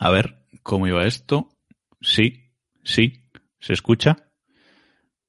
A 0.00 0.10
ver, 0.10 0.44
¿cómo 0.62 0.86
iba 0.86 1.04
esto? 1.04 1.48
Sí, 2.00 2.52
sí, 2.84 3.24
¿se 3.58 3.72
escucha? 3.72 4.30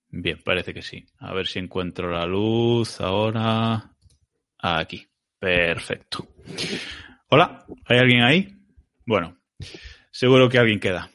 Bien, 0.10 0.40
parece 0.46 0.76
que 0.76 0.84
sí. 0.84 1.08
A 1.18 1.34
ver 1.34 1.48
si 1.48 1.58
encuentro 1.58 2.12
la 2.12 2.28
luz 2.28 3.02
ahora. 3.02 3.96
Aquí. 4.60 5.08
Perfecto. 5.40 6.28
Hola, 7.30 7.66
¿hay 7.86 7.98
alguien 7.98 8.22
ahí? 8.22 8.56
Bueno, 9.08 9.40
seguro 10.12 10.48
que 10.50 10.60
alguien 10.60 10.80
queda. 10.80 11.10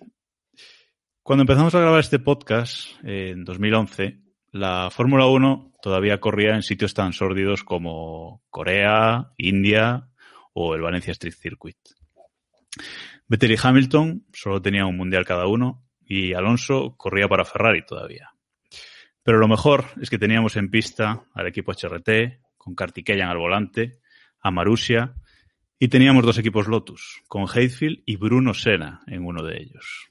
Cuando 1.22 1.42
empezamos 1.42 1.76
a 1.76 1.80
grabar 1.80 2.00
este 2.00 2.18
podcast, 2.18 2.88
en 3.04 3.44
2011, 3.44 4.18
la 4.50 4.90
Fórmula 4.90 5.26
1 5.26 5.74
todavía 5.80 6.18
corría 6.18 6.56
en 6.56 6.62
sitios 6.62 6.92
tan 6.92 7.12
sórdidos 7.12 7.62
como 7.62 8.42
Corea, 8.50 9.32
India 9.36 10.08
o 10.54 10.74
el 10.74 10.80
Valencia 10.80 11.12
Street 11.12 11.34
Circuit. 11.34 11.78
Vettel 13.26 13.52
y 13.52 13.56
Hamilton 13.62 14.26
solo 14.32 14.60
tenían 14.60 14.86
un 14.86 14.96
mundial 14.96 15.24
cada 15.24 15.46
uno 15.46 15.82
y 16.06 16.34
Alonso 16.34 16.94
corría 16.96 17.28
para 17.28 17.44
Ferrari 17.44 17.84
todavía. 17.84 18.30
Pero 19.22 19.38
lo 19.38 19.48
mejor 19.48 19.86
es 20.00 20.10
que 20.10 20.18
teníamos 20.18 20.56
en 20.56 20.70
pista 20.70 21.24
al 21.32 21.46
equipo 21.46 21.72
HRT, 21.72 22.40
con 22.58 22.74
Kartikeyan 22.74 23.30
al 23.30 23.38
volante, 23.38 24.00
a 24.40 24.50
Marussia, 24.50 25.14
y 25.78 25.88
teníamos 25.88 26.24
dos 26.24 26.38
equipos 26.38 26.68
Lotus, 26.68 27.22
con 27.26 27.46
Heathfield 27.46 28.02
y 28.04 28.16
Bruno 28.16 28.52
Senna 28.54 29.00
en 29.06 29.24
uno 29.24 29.42
de 29.42 29.56
ellos. 29.56 30.10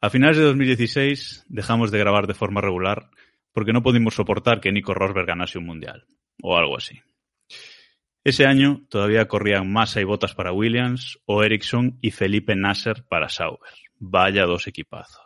A 0.00 0.10
finales 0.10 0.36
de 0.36 0.44
2016 0.44 1.46
dejamos 1.48 1.90
de 1.90 1.98
grabar 1.98 2.28
de 2.28 2.34
forma 2.34 2.60
regular 2.60 3.10
porque 3.52 3.72
no 3.72 3.82
pudimos 3.82 4.14
soportar 4.14 4.60
que 4.60 4.70
Nico 4.70 4.94
Rosberg 4.94 5.26
ganase 5.26 5.58
un 5.58 5.66
mundial, 5.66 6.06
o 6.40 6.56
algo 6.56 6.76
así. 6.76 7.00
Ese 8.28 8.44
año 8.44 8.84
todavía 8.90 9.26
corrían 9.26 9.72
Massa 9.72 10.02
y 10.02 10.04
Botas 10.04 10.34
para 10.34 10.52
Williams 10.52 11.18
o 11.24 11.42
Ericsson 11.42 11.98
y 12.02 12.10
Felipe 12.10 12.54
Nasser 12.54 13.02
para 13.08 13.30
Sauber. 13.30 13.72
Vaya 13.96 14.44
dos 14.44 14.66
equipazos. 14.66 15.24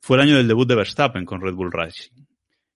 Fue 0.00 0.16
el 0.16 0.24
año 0.24 0.36
del 0.36 0.48
debut 0.48 0.66
de 0.66 0.74
Verstappen 0.74 1.24
con 1.24 1.40
Red 1.40 1.54
Bull 1.54 1.70
Racing 1.70 2.26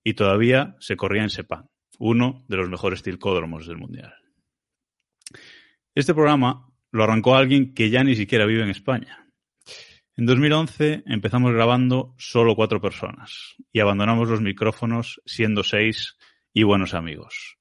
y 0.04 0.14
todavía 0.14 0.76
se 0.78 0.94
corría 0.94 1.24
en 1.24 1.30
Sepang, 1.30 1.66
uno 1.98 2.44
de 2.46 2.56
los 2.56 2.68
mejores 2.68 3.02
tilcódromos 3.02 3.66
del 3.66 3.78
mundial. 3.78 4.14
Este 5.96 6.14
programa 6.14 6.68
lo 6.92 7.02
arrancó 7.02 7.34
alguien 7.34 7.74
que 7.74 7.90
ya 7.90 8.04
ni 8.04 8.14
siquiera 8.14 8.46
vive 8.46 8.62
en 8.62 8.70
España. 8.70 9.26
En 10.14 10.26
2011 10.26 11.02
empezamos 11.06 11.52
grabando 11.52 12.14
solo 12.18 12.54
cuatro 12.54 12.80
personas 12.80 13.56
y 13.72 13.80
abandonamos 13.80 14.28
los 14.28 14.40
micrófonos 14.40 15.20
siendo 15.26 15.64
seis 15.64 16.16
y 16.52 16.62
buenos 16.62 16.94
amigos. 16.94 17.58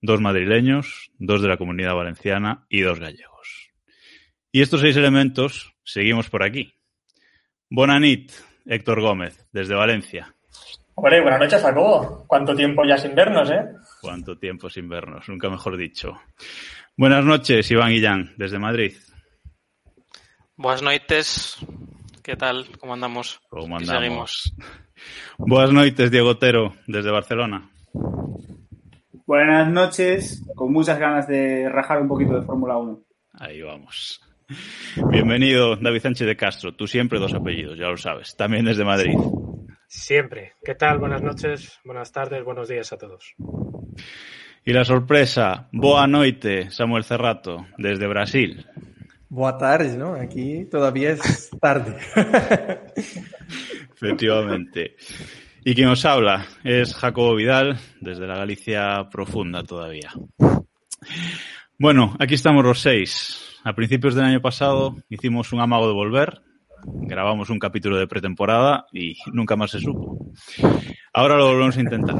Dos 0.00 0.20
madrileños, 0.20 1.10
dos 1.18 1.42
de 1.42 1.48
la 1.48 1.56
comunidad 1.56 1.94
valenciana 1.94 2.64
y 2.68 2.80
dos 2.80 2.98
gallegos. 2.98 3.70
Y 4.52 4.62
estos 4.62 4.80
seis 4.80 4.96
elementos 4.96 5.74
seguimos 5.84 6.30
por 6.30 6.42
aquí. 6.42 6.74
Bonanit, 7.68 8.32
Héctor 8.66 9.00
Gómez, 9.00 9.46
desde 9.52 9.74
Valencia. 9.74 10.34
Hombre, 10.94 11.20
buenas 11.20 11.40
noches, 11.40 11.62
Jacobo. 11.62 12.24
¿Cuánto 12.26 12.54
tiempo 12.54 12.84
ya 12.84 12.98
sin 12.98 13.14
vernos, 13.14 13.50
eh? 13.50 13.62
Cuánto 14.00 14.36
tiempo 14.36 14.68
sin 14.68 14.88
vernos, 14.88 15.28
nunca 15.28 15.48
mejor 15.48 15.76
dicho. 15.76 16.20
Buenas 16.96 17.24
noches, 17.24 17.70
Iván 17.70 17.90
Guillán, 17.90 18.34
desde 18.36 18.58
Madrid. 18.58 18.92
Buenas 20.56 20.82
noches. 20.82 21.56
¿Qué 22.22 22.36
tal? 22.36 22.66
¿Cómo 22.78 22.94
andamos? 22.94 23.40
¿Cómo 23.48 23.78
andamos? 23.78 24.54
Buenas 25.38 25.72
noches, 25.72 26.10
Diego 26.10 26.30
Otero, 26.30 26.74
desde 26.86 27.10
Barcelona. 27.10 27.70
Buenas 29.30 29.70
noches, 29.70 30.44
con 30.56 30.72
muchas 30.72 30.98
ganas 30.98 31.28
de 31.28 31.68
rajar 31.68 32.02
un 32.02 32.08
poquito 32.08 32.34
de 32.34 32.42
Fórmula 32.42 32.76
1. 32.78 33.00
Ahí 33.34 33.62
vamos. 33.62 34.20
Bienvenido, 35.08 35.76
David 35.76 36.00
Sánchez 36.00 36.26
de 36.26 36.36
Castro. 36.36 36.74
Tú 36.74 36.88
siempre 36.88 37.20
dos 37.20 37.32
apellidos, 37.32 37.78
ya 37.78 37.86
lo 37.86 37.96
sabes. 37.96 38.34
También 38.34 38.64
desde 38.64 38.84
Madrid. 38.84 39.16
Siempre. 39.86 40.54
¿Qué 40.64 40.74
tal? 40.74 40.98
Buenas 40.98 41.22
noches, 41.22 41.78
buenas 41.84 42.10
tardes, 42.10 42.42
buenos 42.42 42.66
días 42.68 42.92
a 42.92 42.98
todos. 42.98 43.36
Y 44.64 44.72
la 44.72 44.84
sorpresa, 44.84 45.68
boa 45.70 46.08
noite, 46.08 46.68
Samuel 46.72 47.04
Cerrato, 47.04 47.68
desde 47.78 48.08
Brasil. 48.08 48.66
Boa 49.28 49.56
tarde, 49.56 49.96
¿no? 49.96 50.14
Aquí 50.14 50.64
todavía 50.64 51.12
es 51.12 51.50
tarde. 51.60 51.96
Efectivamente. 53.94 54.96
Y 55.62 55.74
quien 55.74 55.88
os 55.88 56.06
habla 56.06 56.46
es 56.64 56.94
Jacobo 56.94 57.34
Vidal, 57.34 57.78
desde 58.00 58.26
la 58.26 58.36
Galicia 58.36 59.08
profunda 59.10 59.62
todavía. 59.62 60.10
Bueno, 61.78 62.16
aquí 62.18 62.34
estamos 62.34 62.64
los 62.64 62.80
seis. 62.80 63.58
A 63.62 63.74
principios 63.74 64.14
del 64.14 64.24
año 64.24 64.40
pasado 64.40 64.96
hicimos 65.10 65.52
un 65.52 65.60
amago 65.60 65.86
de 65.86 65.92
volver, 65.92 66.40
grabamos 66.84 67.50
un 67.50 67.58
capítulo 67.58 67.98
de 67.98 68.06
pretemporada 68.06 68.86
y 68.90 69.18
nunca 69.32 69.54
más 69.56 69.72
se 69.72 69.80
supo. 69.80 70.32
Ahora 71.12 71.36
lo 71.36 71.48
volvemos 71.48 71.76
a 71.76 71.80
intentar, 71.80 72.16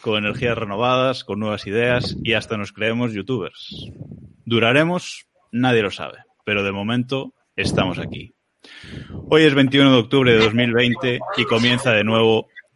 con 0.00 0.18
energías 0.18 0.56
renovadas, 0.56 1.24
con 1.24 1.40
nuevas 1.40 1.66
ideas 1.66 2.16
y 2.22 2.34
hasta 2.34 2.56
nos 2.56 2.72
creemos 2.72 3.12
youtubers. 3.12 3.90
¿Duraremos? 4.44 5.26
Nadie 5.50 5.82
lo 5.82 5.90
sabe, 5.90 6.18
pero 6.44 6.62
de 6.62 6.70
momento 6.70 7.34
estamos 7.56 7.98
aquí. 7.98 8.32
Hoy 9.28 9.42
es 9.42 9.54
21 9.54 9.90
de 9.90 9.98
octubre 9.98 10.32
de 10.32 10.38
2020 10.38 11.18
y 11.36 11.44
comienza 11.44 11.90
de 11.90 12.04
nuevo 12.04 12.46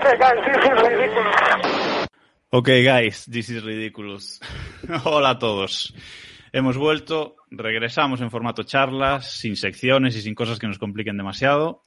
Okay, 0.00 0.18
guys, 0.18 0.44
this 0.44 0.58
is 0.64 0.82
ridiculous. 0.82 2.08
Ok, 2.50 2.68
guys, 2.82 3.24
this 3.30 3.48
is 3.50 3.64
ridiculous. 3.64 4.40
Hola 5.04 5.30
a 5.30 5.38
todos. 5.38 5.94
Hemos 6.52 6.76
vuelto, 6.76 7.36
regresamos 7.48 8.20
en 8.22 8.32
formato 8.32 8.64
charlas, 8.64 9.30
sin 9.30 9.54
secciones 9.54 10.16
y 10.16 10.20
sin 10.20 10.34
cosas 10.34 10.58
que 10.58 10.66
nos 10.66 10.80
compliquen 10.80 11.16
demasiado. 11.16 11.84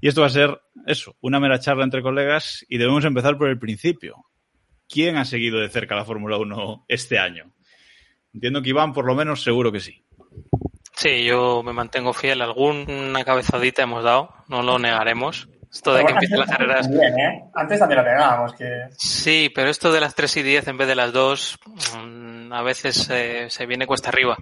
Y 0.00 0.08
esto 0.08 0.22
va 0.22 0.26
a 0.26 0.30
ser 0.30 0.60
eso, 0.88 1.16
una 1.20 1.38
mera 1.38 1.60
charla 1.60 1.84
entre 1.84 2.02
colegas 2.02 2.66
y 2.68 2.78
debemos 2.78 3.04
empezar 3.04 3.38
por 3.38 3.48
el 3.48 3.60
principio. 3.60 4.24
¿Quién 4.88 5.18
ha 5.18 5.24
seguido 5.24 5.60
de 5.60 5.68
cerca 5.68 5.94
la 5.94 6.04
Fórmula 6.04 6.36
1 6.36 6.86
este 6.88 7.20
año? 7.20 7.52
Entiendo 8.34 8.60
que 8.60 8.70
Iván, 8.70 8.92
por 8.92 9.06
lo 9.06 9.14
menos, 9.14 9.44
seguro 9.44 9.70
que 9.70 9.80
sí. 9.80 10.05
Sí, 10.96 11.24
yo 11.24 11.62
me 11.62 11.74
mantengo 11.74 12.12
fiel. 12.14 12.40
Alguna 12.40 13.22
cabezadita 13.24 13.82
hemos 13.82 14.02
dado, 14.02 14.30
no 14.48 14.62
lo 14.62 14.78
negaremos. 14.78 15.48
Esto 15.70 15.92
de 15.92 16.04
que 16.06 16.12
empiecen 16.12 16.38
las 16.38 16.48
carreras. 16.48 16.88
Bien, 16.88 17.18
¿eh? 17.18 17.44
Antes 17.54 17.78
también 17.78 18.02
lo 18.02 18.10
negábamos. 18.10 18.54
Que... 18.54 18.88
Sí, 18.96 19.50
pero 19.54 19.68
esto 19.68 19.92
de 19.92 20.00
las 20.00 20.14
3 20.14 20.38
y 20.38 20.42
10 20.42 20.68
en 20.68 20.78
vez 20.78 20.88
de 20.88 20.94
las 20.94 21.12
2, 21.12 21.58
a 22.50 22.62
veces 22.62 23.10
eh, 23.10 23.48
se 23.50 23.66
viene 23.66 23.86
cuesta 23.86 24.08
arriba. 24.08 24.38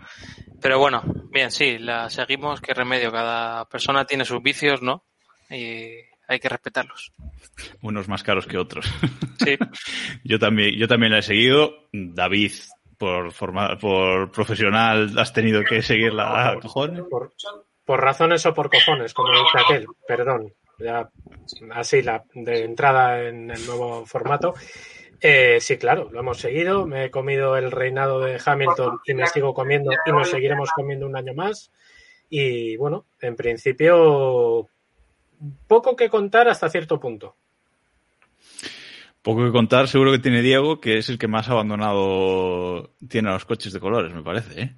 Pero 0.61 0.79
bueno, 0.79 1.03
bien, 1.33 1.51
sí, 1.51 1.79
la 1.79 2.09
seguimos. 2.09 2.61
¿Qué 2.61 2.73
remedio? 2.73 3.11
Cada 3.11 3.65
persona 3.65 4.05
tiene 4.05 4.25
sus 4.25 4.41
vicios, 4.41 4.81
¿no? 4.81 5.03
Y 5.51 5.89
hay 6.29 6.39
que 6.39 6.49
respetarlos. 6.49 7.13
Unos 7.83 8.09
más 8.09 8.23
caros 8.23 8.47
que 8.47 8.59
otros. 8.59 8.87
Sí. 9.45 9.57
yo 10.25 10.39
también, 10.39 10.79
yo 10.79 10.87
también 10.87 11.11
la 11.11 11.19
he 11.19 11.23
seguido. 11.23 11.89
David, 11.93 12.53
por 12.99 13.33
forma, 13.33 13.79
por 13.79 14.31
profesional, 14.31 15.19
has 15.19 15.33
tenido 15.33 15.63
que 15.65 15.83
seguirla 15.83 16.51
a 16.51 16.61
cojones. 16.61 17.03
Por, 17.11 17.33
por 17.85 18.01
razones 18.01 18.45
o 18.47 18.55
por 18.55 18.71
cojones, 18.71 19.15
como 19.15 19.31
dice 19.33 19.59
aquel, 19.65 19.87
perdón. 20.07 20.53
Ya, 20.79 21.09
así 21.73 22.03
la 22.03 22.25
de 22.35 22.65
entrada 22.65 23.23
en 23.29 23.51
el 23.51 23.67
nuevo 23.67 24.05
formato. 24.07 24.55
Eh, 25.21 25.59
sí, 25.61 25.79
claro, 25.79 26.11
lo 26.11 26.21
hemos 26.21 26.39
seguido. 26.39 26.87
Me 26.87 27.05
he 27.05 27.11
comido 27.11 27.57
el 27.57 27.71
reinado 27.71 28.21
de 28.21 28.41
Hamilton 28.45 29.01
y 29.07 29.15
me 29.15 29.27
sigo 29.27 29.55
comiendo 29.55 29.93
y 30.05 30.11
nos 30.11 30.29
seguiremos 30.29 30.71
comiendo 30.73 31.07
un 31.07 31.17
año 31.17 31.33
más. 31.35 31.71
Y 32.29 32.77
bueno, 32.77 33.07
en 33.21 33.37
principio, 33.37 34.69
poco 35.67 35.97
que 35.97 36.11
contar 36.11 36.49
hasta 36.49 36.69
cierto 36.69 36.99
punto. 36.99 37.37
Poco 39.25 39.43
que 39.43 39.53
contar, 39.53 39.89
seguro 39.89 40.13
que 40.13 40.19
tiene 40.19 40.43
Diego, 40.43 40.83
que 40.83 40.99
es 40.99 41.09
el 41.09 41.19
que 41.19 41.29
más 41.29 41.49
abandonado 41.49 42.91
tiene 43.09 43.31
a 43.31 43.33
los 43.33 43.47
coches 43.47 43.73
de 43.73 43.81
colores, 43.81 44.13
me 44.13 44.23
parece. 44.23 44.61
¿eh? 44.61 44.77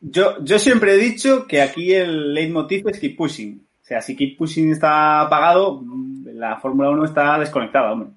Yo, 0.00 0.42
yo 0.42 0.58
siempre 0.58 0.94
he 0.94 0.96
dicho 0.96 1.46
que 1.46 1.60
aquí 1.60 1.92
el 1.92 2.32
leitmotiv 2.32 2.88
es 2.88 2.98
keep 2.98 3.14
pushing. 3.14 3.60
O 3.82 3.84
sea, 3.84 4.00
si 4.00 4.16
keep 4.16 4.38
pushing 4.38 4.70
está 4.70 5.20
apagado, 5.20 5.82
la 6.24 6.56
Fórmula 6.56 6.88
1 6.88 7.04
está 7.04 7.38
desconectada, 7.38 7.92
hombre. 7.92 8.08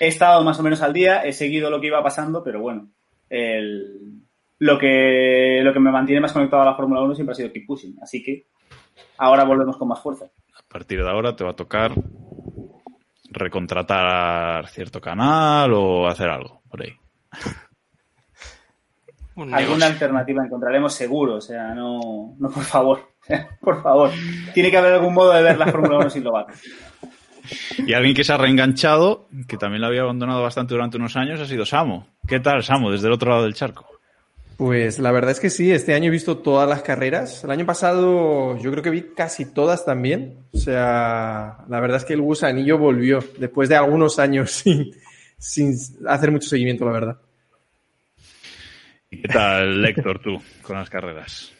he 0.00 0.08
estado 0.08 0.42
más 0.42 0.58
o 0.58 0.64
menos 0.64 0.82
al 0.82 0.92
día, 0.92 1.22
he 1.22 1.32
seguido 1.32 1.70
lo 1.70 1.80
que 1.80 1.86
iba 1.86 2.02
pasando, 2.02 2.42
pero 2.42 2.60
bueno, 2.60 2.88
el, 3.30 4.24
lo, 4.58 4.76
que, 4.76 5.60
lo 5.62 5.72
que 5.72 5.78
me 5.78 5.92
mantiene 5.92 6.20
más 6.20 6.32
conectado 6.32 6.62
a 6.62 6.66
la 6.66 6.74
Fórmula 6.74 7.00
1 7.02 7.14
siempre 7.14 7.30
ha 7.30 7.36
sido 7.36 7.52
Keep 7.52 7.66
Pushing. 7.68 7.96
Así 8.02 8.24
que 8.24 8.46
ahora 9.18 9.44
volvemos 9.44 9.76
con 9.76 9.86
más 9.86 10.00
fuerza. 10.00 10.24
A 10.52 10.68
partir 10.68 11.00
de 11.00 11.08
ahora 11.08 11.36
te 11.36 11.44
va 11.44 11.50
a 11.50 11.56
tocar 11.56 11.92
recontratar 13.30 14.68
cierto 14.68 15.00
canal 15.00 15.72
o 15.72 16.06
hacer 16.06 16.28
algo 16.28 16.62
por 16.68 16.82
ahí. 16.82 16.92
Alguna 19.52 19.86
alternativa 19.86 20.44
encontraremos 20.44 20.92
seguro, 20.92 21.36
o 21.36 21.40
sea, 21.40 21.72
no, 21.72 22.34
no 22.38 22.50
por 22.50 22.64
favor, 22.64 23.12
por 23.60 23.82
favor. 23.82 24.10
Tiene 24.52 24.70
que 24.70 24.76
haber 24.76 24.94
algún 24.94 25.14
modo 25.14 25.32
de 25.32 25.42
ver 25.42 25.56
la 25.56 25.68
Fórmula 25.68 25.98
1 25.98 26.10
sin 26.10 26.24
Lobato. 26.24 26.52
Y 27.86 27.92
alguien 27.94 28.14
que 28.14 28.24
se 28.24 28.32
ha 28.32 28.36
reenganchado, 28.36 29.28
que 29.46 29.56
también 29.56 29.80
lo 29.80 29.86
había 29.86 30.02
abandonado 30.02 30.42
bastante 30.42 30.74
durante 30.74 30.96
unos 30.96 31.16
años, 31.16 31.40
ha 31.40 31.46
sido 31.46 31.64
Samo. 31.64 32.08
¿Qué 32.26 32.40
tal, 32.40 32.62
Samo, 32.62 32.90
desde 32.90 33.06
el 33.06 33.12
otro 33.12 33.30
lado 33.30 33.44
del 33.44 33.54
charco? 33.54 33.97
Pues 34.58 34.98
la 34.98 35.12
verdad 35.12 35.30
es 35.30 35.38
que 35.38 35.50
sí, 35.50 35.70
este 35.70 35.94
año 35.94 36.08
he 36.08 36.10
visto 36.10 36.38
todas 36.38 36.68
las 36.68 36.82
carreras. 36.82 37.44
El 37.44 37.52
año 37.52 37.64
pasado 37.64 38.58
yo 38.58 38.72
creo 38.72 38.82
que 38.82 38.90
vi 38.90 39.02
casi 39.14 39.52
todas 39.52 39.84
también. 39.84 40.46
O 40.52 40.58
sea, 40.58 41.58
la 41.68 41.80
verdad 41.80 41.98
es 41.98 42.04
que 42.04 42.14
el 42.14 42.22
gusanillo 42.22 42.76
volvió 42.76 43.20
después 43.38 43.68
de 43.68 43.76
algunos 43.76 44.18
años 44.18 44.50
sin, 44.64 44.90
sin 45.38 45.76
hacer 46.08 46.32
mucho 46.32 46.48
seguimiento, 46.48 46.84
la 46.84 46.90
verdad. 46.90 47.18
¿Y 49.08 49.22
qué 49.22 49.28
tal, 49.28 49.84
Héctor, 49.86 50.18
tú, 50.20 50.42
con 50.60 50.76
las 50.76 50.90
carreras? 50.90 51.52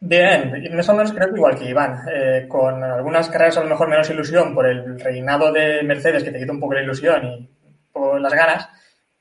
Bien, 0.00 0.74
más 0.74 0.88
o 0.88 0.94
menos 0.94 1.12
creo 1.12 1.28
que 1.28 1.36
igual 1.36 1.56
que 1.56 1.70
Iván, 1.70 2.00
eh, 2.12 2.46
con 2.48 2.82
algunas 2.82 3.28
carreras 3.28 3.58
a 3.58 3.62
lo 3.62 3.68
mejor 3.68 3.88
menos 3.88 4.10
ilusión 4.10 4.56
por 4.56 4.66
el 4.66 4.98
reinado 4.98 5.52
de 5.52 5.84
Mercedes 5.84 6.24
que 6.24 6.32
te 6.32 6.40
quita 6.40 6.50
un 6.50 6.58
poco 6.58 6.74
la 6.74 6.82
ilusión 6.82 7.24
y 7.26 7.48
por 7.92 8.20
las 8.20 8.34
ganas, 8.34 8.68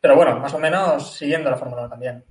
pero 0.02 0.16
bueno, 0.16 0.40
más 0.40 0.54
o 0.56 0.58
menos 0.58 1.16
siguiendo 1.16 1.52
la 1.52 1.58
Fórmula 1.58 1.82
1 1.84 1.90
también. 1.90 2.24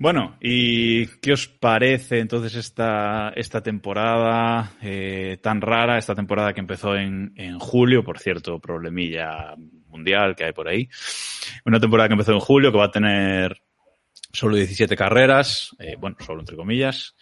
Bueno, 0.00 0.38
¿y 0.40 1.06
qué 1.18 1.34
os 1.34 1.46
parece 1.46 2.20
entonces 2.20 2.54
esta, 2.54 3.34
esta 3.36 3.62
temporada 3.62 4.72
eh, 4.80 5.36
tan 5.42 5.60
rara, 5.60 5.98
esta 5.98 6.14
temporada 6.14 6.54
que 6.54 6.60
empezó 6.60 6.96
en, 6.96 7.34
en, 7.36 7.58
julio, 7.58 8.02
por 8.02 8.18
cierto, 8.18 8.58
problemilla 8.58 9.54
mundial 9.88 10.34
que 10.34 10.44
hay 10.44 10.52
por 10.54 10.68
ahí? 10.68 10.88
Una 11.66 11.78
temporada 11.78 12.08
que 12.08 12.14
empezó 12.14 12.32
en 12.32 12.40
julio 12.40 12.72
que 12.72 12.78
va 12.78 12.86
a 12.86 12.90
tener 12.90 13.60
solo 14.32 14.56
17 14.56 14.96
carreras, 14.96 15.76
eh, 15.78 15.96
bueno, 15.98 16.16
solo 16.20 16.40
entre 16.40 16.56
comillas, 16.56 17.14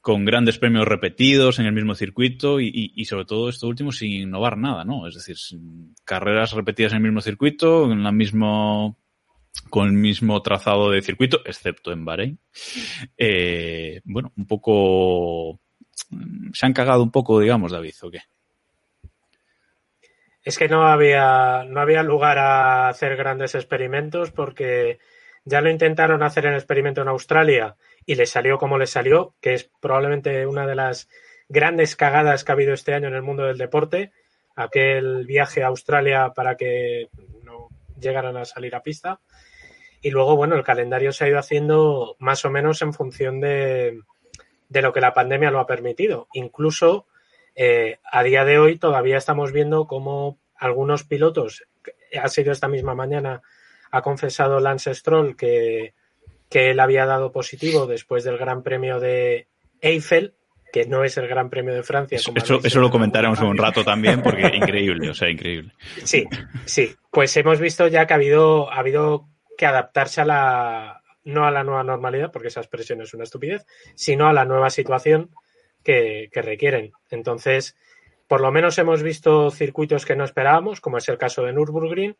con 0.00 0.24
grandes 0.24 0.58
premios 0.58 0.88
repetidos 0.88 1.60
en 1.60 1.66
el 1.66 1.72
mismo 1.72 1.94
circuito 1.94 2.58
y, 2.58 2.66
y, 2.66 2.92
y, 2.96 3.04
sobre 3.04 3.26
todo 3.26 3.48
esto 3.48 3.68
último 3.68 3.92
sin 3.92 4.10
innovar 4.10 4.58
nada, 4.58 4.84
¿no? 4.84 5.06
Es 5.06 5.14
decir, 5.14 5.36
carreras 6.04 6.50
repetidas 6.50 6.90
en 6.90 6.96
el 6.96 7.04
mismo 7.04 7.20
circuito, 7.20 7.92
en 7.92 8.02
la 8.02 8.10
mismo 8.10 8.98
con 9.70 9.86
el 9.86 9.92
mismo 9.92 10.40
trazado 10.42 10.90
de 10.90 11.02
circuito, 11.02 11.40
excepto 11.44 11.92
en 11.92 12.04
Bahrein. 12.04 12.38
Eh, 13.16 14.00
bueno, 14.04 14.32
un 14.36 14.46
poco... 14.46 15.60
Se 16.52 16.64
han 16.64 16.72
cagado 16.72 17.02
un 17.02 17.10
poco, 17.10 17.40
digamos, 17.40 17.72
David, 17.72 17.94
¿o 18.02 18.10
qué? 18.10 18.20
Es 20.42 20.56
que 20.56 20.68
no 20.68 20.86
había, 20.86 21.64
no 21.64 21.80
había 21.80 22.02
lugar 22.02 22.38
a 22.38 22.88
hacer 22.88 23.16
grandes 23.16 23.54
experimentos 23.54 24.30
porque 24.30 24.98
ya 25.44 25.60
lo 25.60 25.70
intentaron 25.70 26.22
hacer 26.22 26.46
el 26.46 26.54
experimento 26.54 27.02
en 27.02 27.08
Australia 27.08 27.76
y 28.06 28.14
les 28.14 28.30
salió 28.30 28.58
como 28.58 28.78
les 28.78 28.90
salió, 28.90 29.34
que 29.40 29.54
es 29.54 29.70
probablemente 29.80 30.46
una 30.46 30.66
de 30.66 30.74
las 30.74 31.08
grandes 31.48 31.96
cagadas 31.96 32.44
que 32.44 32.52
ha 32.52 32.54
habido 32.54 32.72
este 32.72 32.94
año 32.94 33.08
en 33.08 33.14
el 33.14 33.22
mundo 33.22 33.44
del 33.44 33.58
deporte. 33.58 34.12
Aquel 34.56 35.26
viaje 35.26 35.62
a 35.62 35.68
Australia 35.68 36.32
para 36.34 36.56
que 36.56 37.08
no 37.42 37.68
llegaran 38.00 38.36
a 38.36 38.44
salir 38.44 38.74
a 38.74 38.82
pista. 38.82 39.20
Y 40.02 40.10
luego, 40.10 40.36
bueno, 40.36 40.54
el 40.56 40.64
calendario 40.64 41.12
se 41.12 41.24
ha 41.24 41.28
ido 41.28 41.38
haciendo 41.38 42.16
más 42.18 42.44
o 42.44 42.50
menos 42.50 42.82
en 42.82 42.92
función 42.92 43.40
de, 43.40 44.00
de 44.68 44.82
lo 44.82 44.92
que 44.92 45.00
la 45.00 45.14
pandemia 45.14 45.50
lo 45.50 45.60
ha 45.60 45.66
permitido. 45.66 46.28
Incluso 46.32 47.06
eh, 47.54 47.98
a 48.10 48.22
día 48.22 48.44
de 48.44 48.58
hoy 48.58 48.78
todavía 48.78 49.16
estamos 49.16 49.52
viendo 49.52 49.86
cómo 49.86 50.38
algunos 50.56 51.04
pilotos, 51.04 51.64
ha 52.20 52.28
sido 52.28 52.52
esta 52.52 52.68
misma 52.68 52.94
mañana, 52.94 53.42
ha 53.90 54.02
confesado 54.02 54.60
Lance 54.60 54.94
Stroll 54.94 55.36
que, 55.36 55.94
que 56.48 56.70
él 56.70 56.80
había 56.80 57.06
dado 57.06 57.32
positivo 57.32 57.86
después 57.86 58.24
del 58.24 58.38
Gran 58.38 58.62
Premio 58.62 59.00
de 59.00 59.46
Eiffel, 59.80 60.34
que 60.72 60.84
no 60.86 61.04
es 61.04 61.16
el 61.16 61.28
Gran 61.28 61.48
Premio 61.48 61.74
de 61.74 61.82
Francia. 61.82 62.18
Como 62.24 62.38
eso, 62.38 62.60
eso 62.62 62.80
lo 62.80 62.90
comentaremos 62.90 63.40
un 63.40 63.56
rato 63.56 63.84
también, 63.84 64.22
porque 64.22 64.50
increíble, 64.54 65.10
o 65.10 65.14
sea, 65.14 65.30
increíble. 65.30 65.72
Sí, 66.04 66.26
sí. 66.66 66.94
Pues 67.10 67.34
hemos 67.36 67.58
visto 67.58 67.86
ya 67.88 68.06
que 68.06 68.12
ha 68.12 68.16
habido, 68.16 68.70
ha 68.70 68.78
habido 68.78 69.28
que 69.58 69.66
adaptarse 69.66 70.20
a 70.20 70.24
la, 70.24 71.02
no 71.24 71.44
a 71.44 71.50
la 71.50 71.64
nueva 71.64 71.82
normalidad, 71.82 72.30
porque 72.32 72.48
esa 72.48 72.60
expresión 72.60 73.02
es 73.02 73.12
una 73.12 73.24
estupidez, 73.24 73.66
sino 73.96 74.28
a 74.28 74.32
la 74.32 74.44
nueva 74.44 74.70
situación 74.70 75.30
que, 75.82 76.30
que 76.32 76.42
requieren. 76.42 76.92
Entonces, 77.10 77.76
por 78.28 78.40
lo 78.40 78.52
menos 78.52 78.78
hemos 78.78 79.02
visto 79.02 79.50
circuitos 79.50 80.06
que 80.06 80.14
no 80.14 80.24
esperábamos, 80.24 80.80
como 80.80 80.98
es 80.98 81.08
el 81.08 81.18
caso 81.18 81.42
de 81.42 81.52
Nürburgring, 81.52 82.16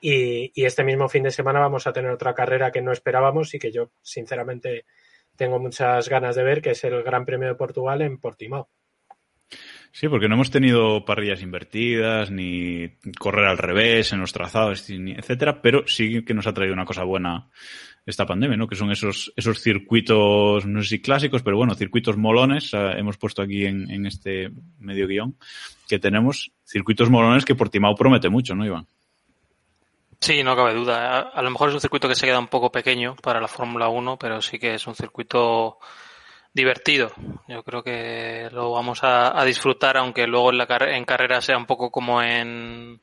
y, 0.00 0.50
y, 0.60 0.64
este 0.64 0.82
mismo 0.82 1.08
fin 1.08 1.22
de 1.22 1.30
semana 1.30 1.60
vamos 1.60 1.86
a 1.86 1.92
tener 1.92 2.10
otra 2.10 2.34
carrera 2.34 2.72
que 2.72 2.82
no 2.82 2.90
esperábamos 2.90 3.54
y 3.54 3.60
que 3.60 3.70
yo, 3.70 3.92
sinceramente, 4.02 4.84
tengo 5.36 5.60
muchas 5.60 6.08
ganas 6.08 6.34
de 6.34 6.42
ver, 6.42 6.60
que 6.60 6.70
es 6.70 6.82
el 6.82 7.04
Gran 7.04 7.24
Premio 7.24 7.46
de 7.46 7.54
Portugal 7.54 8.02
en 8.02 8.18
Portimao. 8.18 8.68
Sí, 9.94 10.08
porque 10.08 10.26
no 10.26 10.36
hemos 10.36 10.50
tenido 10.50 11.04
parrillas 11.04 11.42
invertidas, 11.42 12.30
ni 12.30 12.88
correr 13.18 13.44
al 13.44 13.58
revés 13.58 14.14
en 14.14 14.20
los 14.20 14.32
trazados, 14.32 14.88
etcétera, 14.88 15.60
pero 15.60 15.86
sí 15.86 16.24
que 16.24 16.32
nos 16.32 16.46
ha 16.46 16.54
traído 16.54 16.72
una 16.72 16.86
cosa 16.86 17.04
buena 17.04 17.50
esta 18.06 18.24
pandemia, 18.24 18.56
¿no? 18.56 18.66
Que 18.66 18.74
son 18.74 18.90
esos, 18.90 19.32
esos 19.36 19.60
circuitos, 19.60 20.64
no 20.64 20.82
sé 20.82 20.88
si 20.88 21.02
clásicos, 21.02 21.42
pero 21.42 21.58
bueno, 21.58 21.74
circuitos 21.74 22.16
molones, 22.16 22.72
uh, 22.72 22.96
hemos 22.96 23.18
puesto 23.18 23.42
aquí 23.42 23.66
en, 23.66 23.88
en, 23.90 24.06
este 24.06 24.50
medio 24.78 25.06
guion 25.06 25.36
que 25.86 25.98
tenemos, 25.98 26.52
circuitos 26.64 27.10
molones 27.10 27.44
que 27.44 27.54
Portimao 27.54 27.94
promete 27.94 28.30
mucho, 28.30 28.54
¿no, 28.54 28.64
Iván? 28.64 28.86
Sí, 30.20 30.42
no 30.42 30.56
cabe 30.56 30.72
duda. 30.72 31.18
A, 31.18 31.20
a 31.20 31.42
lo 31.42 31.50
mejor 31.50 31.68
es 31.68 31.74
un 31.74 31.80
circuito 31.80 32.08
que 32.08 32.14
se 32.14 32.26
queda 32.26 32.38
un 32.38 32.48
poco 32.48 32.72
pequeño 32.72 33.14
para 33.16 33.40
la 33.40 33.48
Fórmula 33.48 33.88
1, 33.88 34.18
pero 34.18 34.40
sí 34.40 34.58
que 34.58 34.74
es 34.74 34.86
un 34.86 34.94
circuito 34.94 35.78
divertido. 36.54 37.12
Yo 37.48 37.62
creo 37.62 37.82
que 37.82 38.48
lo 38.52 38.72
vamos 38.72 39.02
a, 39.04 39.38
a 39.38 39.44
disfrutar, 39.44 39.96
aunque 39.96 40.26
luego 40.26 40.50
en, 40.50 40.58
la 40.58 40.66
car 40.66 40.88
en 40.88 41.04
carrera 41.04 41.40
sea 41.40 41.56
un 41.56 41.66
poco 41.66 41.90
como 41.90 42.22
en 42.22 43.00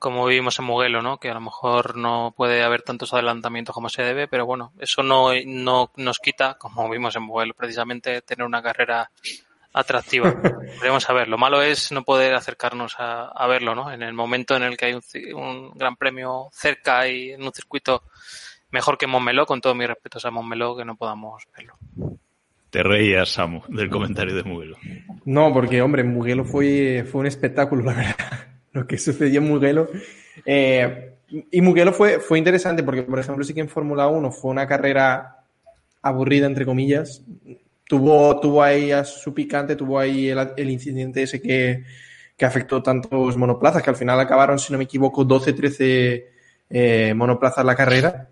como 0.00 0.24
vivimos 0.24 0.58
en 0.58 0.64
Mugello, 0.64 1.02
¿no? 1.02 1.18
Que 1.18 1.28
a 1.28 1.34
lo 1.34 1.42
mejor 1.42 1.94
no 1.94 2.32
puede 2.34 2.62
haber 2.62 2.80
tantos 2.82 3.12
adelantamientos 3.12 3.74
como 3.74 3.90
se 3.90 4.02
debe, 4.02 4.28
pero 4.28 4.46
bueno, 4.46 4.72
eso 4.80 5.02
no, 5.02 5.28
no 5.44 5.92
nos 5.96 6.18
quita, 6.18 6.54
como 6.54 6.88
vimos 6.88 7.14
en 7.16 7.22
Mugello, 7.22 7.52
precisamente 7.52 8.22
tener 8.22 8.46
una 8.46 8.62
carrera 8.62 9.10
atractiva. 9.74 10.32
Veremos 10.80 11.08
a 11.08 11.12
ver. 11.12 11.28
Lo 11.28 11.36
malo 11.36 11.60
es 11.60 11.92
no 11.92 12.02
poder 12.02 12.34
acercarnos 12.34 12.94
a, 12.98 13.26
a, 13.26 13.46
verlo, 13.46 13.74
¿no? 13.74 13.92
En 13.92 14.02
el 14.02 14.14
momento 14.14 14.56
en 14.56 14.62
el 14.62 14.78
que 14.78 14.86
hay 14.86 14.94
un, 14.94 15.02
un, 15.34 15.70
gran 15.72 15.96
premio 15.96 16.48
cerca 16.50 17.06
y 17.06 17.32
en 17.32 17.42
un 17.42 17.52
circuito 17.52 18.04
mejor 18.70 18.96
que 18.96 19.06
Montmeló, 19.06 19.44
con 19.44 19.60
todos 19.60 19.76
mis 19.76 19.86
respetos 19.86 20.24
a 20.24 20.30
Montmeló, 20.30 20.76
que 20.76 20.86
no 20.86 20.96
podamos 20.96 21.44
verlo. 21.54 21.76
Te 22.70 22.84
reías, 22.84 23.30
Samu, 23.30 23.62
del 23.68 23.90
comentario 23.90 24.34
de 24.34 24.44
Mugello. 24.44 24.76
No, 25.24 25.52
porque, 25.52 25.82
hombre, 25.82 26.04
Mugello 26.04 26.44
fue, 26.44 27.04
fue 27.10 27.22
un 27.22 27.26
espectáculo, 27.26 27.84
la 27.84 27.94
verdad. 27.94 28.48
Lo 28.72 28.86
que 28.86 28.96
sucedió 28.96 29.40
en 29.40 29.48
Mugello. 29.48 29.88
Eh, 30.46 31.14
y 31.50 31.60
Mugello 31.60 31.92
fue, 31.92 32.20
fue 32.20 32.38
interesante 32.38 32.82
porque, 32.84 33.02
por 33.02 33.18
ejemplo, 33.18 33.44
sí 33.44 33.52
que 33.52 33.60
en 33.60 33.68
Fórmula 33.68 34.06
1 34.06 34.30
fue 34.30 34.52
una 34.52 34.66
carrera 34.66 35.44
aburrida, 36.00 36.46
entre 36.46 36.64
comillas. 36.64 37.24
Tuvo, 37.88 38.38
tuvo 38.38 38.62
ahí 38.62 38.92
a 38.92 39.04
su 39.04 39.34
picante, 39.34 39.74
tuvo 39.74 39.98
ahí 39.98 40.28
el, 40.28 40.38
el 40.56 40.70
incidente 40.70 41.24
ese 41.24 41.42
que, 41.42 41.82
que, 42.36 42.44
afectó 42.44 42.80
tantos 42.80 43.36
monoplazas, 43.36 43.82
que 43.82 43.90
al 43.90 43.96
final 43.96 44.20
acabaron, 44.20 44.60
si 44.60 44.72
no 44.72 44.78
me 44.78 44.84
equivoco, 44.84 45.24
12, 45.24 45.52
13 45.52 46.39
eh, 46.70 47.12
monoplazas 47.14 47.64
la 47.64 47.74
carrera. 47.74 48.28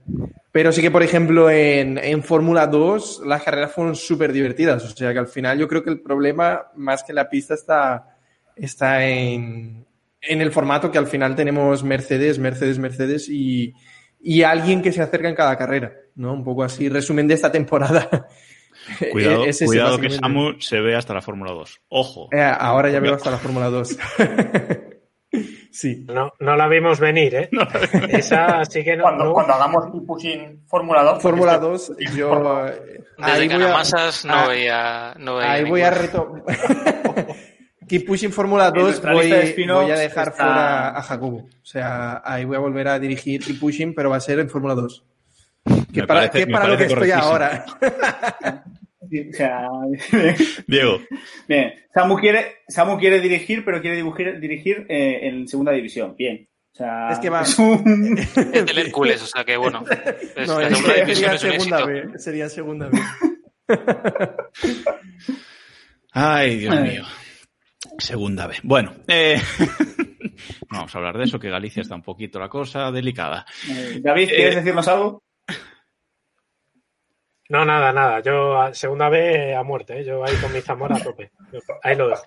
Pero 0.52 0.73
sí 0.73 0.80
que, 0.80 0.90
por 0.90 1.02
ejemplo, 1.02 1.50
en, 1.50 1.99
en 1.99 2.23
Fórmula 2.23 2.66
2 2.66 3.23
las 3.26 3.42
carreras 3.42 3.73
fueron 3.73 3.95
súper 3.95 4.33
divertidas. 4.33 4.85
O 4.85 4.88
sea 4.88 5.12
que 5.12 5.18
al 5.18 5.28
final 5.28 5.59
yo 5.59 5.68
creo 5.68 5.83
que 5.83 5.90
el 5.90 6.00
problema, 6.00 6.68
más 6.76 7.02
que 7.02 7.12
la 7.12 7.28
pista, 7.28 7.54
está, 7.54 8.16
está 8.57 9.04
en, 9.07 9.85
en 10.21 10.40
el 10.40 10.52
formato 10.52 10.90
que 10.90 10.99
al 10.99 11.07
final 11.07 11.37
tenemos 11.37 11.85
Mercedes, 11.85 12.38
Mercedes, 12.38 12.78
Mercedes 12.78 13.28
y, 13.28 13.75
y 14.21 14.42
alguien 14.42 14.83
que 14.83 14.92
se 14.92 15.02
acerca 15.02 15.28
en 15.28 15.35
cada 15.35 15.57
carrera, 15.57 15.92
¿no? 16.14 16.33
Un 16.33 16.45
poco 16.45 16.64
así, 16.64 16.88
resumen 16.88 17.28
de 17.28 17.35
esta 17.35 17.52
temporada. 17.52 18.28
Cuidado, 19.12 19.45
es 19.47 19.62
cuidado 19.64 19.99
que 19.99 20.11
Samu 20.11 20.61
se 20.61 20.80
ve 20.80 20.97
hasta 20.97 21.14
la 21.14 21.23
Fórmula 21.23 21.52
2. 21.52 21.80
Ojo. 21.88 22.28
Eh, 22.33 22.40
ahora 22.40 22.90
ya 22.90 23.00
veo 23.00 23.14
hasta 23.14 23.30
la 23.30 23.38
Fórmula 23.38 23.68
2. 23.68 23.97
sí. 25.78 26.04
No, 26.08 26.32
no 26.40 26.56
la 26.56 26.66
vimos 26.68 26.99
venir, 26.99 27.35
¿eh? 27.35 27.49
No 27.52 27.62
Esa 28.08 28.64
sí 28.64 28.82
que 28.82 28.97
no. 28.97 29.04
Cuando, 29.04 29.25
no. 29.26 29.32
cuando 29.32 29.54
hagamos 29.54 29.85
Pushing 30.06 30.62
Fórmula 30.66 31.02
2. 31.02 31.23
Fórmula 31.23 31.58
2, 31.58 31.92
yo. 32.16 32.64
Ahí 33.18 33.49
Canamasas 33.49 34.25
a... 34.25 34.28
no, 34.28 34.49
veía, 34.49 35.14
no 35.18 35.37
veía. 35.37 35.52
Ahí 35.52 35.64
voy 35.64 35.82
a 35.82 35.90
reto... 35.90 36.42
Keep 37.88 38.06
Pushing 38.06 38.32
Fórmula 38.32 38.70
2 38.70 38.82
nuestra 38.82 39.12
voy, 39.14 39.30
voy 39.66 39.90
a 39.90 39.97
dejar 39.99 40.28
está- 40.28 40.44
fuera 40.44 40.88
a 40.99 41.02
Jacobo. 41.02 41.38
O 41.38 41.64
sea, 41.66 42.20
ahí 42.25 42.44
voy 42.44 42.56
a 42.56 42.61
volver 42.61 42.87
a 42.88 42.99
dirigir 42.99 43.42
Keep 43.42 43.58
Pushing, 43.61 43.94
pero 43.94 44.11
va 44.11 44.16
a 44.16 44.20
ser 44.20 44.40
en 44.40 44.50
Fórmula 44.50 44.75
2. 44.75 45.04
Que 45.92 46.02
Me 46.02 46.06
para, 46.06 46.20
parece- 46.20 46.44
que 46.44 46.52
para 46.52 46.68
lo 46.68 46.76
que 46.76 46.85
estoy 46.85 47.11
ahora. 47.12 47.64
Sí, 49.10 49.28
o 49.30 49.32
sea, 49.32 49.68
Diego, 50.66 51.00
bien. 51.48 51.72
Samu 51.94 52.16
quiere, 52.16 52.56
Samu 52.68 52.98
quiere 52.98 53.20
dirigir, 53.20 53.64
pero 53.64 53.80
quiere 53.80 53.96
dirigir, 53.96 54.38
dirigir 54.40 54.86
eh, 54.88 55.20
en 55.28 55.48
segunda 55.48 55.72
división. 55.72 56.14
Bien. 56.16 56.48
O 56.74 56.76
sea, 56.78 57.08
Es 57.10 57.18
que 57.18 57.30
va- 57.30 57.42
un- 57.58 58.18
Es 58.52 58.66
del 58.66 58.78
Hércules, 58.78 59.22
o 59.22 59.26
sea 59.26 59.44
que 59.44 59.56
bueno. 59.56 59.84
es- 60.36 60.46
No, 60.48 60.60
la 60.60 60.68
es 60.68 60.76
segunda 60.78 60.94
división 61.04 61.38
sería 61.38 61.56
es 61.56 61.62
un 61.64 61.68
segunda 61.68 61.78
éxito. 61.92 62.12
B. 62.12 62.18
Sería 62.18 62.48
segunda 62.48 62.88
B. 62.88 62.98
Ay, 66.12 66.56
Dios 66.58 66.80
mío. 66.80 67.04
Segunda 67.98 68.46
vez. 68.46 68.60
Bueno, 68.62 68.92
eh, 69.08 69.40
no 70.70 70.78
vamos 70.78 70.94
a 70.94 70.98
hablar 70.98 71.18
de 71.18 71.24
eso, 71.24 71.38
que 71.38 71.50
Galicia 71.50 71.80
está 71.82 71.94
un 71.94 72.02
poquito 72.02 72.38
la 72.38 72.48
cosa 72.48 72.90
delicada. 72.90 73.44
Eh, 73.68 74.00
David, 74.02 74.28
¿quieres 74.28 74.54
Eh, 74.54 74.58
decirnos 74.58 74.88
algo? 74.88 75.22
No, 77.48 77.64
nada, 77.64 77.92
nada. 77.92 78.20
Yo 78.20 78.72
segunda 78.74 79.08
vez 79.08 79.56
a 79.56 79.62
muerte, 79.62 80.00
¿eh? 80.00 80.04
yo 80.04 80.24
ahí 80.24 80.34
con 80.36 80.52
mi 80.52 80.60
Zamora 80.60 80.96
a 80.96 81.02
tope. 81.02 81.30
Ahí 81.82 81.96
lo 81.96 82.08
dejo. 82.08 82.24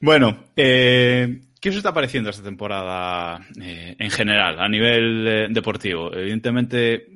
Bueno, 0.00 0.44
eh, 0.54 1.40
¿qué 1.60 1.70
os 1.70 1.76
está 1.76 1.92
pareciendo 1.92 2.30
esta 2.30 2.44
temporada 2.44 3.40
eh, 3.60 3.96
en 3.98 4.10
general, 4.10 4.60
a 4.60 4.68
nivel 4.68 5.26
eh, 5.26 5.46
deportivo? 5.50 6.14
Evidentemente 6.14 7.08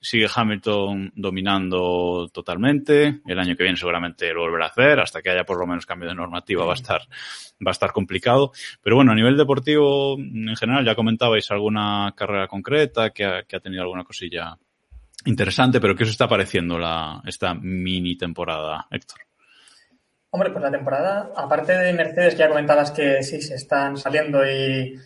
sigue 0.00 0.26
Hamilton 0.34 1.12
dominando 1.14 2.28
totalmente. 2.32 3.20
El 3.24 3.38
año 3.38 3.54
que 3.54 3.62
viene 3.62 3.76
seguramente 3.76 4.32
lo 4.32 4.40
volverá 4.40 4.64
a 4.64 4.70
hacer, 4.70 4.98
hasta 4.98 5.22
que 5.22 5.30
haya 5.30 5.44
por 5.44 5.60
lo 5.60 5.66
menos 5.66 5.86
cambio 5.86 6.08
de 6.08 6.14
normativa 6.16 6.64
va 6.64 6.72
a 6.72 6.76
estar, 6.76 7.02
va 7.64 7.70
a 7.70 7.72
estar 7.72 7.92
complicado. 7.92 8.50
Pero 8.82 8.96
bueno, 8.96 9.12
a 9.12 9.14
nivel 9.14 9.36
deportivo 9.36 10.18
en 10.18 10.56
general, 10.56 10.84
ya 10.84 10.96
comentabais 10.96 11.48
alguna 11.52 12.14
carrera 12.16 12.48
concreta 12.48 13.10
que 13.10 13.24
ha, 13.24 13.42
que 13.44 13.56
ha 13.56 13.60
tenido 13.60 13.82
alguna 13.82 14.02
cosilla 14.02 14.58
interesante, 15.26 15.80
pero 15.80 15.94
¿qué 15.94 16.04
os 16.04 16.10
está 16.10 16.28
pareciendo 16.28 16.78
la, 16.78 17.22
esta 17.26 17.54
mini 17.54 18.16
temporada, 18.16 18.86
Héctor? 18.90 19.18
Hombre, 20.30 20.50
pues 20.50 20.62
la 20.62 20.70
temporada, 20.70 21.30
aparte 21.36 21.76
de 21.76 21.92
Mercedes, 21.92 22.34
que 22.34 22.40
ya 22.40 22.48
comentabas 22.48 22.90
que 22.90 23.22
sí, 23.22 23.42
se 23.42 23.54
están 23.54 23.98
saliendo 23.98 24.44
y 24.50 24.98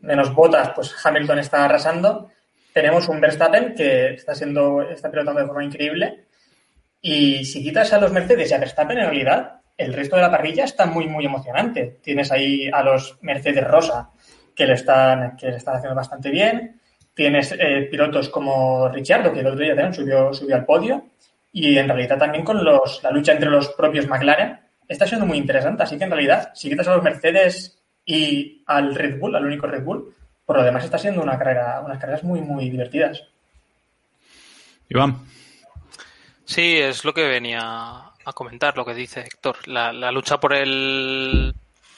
menos 0.00 0.32
botas, 0.32 0.70
pues 0.70 0.94
Hamilton 1.04 1.40
está 1.40 1.64
arrasando. 1.64 2.30
Tenemos 2.72 3.08
un 3.08 3.20
Verstappen 3.20 3.74
que 3.74 4.14
está 4.14 4.36
siendo, 4.36 4.82
está 4.82 5.10
pilotando 5.10 5.40
de 5.40 5.46
forma 5.46 5.64
increíble. 5.64 6.26
Y 7.00 7.44
si 7.44 7.62
quitas 7.62 7.92
a 7.92 7.98
los 7.98 8.12
Mercedes 8.12 8.50
y 8.50 8.54
a 8.54 8.58
Verstappen, 8.58 8.98
en 8.98 9.06
realidad, 9.06 9.60
el 9.76 9.92
resto 9.92 10.14
de 10.14 10.22
la 10.22 10.30
parrilla 10.30 10.64
está 10.64 10.86
muy, 10.86 11.08
muy 11.08 11.24
emocionante. 11.24 11.98
Tienes 12.02 12.30
ahí 12.30 12.70
a 12.72 12.82
los 12.82 13.18
Mercedes 13.22 13.64
Rosa, 13.64 14.10
que 14.54 14.66
le 14.66 14.74
están, 14.74 15.36
que 15.36 15.48
le 15.48 15.56
están 15.56 15.76
haciendo 15.76 15.96
bastante 15.96 16.30
bien. 16.30 16.77
Tienes 17.18 17.50
eh, 17.58 17.88
pilotos 17.90 18.28
como 18.28 18.88
Ricciardo, 18.90 19.32
que 19.32 19.40
el 19.40 19.48
otro 19.48 19.58
día 19.58 19.74
también 19.74 19.92
subió, 19.92 20.32
subió 20.32 20.54
al 20.54 20.64
podio. 20.64 21.06
Y 21.52 21.76
en 21.76 21.88
realidad 21.88 22.16
también 22.16 22.44
con 22.44 22.62
los, 22.62 23.02
la 23.02 23.10
lucha 23.10 23.32
entre 23.32 23.50
los 23.50 23.70
propios 23.70 24.06
McLaren 24.06 24.60
está 24.86 25.04
siendo 25.04 25.26
muy 25.26 25.36
interesante. 25.36 25.82
Así 25.82 25.98
que 25.98 26.04
en 26.04 26.12
realidad, 26.12 26.52
si 26.54 26.70
quitas 26.70 26.86
a 26.86 26.94
los 26.94 27.02
Mercedes 27.02 27.76
y 28.06 28.62
al 28.66 28.94
Red 28.94 29.18
Bull, 29.18 29.34
al 29.34 29.46
único 29.46 29.66
Red 29.66 29.82
Bull, 29.82 30.14
por 30.46 30.58
lo 30.58 30.62
demás 30.62 30.84
está 30.84 30.96
siendo 30.96 31.20
una 31.20 31.36
carrera, 31.36 31.82
unas 31.84 31.98
carreras 31.98 32.22
muy, 32.22 32.40
muy 32.40 32.70
divertidas. 32.70 33.20
Iván. 34.88 35.16
Sí, 36.44 36.76
es 36.78 37.04
lo 37.04 37.12
que 37.12 37.26
venía 37.26 37.60
a 37.62 38.32
comentar, 38.32 38.76
lo 38.76 38.84
que 38.84 38.94
dice 38.94 39.22
Héctor. 39.22 39.56
La, 39.66 39.92
la 39.92 40.12
lucha 40.12 40.38
por 40.38 40.54
el. 40.54 41.52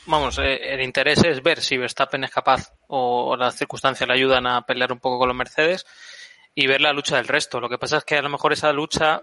Vamos, 0.07 0.39
eh, 0.39 0.73
el 0.73 0.81
interés 0.81 1.23
es 1.25 1.43
ver 1.43 1.61
si 1.61 1.77
Verstappen 1.77 2.25
es 2.25 2.31
capaz 2.31 2.73
o, 2.91 3.31
o 3.31 3.37
las 3.37 3.57
circunstancias 3.57 4.07
le 4.07 4.15
ayudan 4.15 4.47
a 4.47 4.63
pelear 4.63 4.93
un 4.93 5.01
poco 5.01 5.19
con 5.19 5.29
los 5.29 5.37
Mercedes 5.37 5.87
y 6.55 6.67
ver 6.67 6.81
la 6.81 6.93
lucha 6.93 7.17
del 7.17 7.29
resto. 7.29 7.61
Lo 7.61 7.69
que 7.69 7.79
pasa 7.79 7.99
es 7.99 8.05
que 8.05 8.19
a 8.19 8.23
lo 8.23 8.29
mejor 8.29 8.53
esa 8.53 8.73
lucha 8.73 9.23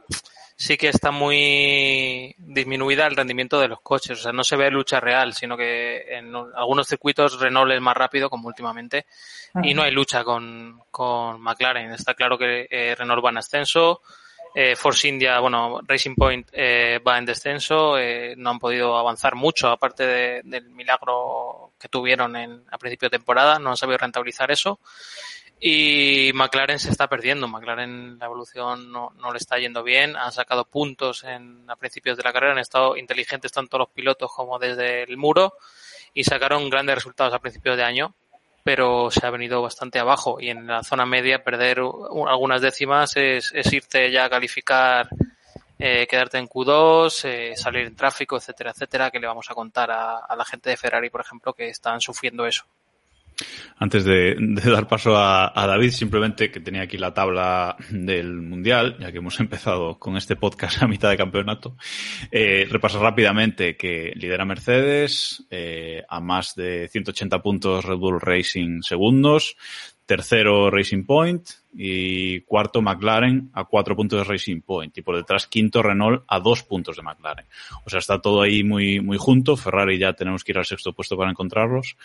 sí 0.58 0.76
que 0.76 0.90
está 0.90 1.12
muy 1.12 2.34
disminuida 2.38 3.06
el 3.06 3.16
rendimiento 3.16 3.60
de 3.60 3.68
los 3.68 3.82
coches. 3.82 4.20
O 4.20 4.22
sea, 4.24 4.32
no 4.32 4.44
se 4.44 4.56
ve 4.56 4.72
lucha 4.72 5.00
real, 5.00 5.34
sino 5.34 5.56
que 5.56 6.04
en 6.10 6.36
algunos 6.36 6.88
circuitos 6.88 7.40
Renault 7.40 7.72
es 7.72 7.82
más 7.82 7.96
rápido, 7.96 8.30
como 8.30 8.48
últimamente, 8.48 9.06
y 9.62 9.74
no 9.74 9.84
hay 9.84 9.92
lucha 9.92 10.24
con, 10.24 10.82
con 10.90 11.40
McLaren. 11.42 11.92
Está 11.92 12.16
claro 12.16 12.38
que 12.38 12.68
eh, 12.70 12.96
Renault 12.98 13.24
va 13.24 13.30
en 13.30 13.38
ascenso. 13.38 14.02
Eh, 14.60 14.76
Force 14.76 15.08
India, 15.08 15.40
bueno, 15.40 15.82
Racing 15.86 16.16
Point 16.16 16.48
eh, 16.52 17.00
va 17.08 17.20
en 17.20 17.26
descenso, 17.26 17.96
eh, 18.00 18.34
no 18.38 18.50
han 18.50 18.58
podido 18.58 18.98
avanzar 18.98 19.36
mucho, 19.36 19.68
aparte 19.68 20.04
de- 20.08 20.42
del 20.46 20.72
milagro 20.72 21.74
que 21.80 21.88
tuvieron 21.90 22.36
en, 22.36 22.64
a 22.72 22.78
principio 22.80 23.06
de 23.08 23.18
temporada, 23.20 23.60
no 23.60 23.70
han 23.70 23.78
sabido 23.78 24.00
rentabilizar 24.00 24.50
eso. 24.50 24.80
Y 25.60 26.32
McLaren 26.34 26.80
se 26.80 26.90
está 26.90 27.08
perdiendo, 27.08 27.48
McLaren 27.48 28.18
la 28.18 28.26
evolución 28.26 28.92
no, 28.92 29.12
no 29.18 29.32
le 29.32 29.38
está 29.38 29.60
yendo 29.60 29.84
bien, 29.84 30.16
han 30.16 30.32
sacado 30.32 30.66
puntos 30.66 31.24
en, 31.24 31.70
a 31.70 31.76
principios 31.76 32.18
de 32.18 32.24
la 32.24 32.34
carrera, 32.34 32.54
han 32.54 32.60
estado 32.60 32.98
inteligentes 32.98 33.52
tanto 33.52 33.78
los 33.78 33.90
pilotos 33.90 34.32
como 34.34 34.58
desde 34.58 35.04
el 35.04 35.18
muro 35.18 35.54
y 36.16 36.24
sacaron 36.24 36.68
grandes 36.72 36.96
resultados 36.96 37.32
a 37.36 37.40
principios 37.40 37.78
de 37.78 37.84
año, 37.84 38.16
pero 38.68 39.10
se 39.10 39.26
ha 39.26 39.30
venido 39.30 39.62
bastante 39.62 39.98
abajo 39.98 40.42
y 40.42 40.50
en 40.50 40.68
la 40.68 40.84
zona 40.84 41.06
media 41.06 41.42
perder 41.42 41.80
algunas 41.80 42.60
décimas 42.60 43.16
es, 43.16 43.54
es 43.54 43.72
irte 43.72 44.12
ya 44.12 44.26
a 44.26 44.30
calificar, 44.30 45.08
eh, 45.80 46.06
quedarte 46.06 46.38
en 46.38 46.50
Q2, 46.50 47.24
eh, 47.24 47.56
salir 47.56 47.86
en 47.86 47.96
tráfico, 47.96 48.36
etcétera, 48.36 48.72
etcétera, 48.72 49.10
que 49.10 49.22
le 49.22 49.28
vamos 49.28 49.50
a 49.50 49.54
contar 49.54 49.90
a 49.90 50.36
la 50.36 50.44
gente 50.44 50.70
de 50.70 50.76
Ferrari, 50.76 51.10
por 51.10 51.22
ejemplo, 51.22 51.54
que 51.54 51.70
están 51.70 52.02
sufriendo 52.02 52.46
eso. 52.46 52.66
Antes 53.77 54.06
de, 54.06 54.36
dar 54.39 54.88
paso 54.88 55.15
a, 55.15 55.51
David, 55.67 55.91
simplemente 55.91 56.50
que 56.50 56.60
tenía 56.60 56.82
aquí 56.82 56.98
la 56.98 57.13
tabla 57.13 57.75
del 57.89 58.41
Mundial, 58.41 58.98
ya 59.00 59.12
que 59.12 59.20
hemos 59.20 59.39
empezado 59.39 60.00
con 60.00 60.17
este 60.17 60.36
podcast 60.36 60.82
a 60.82 60.88
mitad 60.88 61.10
de 61.10 61.17
campeonato. 61.17 61.77
Eh, 62.32 62.67
repasar 62.70 63.01
rápidamente 63.01 63.77
que 63.77 64.13
lidera 64.15 64.46
Mercedes 64.46 65.46
eh, 65.50 66.03
a 66.10 66.20
más 66.20 66.56
de 66.56 66.88
180 66.91 67.41
puntos 67.41 67.86
Red 67.86 67.98
Bull 67.98 68.20
Racing 68.20 68.82
segundos, 68.82 69.56
tercero 70.08 70.72
Racing 70.72 71.04
Point 71.04 71.48
y 71.76 72.40
cuarto 72.42 72.82
McLaren 72.82 73.52
a 73.54 73.66
cuatro 73.66 73.96
puntos 73.96 74.20
de 74.20 74.24
Racing 74.24 74.62
Point 74.62 74.98
y 74.98 75.02
por 75.02 75.18
detrás 75.18 75.46
quinto 75.46 75.84
Renault 75.84 76.24
a 76.28 76.40
dos 76.40 76.64
puntos 76.64 76.96
de 76.96 77.04
McLaren. 77.04 77.46
O 77.86 77.90
sea, 77.90 78.00
está 78.00 78.20
todo 78.20 78.42
ahí 78.42 78.64
muy, 78.64 79.02
muy 79.02 79.18
junto. 79.18 79.56
Ferrari 79.56 80.00
ya 80.00 80.14
tenemos 80.14 80.44
que 80.44 80.54
ir 80.54 80.58
al 80.58 80.66
sexto 80.66 80.94
puesto 80.94 81.16
para 81.18 81.30
encontrarlos. 81.30 81.98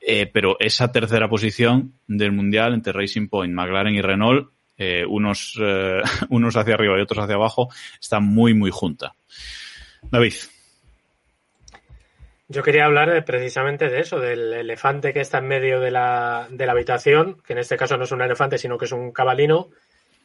Eh, 0.00 0.26
pero 0.26 0.56
esa 0.60 0.92
tercera 0.92 1.28
posición 1.28 1.94
del 2.06 2.32
Mundial 2.32 2.74
entre 2.74 2.92
Racing 2.92 3.28
Point, 3.28 3.54
McLaren 3.54 3.94
y 3.94 4.02
Renault, 4.02 4.50
eh, 4.76 5.04
unos, 5.08 5.56
eh, 5.60 6.02
unos 6.28 6.56
hacia 6.56 6.74
arriba 6.74 6.98
y 6.98 7.02
otros 7.02 7.24
hacia 7.24 7.36
abajo, 7.36 7.68
está 8.00 8.20
muy, 8.20 8.52
muy 8.52 8.70
junta. 8.70 9.14
David. 10.10 10.34
Yo 12.48 12.62
quería 12.62 12.84
hablar 12.84 13.10
de- 13.12 13.22
precisamente 13.22 13.88
de 13.88 14.00
eso, 14.00 14.20
del 14.20 14.52
elefante 14.52 15.12
que 15.12 15.20
está 15.20 15.38
en 15.38 15.48
medio 15.48 15.80
de 15.80 15.90
la, 15.90 16.46
de 16.50 16.64
la 16.66 16.72
habitación, 16.72 17.42
que 17.44 17.54
en 17.54 17.58
este 17.58 17.76
caso 17.76 17.96
no 17.96 18.04
es 18.04 18.12
un 18.12 18.22
elefante, 18.22 18.58
sino 18.58 18.78
que 18.78 18.84
es 18.84 18.92
un 18.92 19.10
cabalino, 19.12 19.70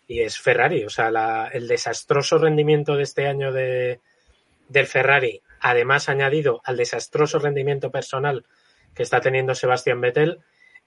y 0.08 0.22
es 0.22 0.40
Ferrari. 0.40 0.84
O 0.86 0.90
sea, 0.90 1.10
la- 1.10 1.50
el 1.52 1.68
desastroso 1.68 2.38
rendimiento 2.38 2.96
de 2.96 3.04
este 3.04 3.28
año 3.28 3.52
de, 3.52 4.00
del 4.70 4.86
Ferrari, 4.88 5.42
además 5.62 6.10
añadido 6.10 6.62
al 6.64 6.78
desastroso 6.78 7.40
rendimiento 7.40 7.92
personal 7.92 8.46
que 8.94 9.04
está 9.04 9.22
teniendo 9.22 9.56
Sebastián 9.56 10.02
Vettel, 10.02 10.40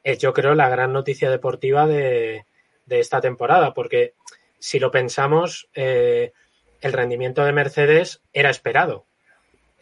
es 0.05 0.19
yo 0.19 0.33
creo 0.35 0.55
la 0.55 0.69
gran 0.69 0.93
noticia 0.93 1.31
deportiva 1.31 1.87
de, 1.87 2.45
de 2.87 3.01
esta 3.01 3.21
temporada, 3.21 3.73
porque 3.75 4.15
si 4.59 4.79
lo 4.79 4.91
pensamos, 4.91 5.69
eh, 5.75 6.33
el 6.81 6.93
rendimiento 6.93 7.45
de 7.45 7.53
Mercedes 7.53 8.23
era 8.33 8.51
esperado 8.51 9.07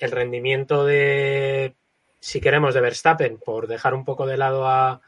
el 0.02 0.10
rendimiento 0.10 0.84
de, 0.84 1.74
si 2.18 2.40
queremos, 2.40 2.74
de 2.74 2.80
Verstappen, 2.80 3.38
por 3.38 3.68
dejar 3.68 3.94
un 3.94 4.04
poco 4.04 4.26
de 4.26 4.36
lado 4.36 4.66
a, 4.66 5.00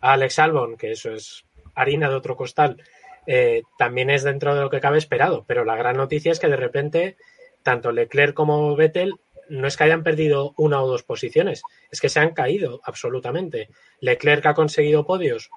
Alex 0.00 0.38
Albon, 0.38 0.76
que 0.76 0.92
eso 0.92 1.12
es 1.12 1.44
harina 1.74 2.08
de 2.08 2.14
otro 2.14 2.36
costal, 2.36 2.80
eh, 3.26 3.62
también 3.76 4.10
es 4.10 4.22
dentro 4.22 4.54
de 4.54 4.62
lo 4.62 4.70
que 4.70 4.80
cabe 4.80 4.96
esperado. 4.96 5.44
Pero 5.46 5.64
la 5.64 5.76
gran 5.76 5.96
noticia 5.96 6.32
es 6.32 6.38
que 6.38 6.48
de 6.48 6.56
repente, 6.56 7.16
tanto 7.62 7.92
Leclerc 7.92 8.32
como 8.32 8.74
Vettel 8.74 9.16
no 9.48 9.66
es 9.66 9.76
que 9.76 9.84
hayan 9.84 10.04
perdido 10.04 10.54
una 10.56 10.82
o 10.82 10.86
dos 10.86 11.02
posiciones, 11.02 11.62
es 11.90 12.00
que 12.00 12.08
se 12.08 12.20
han 12.20 12.32
caído 12.32 12.80
absolutamente. 12.84 13.68
Leclerc 14.00 14.46
ha 14.46 14.54
conseguido 14.54 15.04
podios. 15.04 15.50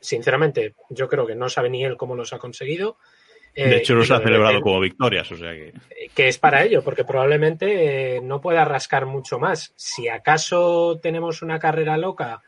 Sinceramente, 0.00 0.74
yo 0.90 1.08
creo 1.08 1.26
que 1.26 1.34
no 1.34 1.48
sabe 1.48 1.70
ni 1.70 1.84
él 1.84 1.96
cómo 1.96 2.14
los 2.14 2.32
ha 2.32 2.38
conseguido. 2.38 2.98
De 3.54 3.62
Eh, 3.62 3.76
hecho, 3.78 3.94
los 3.94 4.08
lo 4.08 4.16
ha 4.16 4.20
celebrado 4.20 4.60
como 4.60 4.80
victorias, 4.80 5.30
o 5.30 5.36
sea 5.36 5.52
que. 5.52 5.72
que 6.14 6.28
es 6.28 6.38
para 6.38 6.64
ello, 6.64 6.82
porque 6.82 7.04
probablemente 7.04 8.16
eh, 8.16 8.20
no 8.22 8.40
pueda 8.40 8.64
rascar 8.64 9.06
mucho 9.06 9.38
más. 9.38 9.72
Si 9.76 10.08
acaso 10.08 10.98
tenemos 11.02 11.42
una 11.42 11.58
carrera 11.58 11.96
loca, 11.98 12.42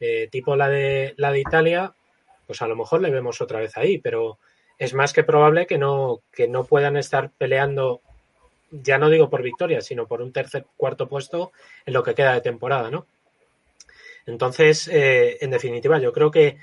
eh, 0.00 0.28
tipo 0.30 0.56
la 0.56 0.68
de 0.68 1.14
la 1.18 1.30
de 1.30 1.40
Italia, 1.40 1.92
pues 2.46 2.62
a 2.62 2.68
lo 2.68 2.76
mejor 2.76 3.02
le 3.02 3.10
vemos 3.10 3.40
otra 3.40 3.60
vez 3.60 3.76
ahí, 3.76 3.98
pero 3.98 4.38
es 4.78 4.94
más 4.94 5.12
que 5.12 5.24
probable 5.24 5.66
que 5.66 5.78
no, 5.78 6.20
que 6.32 6.48
no 6.48 6.64
puedan 6.64 6.96
estar 6.96 7.30
peleando 7.36 8.00
ya 8.70 8.98
no 8.98 9.08
digo 9.10 9.30
por 9.30 9.42
victoria, 9.42 9.80
sino 9.80 10.06
por 10.06 10.22
un 10.22 10.32
tercer, 10.32 10.66
cuarto 10.76 11.08
puesto 11.08 11.52
en 11.84 11.94
lo 11.94 12.02
que 12.02 12.14
queda 12.14 12.34
de 12.34 12.40
temporada, 12.40 12.90
¿no? 12.90 13.06
Entonces, 14.26 14.88
eh, 14.88 15.38
en 15.40 15.50
definitiva, 15.50 15.98
yo 16.00 16.12
creo 16.12 16.30
que 16.30 16.56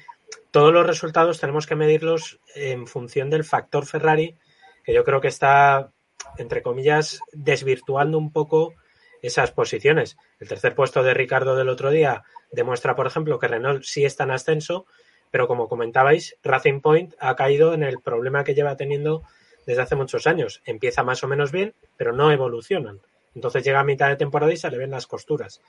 todos 0.52 0.74
los 0.74 0.86
resultados 0.86 1.40
tenemos 1.40 1.68
que 1.68 1.76
medirlos 1.76 2.40
en 2.56 2.88
función 2.88 3.30
del 3.30 3.44
factor 3.44 3.86
Ferrari, 3.86 4.36
que 4.84 4.94
yo 4.94 5.04
creo 5.04 5.22
que 5.22 5.28
está, 5.28 5.92
entre 6.38 6.62
comillas, 6.62 7.20
desvirtuando 7.32 8.18
un 8.18 8.32
poco 8.32 8.74
esas 9.22 9.52
posiciones. 9.52 10.18
El 10.40 10.50
tercer 10.50 10.76
puesto 10.76 11.02
de 11.02 11.14
Ricardo 11.14 11.56
del 11.56 11.70
otro 11.70 11.90
día 11.90 12.24
demuestra, 12.52 12.96
por 12.96 13.08
ejemplo, 13.08 13.40
que 13.40 13.48
Renault 13.48 13.84
sí 13.84 14.06
está 14.06 14.26
en 14.26 14.32
ascenso, 14.32 14.86
pero 15.32 15.48
como 15.48 15.68
comentabais, 15.68 16.38
Racing 16.44 16.82
Point 16.82 17.16
ha 17.20 17.36
caído 17.36 17.74
en 17.74 17.84
el 17.84 18.00
problema 18.00 18.44
que 18.44 18.54
lleva 18.54 18.78
teniendo 18.78 19.24
desde 19.66 19.82
hace 19.82 19.96
muchos 19.96 20.28
años. 20.28 20.62
Empieza 20.66 21.04
más 21.04 21.24
o 21.24 21.28
menos 21.28 21.52
bien, 21.52 21.74
pero 21.98 22.14
no 22.14 22.32
evolucionan. 22.32 23.00
Entonces 23.34 23.64
llega 23.64 23.80
a 23.80 23.86
mitad 23.86 24.10
de 24.10 24.16
temporada 24.16 24.54
y 24.54 24.58
se 24.58 24.70
le 24.70 24.78
ven 24.78 24.92
las 24.92 25.08
costuras. 25.08 25.62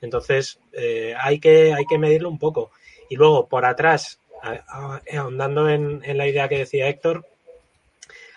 Entonces 0.00 0.58
eh, 0.72 1.14
hay, 1.18 1.38
que, 1.38 1.72
hay 1.72 1.86
que 1.86 1.98
medirlo 1.98 2.28
un 2.28 2.38
poco. 2.38 2.70
Y 3.08 3.16
luego, 3.16 3.48
por 3.48 3.64
atrás, 3.64 4.20
ahondando 5.12 5.68
en, 5.68 6.02
en, 6.04 6.18
la 6.18 6.26
idea 6.26 6.48
que 6.48 6.58
decía 6.58 6.88
Héctor, 6.88 7.26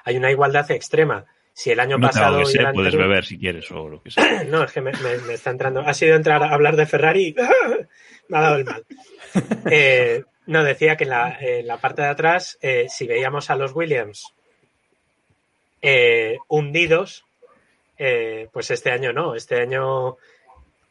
hay 0.03 0.17
una 0.17 0.31
igualdad 0.31 0.69
extrema. 0.71 1.25
Si 1.53 1.71
el 1.71 1.79
año 1.79 1.97
no 1.97 2.07
pasado. 2.07 2.41
Puedes 2.73 2.95
beber 2.95 3.25
si 3.25 3.37
quieres 3.37 3.69
o 3.71 3.89
lo 3.89 4.01
que 4.01 4.11
sea. 4.11 4.43
no, 4.47 4.63
es 4.63 4.71
que 4.71 4.81
me, 4.81 4.91
me, 4.93 5.17
me, 5.17 5.33
está 5.33 5.49
entrando. 5.49 5.81
Ha 5.81 5.93
sido 5.93 6.15
entrar 6.15 6.41
a 6.41 6.53
hablar 6.53 6.75
de 6.75 6.85
Ferrari 6.85 7.35
me 8.29 8.37
ha 8.37 8.41
dado 8.41 8.55
el 8.55 8.65
mal. 8.65 8.85
Eh, 9.69 10.23
no, 10.47 10.63
decía 10.63 10.97
que 10.97 11.03
en 11.03 11.11
la, 11.11 11.37
en 11.39 11.67
la, 11.67 11.77
parte 11.77 12.01
de 12.01 12.07
atrás, 12.07 12.57
eh, 12.61 12.87
si 12.89 13.05
veíamos 13.05 13.51
a 13.51 13.55
los 13.55 13.73
Williams 13.73 14.33
eh, 15.83 16.37
hundidos, 16.47 17.25
pues 18.51 18.71
este 18.71 18.89
año 18.89 19.13
no. 19.13 19.35
Este 19.35 19.61
año 19.61 20.17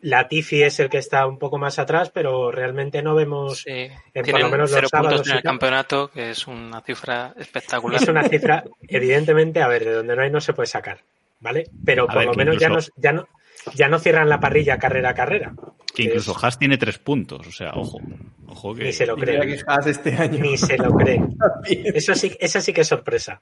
Latifi 0.00 0.62
es 0.62 0.78
el 0.80 0.88
que 0.88 0.98
está 0.98 1.26
un 1.26 1.38
poco 1.38 1.58
más 1.58 1.78
atrás, 1.78 2.10
pero 2.10 2.50
realmente 2.52 3.02
no 3.02 3.14
vemos 3.14 3.62
sí. 3.62 3.88
en 4.14 4.24
por 4.30 4.40
lo 4.40 4.48
menos 4.50 4.70
los 4.70 4.88
sábados 4.90 5.14
puntos 5.14 5.30
en 5.30 5.36
el 5.38 5.42
campeonato, 5.42 6.08
que 6.10 6.30
es 6.30 6.46
una 6.46 6.80
cifra 6.82 7.34
espectacular. 7.36 8.00
Es 8.00 8.08
una 8.08 8.22
cifra, 8.28 8.62
evidentemente, 8.86 9.60
a 9.60 9.68
ver, 9.68 9.84
de 9.84 9.92
donde 9.94 10.14
no 10.14 10.22
hay 10.22 10.30
no 10.30 10.40
se 10.40 10.52
puede 10.52 10.68
sacar, 10.68 11.00
¿vale? 11.40 11.64
Pero 11.84 12.04
A 12.04 12.06
por 12.06 12.18
ver, 12.18 12.26
lo 12.26 12.34
menos 12.34 12.58
ya, 12.58 12.68
no, 12.68 12.78
ya, 12.96 13.12
no, 13.12 13.26
ya 13.74 13.88
no 13.88 13.98
cierran 13.98 14.28
la 14.28 14.38
parrilla 14.38 14.78
carrera 14.78 15.10
a 15.10 15.14
carrera. 15.14 15.52
Que 15.94 16.04
incluso 16.04 16.36
Haas 16.40 16.58
tiene 16.58 16.78
tres 16.78 16.98
puntos, 16.98 17.44
o 17.46 17.50
sea, 17.50 17.72
ojo. 17.74 17.98
Ojo 18.46 18.74
que. 18.74 18.84
Ni 18.84 18.92
se 18.92 19.04
lo 19.04 19.18
Y 19.18 19.20
cree. 19.22 19.40
que 19.40 19.62
Haas 19.66 19.86
este 19.88 20.14
año. 20.16 20.38
Ni 20.38 20.56
se 20.56 20.78
lo 20.78 20.92
cree. 20.92 21.20
Eso 21.94 22.14
sí, 22.14 22.36
esa 22.38 22.60
sí 22.60 22.72
que 22.72 22.82
es 22.82 22.86
sorpresa. 22.88 23.40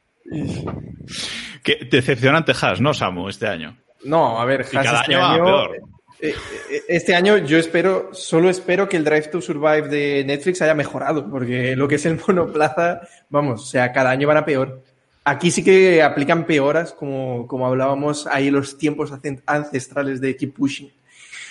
Que 1.63 1.87
decepcionante 1.91 2.53
Haas, 2.53 2.81
¿no, 2.81 2.95
Samu, 2.95 3.29
este 3.29 3.47
año? 3.47 3.77
No, 4.05 4.41
a 4.41 4.45
ver, 4.47 4.65
Y 4.73 4.77
Haas 4.77 4.87
cada 4.87 5.01
este 5.03 5.15
año 5.15 5.23
va 5.23 5.33
año, 5.35 5.45
peor. 5.45 5.81
Eh, 6.21 6.35
eh, 6.71 6.83
Este 6.89 7.15
año 7.15 7.39
yo 7.39 7.59
espero, 7.59 8.11
solo 8.13 8.51
espero 8.51 8.89
que 8.89 8.97
el 8.97 9.05
Drive 9.05 9.29
to 9.29 9.41
Survive 9.41 9.89
de 9.89 10.25
Netflix 10.25 10.63
haya 10.63 10.75
mejorado, 10.75 11.31
porque 11.31 11.77
lo 11.77 11.89
que 11.89 11.97
es 11.97 12.07
el 12.07 12.21
monoplaza, 12.27 13.01
vamos, 13.29 13.63
o 13.63 13.67
sea, 13.67 13.93
cada 13.93 14.11
año 14.11 14.29
van 14.29 14.39
a 14.39 14.45
peor. 14.45 14.83
Aquí 15.25 15.51
sí 15.51 15.65
que 15.65 16.03
aplican 16.03 16.47
peoras, 16.47 16.93
como, 16.93 17.47
como 17.49 17.67
hablábamos 17.67 18.27
ahí 18.29 18.51
los 18.51 18.79
tiempos 18.79 19.13
ancestrales 19.47 20.21
de 20.21 20.37
Keep 20.37 20.55
Pushing. 20.55 20.93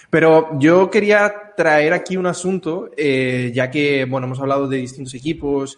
Pero 0.10 0.58
yo 0.60 0.90
quería 0.90 1.54
traer 1.58 1.92
aquí 1.92 2.16
un 2.16 2.26
asunto, 2.26 2.90
eh, 2.96 3.52
ya 3.54 3.70
que, 3.70 4.06
bueno, 4.06 4.28
hemos 4.28 4.40
hablado 4.40 4.68
de 4.68 4.78
distintos 4.78 5.14
equipos 5.14 5.78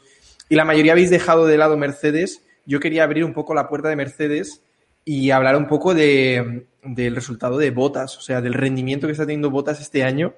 y 0.49 0.55
la 0.55 0.65
mayoría 0.65 0.91
habéis 0.91 1.09
dejado 1.09 1.45
de 1.45 1.57
lado 1.57 1.77
Mercedes. 1.77 2.43
Yo 2.65 2.79
quería 2.79 3.03
abrir 3.03 3.23
un 3.23 3.33
poco 3.33 3.53
la 3.53 3.67
puerta 3.67 3.89
de 3.89 3.95
Mercedes 3.95 4.61
y 5.03 5.31
hablar 5.31 5.55
un 5.55 5.67
poco 5.67 5.95
de, 5.95 6.65
del 6.87 7.15
resultado 7.15 7.57
de 7.57 7.71
Botas, 7.71 8.17
o 8.17 8.21
sea, 8.21 8.41
del 8.41 8.53
rendimiento 8.53 9.07
que 9.07 9.11
está 9.11 9.25
teniendo 9.25 9.49
Botas 9.49 9.81
este 9.81 10.03
año, 10.03 10.33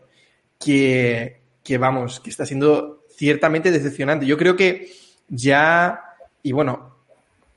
que, 0.59 1.41
que 1.63 1.77
vamos, 1.77 2.19
que 2.19 2.29
está 2.29 2.45
siendo 2.45 3.05
ciertamente 3.15 3.71
decepcionante. 3.71 4.25
Yo 4.25 4.37
creo 4.37 4.55
que 4.55 4.91
ya, 5.27 5.99
y 6.41 6.51
bueno, 6.51 6.95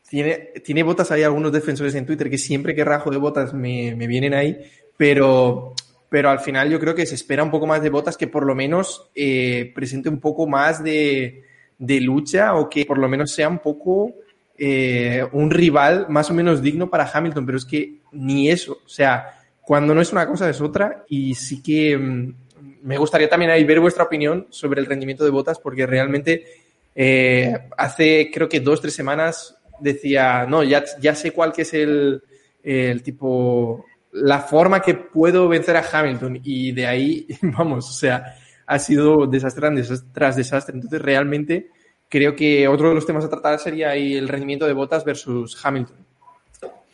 tiene, 0.09 0.35
tiene 0.65 0.83
Botas, 0.83 1.11
hay 1.11 1.23
algunos 1.23 1.53
defensores 1.53 1.95
en 1.95 2.05
Twitter 2.05 2.29
que 2.29 2.39
siempre 2.39 2.75
que 2.75 2.85
rajo 2.85 3.11
de 3.11 3.17
Botas 3.17 3.55
me, 3.55 3.95
me 3.97 4.07
vienen 4.07 4.35
ahí, 4.35 4.59
pero, 4.97 5.75
pero 6.09 6.31
al 6.31 6.41
final 6.41 6.69
yo 6.69 6.79
creo 6.79 6.95
que 6.95 7.07
se 7.07 7.15
espera 7.15 7.43
un 7.43 7.51
poco 7.51 7.67
más 7.67 7.83
de 7.83 7.91
Botas 7.91 8.17
que 8.17 8.27
por 8.27 8.45
lo 8.45 8.55
menos 8.55 9.11
eh, 9.15 9.73
presente 9.75 10.09
un 10.09 10.21
poco 10.21 10.47
más 10.47 10.85
de, 10.85 11.45
de 11.79 12.01
lucha 12.01 12.55
o 12.55 12.69
que 12.69 12.85
por 12.85 12.99
lo 12.99 13.09
menos 13.09 13.33
sea 13.33 13.49
un 13.49 13.59
poco 13.59 14.13
eh, 14.65 15.27
un 15.33 15.51
rival 15.51 16.07
más 16.09 16.31
o 16.31 16.35
menos 16.35 16.63
digno 16.63 16.89
para 16.89 17.11
Hamilton, 17.13 17.45
pero 17.45 17.59
es 17.59 17.65
que 17.65 17.97
ni 18.13 18.49
eso, 18.49 18.79
o 18.87 18.89
sea, 18.89 19.41
cuando 19.61 19.93
no 19.93 20.01
es 20.01 20.13
una 20.13 20.25
cosa 20.25 20.49
es 20.49 20.61
otra 20.61 21.05
y 21.09 21.35
sí 21.35 21.61
que 21.61 21.99
mm, 21.99 22.35
me 22.83 22.97
gustaría 22.97 23.29
también 23.29 23.51
ahí 23.51 23.65
ver 23.65 23.81
vuestra 23.81 24.05
opinión 24.05 24.47
sobre 24.51 24.81
el 24.81 24.87
rendimiento 24.87 25.25
de 25.25 25.31
Botas 25.31 25.59
porque 25.59 25.85
realmente 25.85 26.45
eh, 26.95 27.53
hace 27.77 28.31
creo 28.33 28.49
que 28.49 28.61
dos, 28.61 28.81
tres 28.81 28.95
semanas 28.95 29.57
decía, 29.81 30.47
no, 30.47 30.63
ya, 30.63 30.85
ya 31.01 31.17
sé 31.17 31.33
cuál 31.33 31.53
que 31.53 31.63
es 31.63 31.75
el, 31.75 32.23
el 32.63 33.03
tipo, 33.03 33.85
la 34.13 34.39
forma 34.43 34.81
que 34.81 34.95
puedo 34.95 35.49
vencer 35.49 35.77
a 35.77 35.85
Hamilton 35.93 36.39
y 36.41 36.71
de 36.71 36.87
ahí, 36.87 37.27
vamos, 37.43 37.91
o 37.91 37.95
sea, 37.95 38.37
ha 38.65 38.79
sido 38.79 39.27
desastre 39.27 39.71
tras 40.13 40.37
desastre. 40.37 40.77
Entonces, 40.77 41.03
realmente 41.03 41.71
creo 42.13 42.37
que 42.37 42.69
otro 42.69 42.91
de 42.91 42.95
los 42.95 43.07
temas 43.07 43.25
a 43.25 43.31
tratar 43.31 43.59
sería 43.59 43.89
ahí 43.89 44.15
el 44.17 44.29
rendimiento 44.29 44.67
de 44.67 44.75
Bottas 44.75 45.03
versus 45.03 45.59
Hamilton. 45.65 45.97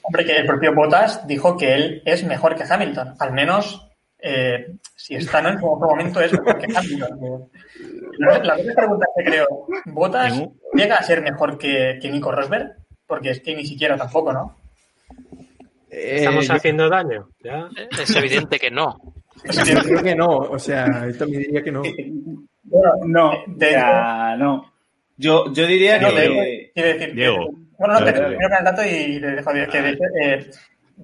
Hombre, 0.03 0.25
que 0.25 0.37
el 0.37 0.47
propio 0.47 0.73
Bottas 0.75 1.27
dijo 1.27 1.57
que 1.57 1.75
él 1.75 2.03
es 2.07 2.23
mejor 2.25 2.55
que 2.55 2.63
Hamilton. 2.63 3.15
Al 3.19 3.33
menos, 3.33 3.85
eh, 4.21 4.75
si 4.95 5.17
está 5.17 5.43
¿no? 5.43 5.49
en 5.49 5.57
otro 5.57 5.89
momento, 5.89 6.21
es 6.21 6.33
mejor 6.33 6.57
que 6.59 6.67
Hamilton. 6.75 7.51
La- 8.19 8.39
Las 8.45 8.65
dos 8.65 8.75
preguntas 8.75 9.09
que 9.17 9.25
creo, 9.25 9.47
¿Bottas 9.87 10.41
llega 10.73 10.97
a 10.97 11.03
ser 11.03 11.21
mejor 11.21 11.59
que, 11.59 11.99
que 12.01 12.11
Nico 12.11 12.31
Rosberg? 12.31 12.77
Porque 13.07 13.31
es 13.31 13.41
que 13.41 13.55
ni 13.57 13.65
siquiera 13.67 13.97
tampoco, 13.97 14.33
¿no? 14.33 14.57
Estamos 15.91 16.45
Eh, 16.45 16.49
yo- 16.49 16.55
haciendo 16.55 16.89
daño. 16.89 17.29
¿ya? 17.43 17.69
Es 18.01 18.15
evidente 18.15 18.59
que 18.59 18.71
no. 18.71 18.99
yo 19.45 19.83
creo 19.83 20.03
que 20.03 20.15
no, 20.15 20.29
o 20.37 20.59
sea, 20.59 21.07
yo 21.11 21.17
también 21.19 21.43
diría 21.43 21.63
que 21.63 21.73
no. 21.73 21.83
Bueno, 22.71 22.93
No, 23.07 23.33
de- 23.47 23.71
sea, 23.71 24.37
no. 24.39 24.71
Yo, 25.19 25.53
yo 25.53 25.67
diría 25.67 25.99
no, 25.99 26.11
que... 26.11 26.71
quiero 26.75 26.89
decir, 26.99 27.15
Diego. 27.15 27.51
bueno, 27.79 27.95
no, 28.01 28.05
te 28.07 28.13
termino 28.13 28.49
con 28.49 28.59
el 28.59 28.65
dato 28.65 28.83
y 28.85 29.21
te 29.21 29.27
dejo 29.33 29.53
de- 29.53 29.67
que 29.69 29.83
de- 29.83 29.99
eh, 30.23 30.51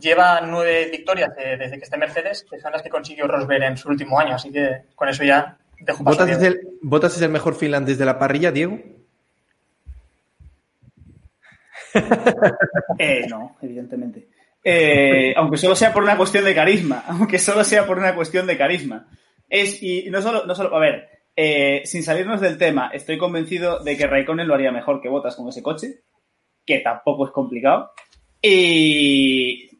lleva 0.00 0.40
nueve 0.40 0.88
victorias 0.90 1.31
eh, 1.37 1.57
desde 1.59 1.77
que 1.79 1.85
está 1.85 1.96
en 1.96 2.00
Mercedes, 2.00 2.46
que 2.48 2.61
son 2.61 2.72
las 2.72 2.83
que 2.83 2.88
consiguió 2.90 3.27
Rosberg 3.27 3.62
en 3.64 3.77
su 3.77 3.88
último 3.88 4.18
año, 4.18 4.35
así 4.37 4.50
que 4.53 4.83
con 4.94 5.09
eso 5.09 5.24
ya 5.24 5.57
dejo 5.81 6.05
paso 6.05 6.22
a 6.22 6.24
¿Bottas 6.27 6.38
es, 6.40 6.46
el, 6.48 6.61
¿Bottas 6.83 7.16
es 7.16 7.22
el 7.22 7.31
mejor 7.31 7.55
finlandés 7.57 7.98
de 7.98 8.05
la 8.05 8.18
parrilla, 8.18 8.50
Diego? 8.53 8.79
Eh, 12.98 13.27
no, 13.29 13.57
evidentemente. 13.62 14.29
Eh, 14.62 15.35
aunque 15.37 15.57
solo 15.59 15.77
sea 15.77 15.92
por 15.92 16.03
una 16.03 16.16
cuestión 16.16 16.44
de 16.44 16.55
carisma. 16.55 17.05
Aunque 17.09 17.38
solo 17.38 17.62
sea 17.64 17.87
por 17.87 17.98
una 17.98 18.14
cuestión 18.14 18.46
de 18.46 18.57
carisma. 18.57 19.07
Es, 19.48 19.83
y 19.83 20.09
no 20.11 20.22
solo, 20.22 20.46
no 20.46 20.55
solo, 20.55 20.74
a 20.74 20.81
ver, 20.81 21.13
eh, 21.37 21.83
sin 21.85 22.03
salirnos 22.03 22.40
del 22.40 22.59
tema, 22.59 22.90
estoy 22.92 23.18
convencido 23.18 23.81
de 23.81 23.97
que 23.97 24.07
Raikkonen 24.07 24.47
lo 24.47 24.55
haría 24.55 24.70
mejor 24.70 25.01
que 25.01 25.09
Botas 25.09 25.37
con 25.37 25.49
ese 25.49 25.62
coche, 25.62 26.01
que 26.64 26.81
tampoco 26.81 27.27
es 27.27 27.33
complicado. 27.33 27.90
Y. 28.40 29.70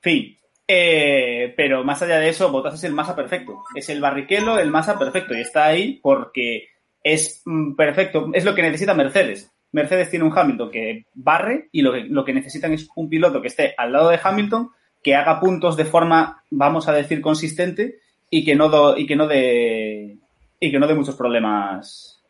Fin. 0.00 0.36
Eh, 0.68 1.52
pero 1.56 1.84
más 1.84 2.02
allá 2.02 2.18
de 2.18 2.28
eso, 2.28 2.50
Botas 2.50 2.74
es 2.74 2.84
el 2.84 2.92
masa 2.92 3.14
perfecto. 3.14 3.62
Es 3.74 3.88
el 3.88 4.00
barriquelo, 4.00 4.58
el 4.58 4.70
masa 4.70 4.98
perfecto. 4.98 5.36
Y 5.36 5.40
está 5.40 5.66
ahí 5.66 6.00
porque 6.02 6.68
es 7.02 7.42
mm, 7.44 7.74
perfecto. 7.74 8.30
Es 8.32 8.44
lo 8.44 8.54
que 8.54 8.62
necesita 8.62 8.94
Mercedes. 8.94 9.52
Mercedes 9.72 10.10
tiene 10.10 10.24
un 10.24 10.36
Hamilton 10.36 10.70
que 10.70 11.06
barre 11.12 11.68
y 11.70 11.82
lo 11.82 11.92
que, 11.92 12.04
lo 12.04 12.24
que 12.24 12.32
necesitan 12.32 12.72
es 12.72 12.88
un 12.96 13.08
piloto 13.10 13.42
que 13.42 13.48
esté 13.48 13.74
al 13.76 13.92
lado 13.92 14.08
de 14.08 14.20
Hamilton, 14.22 14.70
que 15.02 15.14
haga 15.14 15.38
puntos 15.38 15.76
de 15.76 15.84
forma, 15.84 16.42
vamos 16.50 16.88
a 16.88 16.92
decir, 16.92 17.20
consistente 17.20 17.98
y 18.30 18.44
que 18.44 18.54
no, 18.54 18.96
y 18.96 19.06
que 19.06 19.16
no 19.16 19.26
de 19.26 20.18
y 20.60 20.70
que 20.70 20.78
no 20.78 20.86
dé 20.86 20.94
muchos 20.94 21.14
problemas 21.16 22.20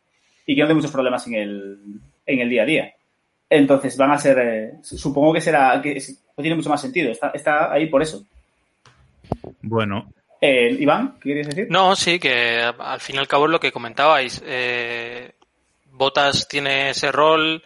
y 0.45 0.55
que 0.55 0.61
no 0.61 0.67
dé 0.67 0.73
muchos 0.73 0.91
problemas 0.91 1.25
en 1.27 1.35
el, 1.35 1.77
en 2.25 2.39
el 2.39 2.49
día 2.49 2.63
a 2.63 2.65
día. 2.65 2.93
Entonces 3.49 3.95
van 3.97 4.11
a 4.11 4.17
ser, 4.17 4.37
eh, 4.39 4.71
supongo 4.81 5.33
que 5.33 5.41
será, 5.41 5.79
que 5.81 5.93
es- 5.93 6.23
no 6.37 6.41
tiene 6.41 6.55
mucho 6.55 6.69
más 6.69 6.81
sentido, 6.81 7.11
está, 7.11 7.29
está 7.33 7.71
ahí 7.71 7.87
por 7.87 8.01
eso. 8.01 8.23
Bueno, 9.61 10.11
Eh, 10.39 10.69
Iván, 10.79 11.15
¿qué 11.19 11.29
querías 11.29 11.47
decir? 11.47 11.67
No, 11.71 11.95
sí, 11.95 12.19
que 12.19 12.61
al 12.61 12.99
fin 12.99 13.15
y 13.15 13.19
al 13.19 13.27
cabo 13.27 13.45
es 13.45 13.51
lo 13.51 13.59
que 13.59 13.71
comentabais. 13.71 14.39
Eh, 14.45 15.31
Botas 15.93 16.47
tiene 16.47 16.91
ese 16.91 17.11
rol 17.11 17.63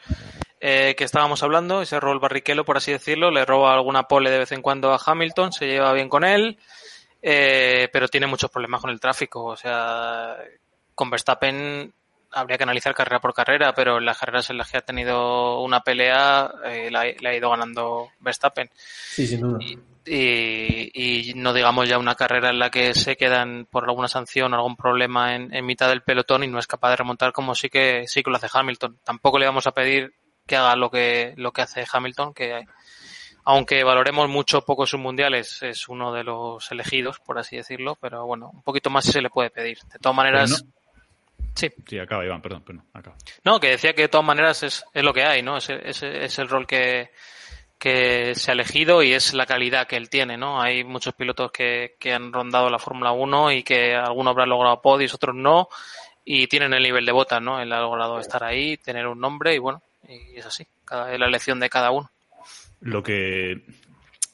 eh, 0.61 0.95
que 0.97 1.03
estábamos 1.03 1.43
hablando, 1.43 1.81
ese 1.81 1.99
rol 1.99 2.19
barriquelo, 2.19 2.63
por 2.63 2.77
así 2.77 2.93
decirlo. 2.93 3.29
Le 3.29 3.43
roba 3.43 3.73
alguna 3.73 4.03
pole 4.03 4.29
de 4.31 4.37
vez 4.39 4.53
en 4.53 4.61
cuando 4.61 4.93
a 4.93 4.99
Hamilton, 5.05 5.51
se 5.51 5.67
lleva 5.67 5.91
bien 5.91 6.07
con 6.07 6.23
él, 6.23 6.57
eh, 7.21 7.89
pero 7.91 8.07
tiene 8.07 8.27
muchos 8.27 8.49
problemas 8.49 8.81
con 8.81 8.89
el 8.89 8.99
tráfico. 8.99 9.43
O 9.45 9.55
sea, 9.55 10.37
con 10.95 11.09
Verstappen 11.09 11.93
habría 12.31 12.57
que 12.57 12.63
analizar 12.63 12.93
carrera 12.93 13.19
por 13.19 13.33
carrera, 13.33 13.73
pero 13.73 13.97
en 13.97 14.05
las 14.05 14.17
carreras 14.17 14.49
en 14.49 14.57
las 14.57 14.71
que 14.71 14.77
ha 14.77 14.81
tenido 14.81 15.61
una 15.61 15.81
pelea 15.81 16.51
eh, 16.65 16.89
la, 16.89 17.05
la 17.19 17.29
ha 17.29 17.35
ido 17.35 17.49
ganando 17.49 18.09
Verstappen. 18.19 18.69
Sí, 18.73 19.27
sin 19.27 19.41
duda. 19.41 19.59
Y, 19.61 19.77
y, 20.05 21.31
y 21.31 21.33
no 21.35 21.53
digamos 21.53 21.87
ya 21.87 21.99
una 21.99 22.15
carrera 22.15 22.49
en 22.49 22.57
la 22.57 22.71
que 22.71 22.93
se 22.95 23.17
quedan 23.17 23.67
por 23.69 23.83
alguna 23.83 24.07
sanción, 24.07 24.53
algún 24.53 24.75
problema 24.75 25.35
en, 25.35 25.53
en 25.53 25.65
mitad 25.65 25.89
del 25.89 26.01
pelotón 26.01 26.43
y 26.43 26.47
no 26.47 26.57
es 26.57 26.67
capaz 26.67 26.91
de 26.91 26.95
remontar 26.95 27.33
como 27.33 27.53
sí 27.53 27.69
que 27.69 28.07
sí 28.07 28.23
que 28.23 28.31
lo 28.31 28.37
hace 28.37 28.47
Hamilton. 28.51 28.97
Tampoco 29.03 29.37
le 29.37 29.45
vamos 29.45 29.67
a 29.67 29.73
pedir 29.73 30.13
que 30.47 30.55
haga 30.55 30.75
lo 30.75 30.89
que 30.89 31.33
lo 31.37 31.51
que 31.51 31.61
hace 31.61 31.85
Hamilton, 31.91 32.33
que 32.33 32.65
aunque 33.43 33.83
valoremos 33.83 34.29
mucho 34.29 34.61
poco 34.61 34.85
sus 34.85 34.99
mundiales, 34.99 35.61
es 35.63 35.87
uno 35.87 36.13
de 36.13 36.23
los 36.23 36.71
elegidos, 36.71 37.19
por 37.19 37.39
así 37.39 37.57
decirlo, 37.57 37.97
pero 37.99 38.25
bueno, 38.25 38.51
un 38.53 38.61
poquito 38.61 38.89
más 38.89 39.05
se 39.05 39.21
le 39.21 39.29
puede 39.29 39.49
pedir. 39.49 39.79
De 39.91 39.99
todas 39.99 40.15
maneras, 40.15 40.65
sí. 41.55 41.69
Sí, 41.85 41.99
acaba, 41.99 42.25
Iván, 42.25 42.41
perdón, 42.41 42.63
pero 42.65 42.77
no, 42.77 42.85
acaba. 42.93 43.15
No, 43.43 43.59
que 43.59 43.71
decía 43.71 43.93
que 43.93 44.03
de 44.03 44.07
todas 44.07 44.25
maneras 44.25 44.63
es, 44.63 44.85
es 44.93 45.03
lo 45.03 45.13
que 45.13 45.23
hay, 45.23 45.41
¿no? 45.41 45.57
Es, 45.57 45.69
es, 45.69 46.01
es 46.01 46.39
el 46.39 46.47
rol 46.47 46.65
que, 46.65 47.11
que 47.81 48.35
se 48.35 48.51
ha 48.51 48.53
elegido 48.53 49.01
y 49.01 49.11
es 49.11 49.33
la 49.33 49.47
calidad 49.47 49.87
que 49.87 49.97
él 49.97 50.07
tiene, 50.07 50.37
¿no? 50.37 50.61
Hay 50.61 50.83
muchos 50.83 51.15
pilotos 51.15 51.51
que, 51.51 51.95
que 51.99 52.13
han 52.13 52.31
rondado 52.31 52.69
la 52.69 52.77
Fórmula 52.77 53.11
1 53.11 53.53
y 53.53 53.63
que 53.63 53.95
algunos 53.95 54.31
habrán 54.31 54.49
logrado 54.49 54.81
podios, 54.83 55.15
otros 55.15 55.35
no, 55.35 55.67
y 56.23 56.45
tienen 56.45 56.73
el 56.73 56.83
nivel 56.83 57.07
de 57.07 57.11
botas, 57.11 57.41
¿no? 57.41 57.59
Él 57.59 57.73
ha 57.73 57.79
logrado 57.79 58.19
estar 58.19 58.43
ahí, 58.43 58.77
tener 58.77 59.07
un 59.07 59.19
nombre 59.19 59.55
y 59.55 59.57
bueno, 59.57 59.81
y 60.07 60.37
es 60.37 60.45
así, 60.45 60.65
cada, 60.85 61.11
es 61.11 61.19
la 61.19 61.25
elección 61.25 61.59
de 61.59 61.71
cada 61.71 61.89
uno. 61.89 62.11
Lo 62.81 63.03
que, 63.03 63.63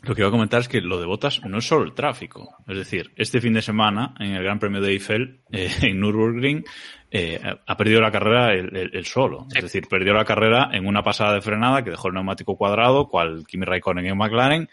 lo 0.03 0.15
que 0.15 0.21
iba 0.21 0.29
a 0.29 0.31
comentar 0.31 0.61
es 0.61 0.67
que 0.67 0.81
lo 0.81 0.99
de 0.99 1.05
Botas 1.05 1.43
no 1.45 1.57
es 1.57 1.67
solo 1.67 1.83
el 1.83 1.93
tráfico. 1.93 2.55
Es 2.67 2.77
decir, 2.77 3.11
este 3.15 3.41
fin 3.41 3.53
de 3.53 3.61
semana, 3.61 4.15
en 4.19 4.31
el 4.31 4.43
Gran 4.43 4.59
Premio 4.59 4.81
de 4.81 4.91
Eiffel, 4.91 5.41
eh, 5.51 5.69
en 5.81 5.99
Nürburgring, 5.99 6.63
eh, 7.11 7.39
ha 7.65 7.77
perdido 7.77 8.01
la 8.01 8.11
carrera 8.11 8.53
el, 8.53 8.75
el, 8.75 8.91
el 8.93 9.05
solo. 9.05 9.47
Sí. 9.49 9.57
Es 9.57 9.63
decir, 9.63 9.87
perdió 9.89 10.13
la 10.13 10.25
carrera 10.25 10.69
en 10.71 10.85
una 10.87 11.03
pasada 11.03 11.33
de 11.33 11.41
frenada 11.41 11.83
que 11.83 11.91
dejó 11.91 12.07
el 12.07 12.13
neumático 12.13 12.57
cuadrado, 12.57 13.07
cual 13.07 13.45
Kimi 13.47 13.65
Raikkonen 13.65 14.05
en 14.05 14.17
McLaren, 14.17 14.69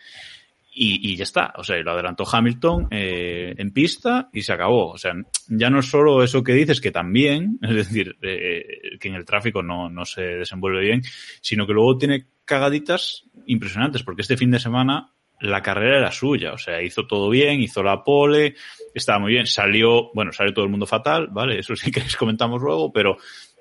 y, 0.74 1.12
y 1.12 1.16
ya 1.16 1.22
está. 1.22 1.54
O 1.56 1.64
sea, 1.64 1.76
lo 1.78 1.92
adelantó 1.92 2.24
Hamilton 2.30 2.88
eh, 2.90 3.54
en 3.56 3.70
pista 3.72 4.28
y 4.32 4.42
se 4.42 4.52
acabó. 4.52 4.90
O 4.90 4.98
sea, 4.98 5.14
ya 5.48 5.70
no 5.70 5.78
es 5.78 5.86
solo 5.86 6.22
eso 6.22 6.42
que 6.42 6.52
dices, 6.52 6.80
que 6.80 6.90
también, 6.90 7.58
es 7.62 7.74
decir, 7.74 8.16
eh, 8.22 8.98
que 9.00 9.08
en 9.08 9.14
el 9.14 9.24
tráfico 9.24 9.62
no, 9.62 9.88
no 9.88 10.04
se 10.04 10.22
desenvuelve 10.22 10.80
bien, 10.80 11.02
sino 11.40 11.66
que 11.66 11.72
luego 11.72 11.96
tiene 11.96 12.26
cagaditas 12.44 13.24
impresionantes, 13.46 14.02
porque 14.02 14.22
este 14.22 14.36
fin 14.36 14.50
de 14.50 14.60
semana 14.60 15.12
la 15.40 15.62
carrera 15.62 15.98
era 15.98 16.12
suya, 16.12 16.52
o 16.52 16.58
sea, 16.58 16.82
hizo 16.82 17.06
todo 17.06 17.28
bien, 17.28 17.60
hizo 17.60 17.82
la 17.82 18.02
pole, 18.04 18.54
estaba 18.94 19.18
muy 19.18 19.32
bien, 19.32 19.46
salió, 19.46 20.10
bueno, 20.14 20.32
salió 20.32 20.54
todo 20.54 20.64
el 20.64 20.70
mundo 20.70 20.86
fatal, 20.86 21.28
¿vale? 21.30 21.58
Eso 21.58 21.76
sí 21.76 21.90
que 21.90 22.00
les 22.00 22.16
comentamos 22.16 22.62
luego, 22.62 22.92
pero 22.92 23.16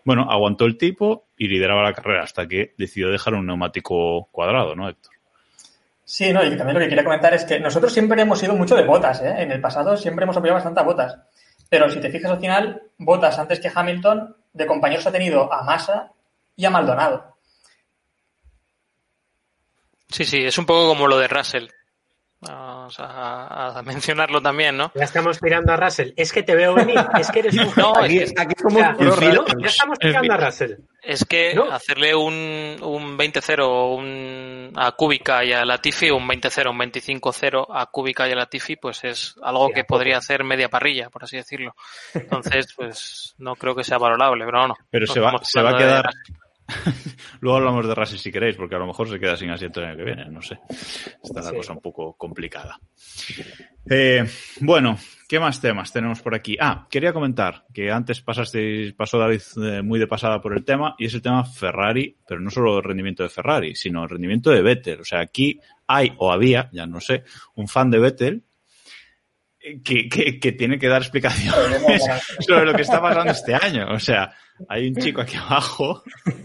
bueno, 0.05 0.27
aguantó 0.29 0.65
el 0.65 0.77
tipo 0.77 1.27
y 1.37 1.47
lideraba 1.47 1.83
la 1.83 1.93
carrera 1.93 2.23
hasta 2.23 2.47
que 2.47 2.73
decidió 2.77 3.09
dejar 3.09 3.33
un 3.33 3.47
neumático 3.47 4.29
cuadrado, 4.31 4.75
¿no, 4.75 4.87
Héctor? 4.87 5.13
Sí, 6.05 6.31
no, 6.33 6.43
y 6.43 6.55
también 6.57 6.75
lo 6.75 6.79
que 6.81 6.89
quería 6.89 7.03
comentar 7.03 7.33
es 7.33 7.45
que 7.45 7.59
nosotros 7.59 7.91
siempre 7.91 8.21
hemos 8.21 8.37
sido 8.37 8.55
mucho 8.55 8.75
de 8.75 8.83
botas, 8.83 9.21
¿eh? 9.21 9.35
En 9.39 9.51
el 9.51 9.61
pasado 9.61 9.95
siempre 9.97 10.23
hemos 10.23 10.35
apoyado 10.37 10.57
bastante 10.57 10.81
a 10.81 10.83
botas. 10.83 11.17
Pero 11.69 11.89
si 11.89 11.99
te 11.99 12.11
fijas 12.11 12.31
al 12.31 12.39
final, 12.39 12.83
botas 12.97 13.39
antes 13.39 13.59
que 13.59 13.71
Hamilton, 13.73 14.35
de 14.51 14.67
compañeros 14.67 15.07
ha 15.07 15.11
tenido 15.11 15.51
a 15.51 15.63
Massa 15.63 16.11
y 16.55 16.65
a 16.65 16.69
Maldonado. 16.69 17.32
Sí, 20.13 20.25
sí, 20.25 20.37
es 20.45 20.57
un 20.57 20.65
poco 20.65 20.87
como 20.87 21.07
lo 21.07 21.17
de 21.17 21.27
Russell. 21.27 21.67
Vamos 22.45 22.99
a, 22.99 23.79
a 23.79 23.81
mencionarlo 23.83 24.41
también, 24.41 24.75
¿no? 24.75 24.91
Ya 24.95 25.05
estamos 25.05 25.39
tirando 25.39 25.71
a 25.71 25.77
Russell. 25.77 26.11
Es 26.17 26.33
que 26.33 26.43
te 26.43 26.53
veo 26.55 26.73
venir. 26.73 26.99
Es 27.17 27.31
que 27.31 27.39
eres 27.39 27.55
un... 27.57 27.71
No, 27.77 27.93
Aquí, 27.95 28.17
es 28.19 28.33
que, 28.33 28.41
aquí 28.41 28.53
somos 28.61 28.81
Ya, 28.81 28.93
pro 28.95 29.13
filo, 29.13 29.45
ya 29.61 29.67
estamos 29.67 29.97
tirando 29.97 30.33
a 30.33 30.37
Russell. 30.37 30.73
es 31.01 31.23
que 31.23 31.53
No. 31.55 31.71
hacerle 31.71 32.13
un, 32.13 32.75
un 32.81 33.17
20-0 33.17 33.95
un, 33.97 34.73
a 34.75 34.91
Kubica 34.91 35.45
y 35.45 35.53
a 35.53 35.63
Latifi, 35.63 36.11
un 36.11 36.27
20-0, 36.27 36.69
un 36.69 36.79
25-0 36.79 37.65
a 37.73 37.85
Kubica 37.85 38.27
y 38.27 38.33
a 38.33 38.35
Latifi, 38.35 38.75
pues 38.75 39.05
es 39.05 39.35
algo 39.41 39.67
Sí, 39.67 39.75
que 39.75 39.83
podría 39.85 40.17
hacer 40.17 40.43
media 40.43 40.67
parrilla, 40.67 41.09
por 41.09 41.23
así 41.23 41.37
decirlo. 41.37 41.73
Entonces, 42.13 42.67
pues 42.75 43.35
no 43.37 43.55
creo 43.55 43.73
que 43.73 43.85
sea 43.85 43.97
valorable, 43.97 44.43
pero 44.43 44.67
no. 44.67 44.75
Pero 44.91 45.07
se 45.07 45.21
va, 45.21 45.27
estamos 45.29 45.47
se 45.49 45.61
va 45.61 45.69
a 45.69 45.73
de 45.73 45.77
quedar. 45.77 46.09
Luego 47.41 47.57
hablamos 47.57 47.87
de 47.87 47.93
Russell 47.95 48.17
si 48.17 48.31
queréis, 48.31 48.55
porque 48.55 48.75
a 48.75 48.79
lo 48.79 48.87
mejor 48.87 49.09
se 49.09 49.19
queda 49.19 49.35
sin 49.35 49.49
asiento 49.49 49.79
el 49.81 49.87
año 49.87 49.97
que 49.97 50.03
viene, 50.03 50.25
no 50.29 50.41
sé. 50.41 50.59
Está 51.23 51.41
la 51.41 51.49
Sí. 51.49 51.55
cosa 51.57 51.73
un 51.73 51.81
poco 51.81 52.13
complicada. 52.15 52.79
Eh, 53.89 54.23
bueno, 54.61 54.97
¿qué 55.27 55.39
más 55.39 55.59
temas 55.59 55.91
tenemos 55.91 56.21
por 56.21 56.33
aquí? 56.35 56.55
Ah, 56.59 56.87
quería 56.89 57.11
comentar 57.11 57.65
que 57.73 57.91
antes 57.91 58.21
pasasteis, 58.21 58.93
pasó 58.93 59.19
David 59.19 59.41
eh, 59.61 59.81
muy 59.81 59.99
de 59.99 60.07
pasada 60.07 60.41
por 60.41 60.55
el 60.55 60.63
tema, 60.63 60.95
y 60.97 61.05
es 61.05 61.13
el 61.13 61.21
tema 61.21 61.43
Ferrari, 61.43 62.17
pero 62.27 62.39
no 62.39 62.49
solo 62.49 62.77
el 62.77 62.83
rendimiento 62.83 63.23
de 63.23 63.29
Ferrari, 63.29 63.75
sino 63.75 64.03
el 64.03 64.09
rendimiento 64.09 64.49
de 64.51 64.61
Vettel. 64.61 65.01
O 65.01 65.05
sea, 65.05 65.19
aquí 65.19 65.59
hay 65.87 66.13
o 66.17 66.31
había, 66.31 66.69
ya 66.71 66.85
no 66.85 67.01
sé, 67.01 67.23
un 67.55 67.67
fan 67.67 67.91
de 67.91 67.99
Vettel 67.99 68.43
que, 69.83 70.09
que, 70.09 70.39
que 70.39 70.51
tiene 70.53 70.77
que 70.77 70.87
dar 70.87 71.01
explicaciones 71.01 71.81
sobre 72.39 72.65
lo 72.65 72.73
que 72.73 72.81
está 72.83 73.01
pasando 73.01 73.31
este 73.33 73.53
año. 73.53 73.87
O 73.91 73.99
sea, 73.99 74.33
hay 74.69 74.87
un 74.89 74.95
chico 74.95 75.21
aquí 75.21 75.35
abajo 75.37 76.03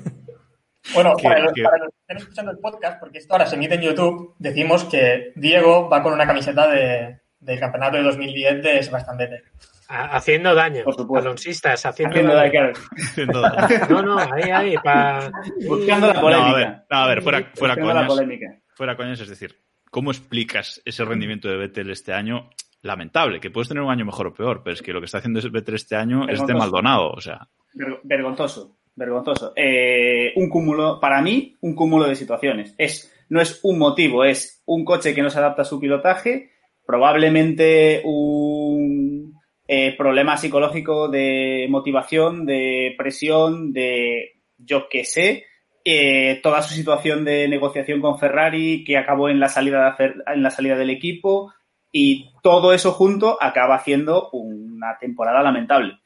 Bueno, 0.95 1.15
Que- 1.17 1.25
para, 1.29 1.41
los, 1.41 1.53
que- 1.53 1.63
para 1.63 1.79
los 1.79 1.89
que 1.89 1.97
estén 2.01 2.17
escuchando 2.17 2.51
el 2.53 2.59
podcast, 2.59 2.99
porque 3.01 3.19
esto 3.19 3.35
ahora 3.35 3.47
se 3.47 3.57
emite 3.57 3.75
en 3.75 3.83
YouTube, 3.83 4.35
decimos 4.39 4.85
que 4.85 5.33
Diego 5.35 5.89
va 5.89 6.03
con 6.03 6.15
una 6.15 6.27
camiseta 6.27 6.67
de, 6.69 7.21
del 7.41 7.61
campeonato 7.61 7.99
de 7.99 8.05
2010 8.05 8.63
de 8.63 8.83
Sebastián 8.83 9.19
Vettel. 9.19 9.43
Ha- 9.91 10.17
Haciendo 10.17 10.55
daño. 10.55 10.85
Alonsistas, 11.15 11.85
haciendo, 11.85 12.13
Haciendo 12.15 12.35
daño. 12.35 12.73
haciendo 12.97 13.41
daño. 13.43 13.87
No, 13.91 14.03
no, 14.03 14.19
ahí, 14.19 14.51
ahí, 14.51 14.75
pa... 14.83 15.31
Buscando 15.67 16.07
la 16.07 16.13
No, 16.15 16.19
a 16.19 16.23
polémica. 16.23 16.55
ver, 16.57 16.69
no, 16.91 16.97
a 16.97 17.07
ver, 17.09 17.23
fuera, 17.23 17.51
fuera 17.55 17.75
Buscando 17.75 17.87
la 17.95 18.07
coñas, 18.07 18.09
polémica. 18.09 18.47
fuera 18.75 18.97
coñas, 18.97 19.21
es 19.21 19.29
decir, 19.29 19.61
¿cómo 19.91 20.11
explicas 20.11 20.81
ese 20.87 21.05
rendimiento 21.05 21.49
de 21.49 21.57
Vettel 21.59 21.91
este 21.91 22.15
año? 22.15 22.49
Lamentable, 22.81 23.41
que 23.41 23.51
puedes 23.51 23.69
tener 23.69 23.83
un 23.83 23.91
año 23.91 24.05
mejor 24.07 24.29
o 24.29 24.33
peor, 24.35 24.63
pero 24.63 24.73
es 24.73 24.81
que 24.83 24.93
lo 24.93 25.01
que 25.01 25.07
está 25.07 25.19
haciendo 25.19 25.41
Vettel 25.51 25.75
este 25.75 25.97
año 25.97 26.29
es 26.29 26.47
de. 26.47 26.55
Maldonado, 26.55 27.11
o 27.11 27.21
sea, 27.21 27.49
Ver- 27.75 28.01
Vergonzoso, 28.03 28.77
vergonzoso. 28.95 29.53
Eh, 29.57 30.33
un 30.37 30.49
cúmulo, 30.49 30.99
para 31.01 31.23
mí, 31.23 31.57
un 31.61 31.75
cúmulo 31.75 32.07
de 32.09 32.17
situaciones. 32.17 32.75
Es, 32.79 33.13
no 33.29 33.41
es 33.41 33.61
un 33.63 33.79
motivo, 33.79 34.25
es 34.25 34.63
un 34.67 34.85
coche 34.85 35.15
que 35.15 35.23
no 35.23 35.31
se 35.31 35.39
adapta 35.39 35.63
a 35.63 35.67
su 35.67 35.79
pilotaje, 35.79 36.51
probablemente 36.87 38.03
un 38.05 39.35
eh, 39.67 39.95
problema 39.97 40.37
psicológico 40.37 41.09
de 41.09 41.67
motivación, 41.69 42.45
de 42.47 42.95
presión, 42.97 43.73
de 43.73 44.41
yo 44.57 44.89
qué 44.89 45.05
sé, 45.05 45.45
eh, 45.85 46.41
toda 46.43 46.63
su 46.63 46.75
situación 46.75 47.25
de 47.25 47.47
negociación 47.49 48.01
con 48.01 48.19
Ferrari 48.19 48.85
que 48.85 48.97
acabó 48.99 49.29
en 49.29 49.39
la 49.41 49.49
salida 49.49 49.95
de 49.99 50.13
en 50.27 50.43
la 50.43 50.51
salida 50.51 50.77
del 50.77 50.91
equipo 50.91 51.53
y 51.93 52.31
todo 52.43 52.73
eso 52.73 52.93
junto 52.93 53.39
acaba 53.41 53.77
haciendo 53.77 54.29
una 54.33 54.99
temporada 54.99 55.43
lamentable. 55.43 55.99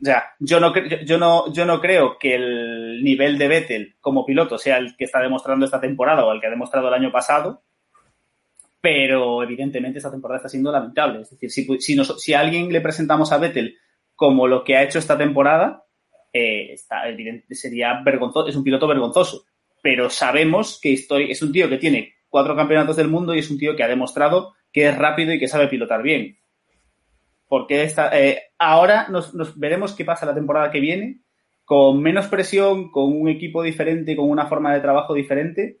O 0.00 0.04
sea, 0.04 0.24
yo 0.38 0.60
no, 0.60 0.72
yo- 1.04 1.18
no, 1.18 1.52
yo 1.52 1.64
no 1.64 1.80
creo 1.80 2.18
que 2.18 2.34
el 2.34 3.02
nivel 3.02 3.38
de 3.38 3.48
Vettel 3.48 3.96
como 4.00 4.26
piloto 4.26 4.58
sea 4.58 4.76
el 4.76 4.96
que 4.96 5.04
está 5.04 5.20
demostrando 5.20 5.64
esta 5.64 5.80
temporada 5.80 6.24
o 6.24 6.32
el 6.32 6.40
que 6.40 6.48
ha 6.48 6.50
demostrado 6.50 6.88
el 6.88 6.94
año 6.94 7.10
pasado, 7.10 7.62
pero 8.80 9.42
evidentemente 9.42 9.98
esta 9.98 10.10
temporada 10.10 10.38
está 10.38 10.48
siendo 10.48 10.70
lamentable. 10.70 11.22
Es 11.22 11.30
decir, 11.30 11.50
si, 11.80 11.96
si, 12.18 12.34
a 12.34 12.40
alguien 12.40 12.72
le 12.72 12.80
presentamos 12.80 13.32
a 13.32 13.38
Vettel 13.38 13.76
como 14.14 14.46
lo 14.46 14.64
que 14.64 14.76
ha 14.76 14.82
hecho 14.82 14.98
esta 14.98 15.18
temporada, 15.18 15.84
eh, 16.32 16.72
está, 16.72 17.02
sería 17.50 18.00
vergonzoso, 18.04 18.48
es 18.48 18.56
un 18.56 18.64
piloto 18.64 18.86
vergonzoso. 18.86 19.44
Pero 19.82 20.10
sabemos 20.10 20.78
que 20.80 20.92
es 20.92 21.42
un 21.42 21.52
tío 21.52 21.68
que 21.68 21.78
tiene 21.78 22.14
cuatro 22.28 22.54
campeonatos 22.56 22.96
del 22.96 23.08
mundo 23.08 23.34
y 23.34 23.38
es 23.40 23.50
un 23.50 23.58
tío 23.58 23.74
que 23.76 23.82
ha 23.82 23.88
demostrado 23.88 24.54
que 24.72 24.88
es 24.88 24.96
rápido 24.98 25.32
y 25.32 25.38
que 25.38 25.48
sabe 25.48 25.68
pilotar 25.68 26.02
bien. 26.02 26.38
Porque 27.48 27.82
esta, 27.82 28.16
eh, 28.18 28.42
ahora 28.58 29.06
nos, 29.08 29.58
veremos 29.58 29.94
qué 29.94 30.04
pasa 30.04 30.26
la 30.26 30.34
temporada 30.34 30.70
que 30.70 30.80
viene, 30.80 31.20
con 31.64 32.00
menos 32.00 32.26
presión, 32.26 32.90
con 32.90 33.12
un 33.12 33.28
equipo 33.28 33.62
diferente, 33.62 34.16
con 34.16 34.28
una 34.28 34.46
forma 34.46 34.72
de 34.72 34.80
trabajo 34.80 35.14
diferente, 35.14 35.80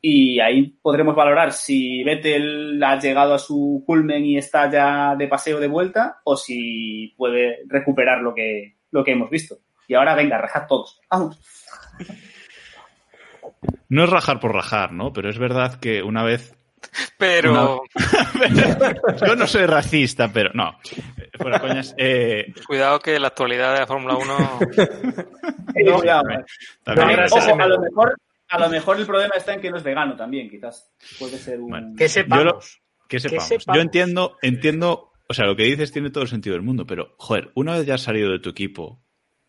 y 0.00 0.38
ahí 0.40 0.76
podremos 0.82 1.16
valorar 1.16 1.52
si 1.52 2.04
Vettel 2.04 2.82
ha 2.82 2.98
llegado 2.98 3.32
a 3.32 3.38
su 3.38 3.82
culmen 3.86 4.24
y 4.24 4.36
está 4.36 4.70
ya 4.70 5.16
de 5.16 5.28
paseo 5.28 5.60
de 5.60 5.68
vuelta, 5.68 6.20
o 6.24 6.36
si 6.36 7.14
puede 7.16 7.60
recuperar 7.68 8.20
lo 8.20 8.34
que, 8.34 8.76
lo 8.90 9.02
que 9.02 9.12
hemos 9.12 9.30
visto. 9.30 9.56
Y 9.88 9.94
ahora 9.94 10.14
venga, 10.14 10.38
rajad 10.38 10.66
todos. 10.66 11.00
Vamos. 11.10 11.40
no 13.88 14.04
es 14.04 14.10
rajar 14.10 14.40
por 14.40 14.52
rajar, 14.52 14.92
¿no? 14.92 15.12
Pero 15.12 15.30
es 15.30 15.38
verdad 15.38 15.78
que 15.80 16.02
una 16.02 16.22
vez 16.22 16.54
Pero 17.18 17.82
yo 19.26 19.36
no 19.36 19.46
soy 19.46 19.66
racista, 19.66 20.30
pero 20.32 20.50
no, 20.54 20.78
eh, 21.16 21.30
fuera 21.38 21.60
coñas, 21.60 21.94
eh, 21.96 22.52
cuidado 22.66 22.98
que 22.98 23.18
la 23.18 23.28
actualidad 23.28 23.72
de 23.74 23.80
la 23.80 23.86
Fórmula 23.86 24.16
1 24.16 24.58
Eh, 25.74 25.84
cuidado, 25.84 26.22
también- 26.22 26.40
eh. 26.40 26.44
también- 26.84 27.10
ahora 27.10 27.26
Ojo, 27.30 27.40
se 27.40 27.52
a 27.52 27.66
lo 27.66 27.80
mejor, 27.80 28.16
a 28.48 28.58
lo 28.58 28.68
mejor 28.68 28.98
el 29.00 29.06
problema 29.06 29.32
está 29.36 29.54
en 29.54 29.60
que 29.60 29.70
no 29.70 29.76
es 29.78 29.82
vegano 29.82 30.16
también, 30.16 30.50
quizás. 30.50 30.90
Puede 31.18 31.38
ser 31.38 31.60
un... 31.60 31.70
Bueno, 31.70 31.94
Que 31.96 32.08
sepamos. 32.08 32.44
Yo 32.44 32.50
lo- 32.50 32.60
que 33.08 33.20
sepamos. 33.20 33.44
sepamos. 33.48 33.76
Yo 33.76 33.80
entiendo, 33.82 34.36
entiendo, 34.42 35.12
o 35.28 35.34
sea, 35.34 35.46
lo 35.46 35.56
que 35.56 35.64
dices 35.64 35.92
tiene 35.92 36.10
todo 36.10 36.22
el 36.24 36.28
sentido 36.30 36.54
del 36.54 36.62
mundo, 36.62 36.86
pero, 36.86 37.14
joder, 37.18 37.50
una 37.54 37.76
vez 37.76 37.86
ya 37.86 37.94
has 37.94 38.02
salido 38.02 38.30
de 38.32 38.38
tu 38.40 38.50
equipo 38.50 39.00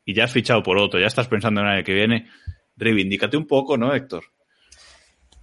y 0.05 0.13
ya 0.13 0.25
has 0.25 0.31
fichado 0.31 0.61
por 0.63 0.77
otro, 0.77 0.99
ya 0.99 1.07
estás 1.07 1.27
pensando 1.27 1.61
en 1.61 1.67
el 1.67 1.73
año 1.73 1.83
que 1.83 1.93
viene, 1.93 2.29
reivindícate 2.77 3.37
un 3.37 3.47
poco, 3.47 3.75
¿no, 3.77 3.93
Héctor? 3.93 4.23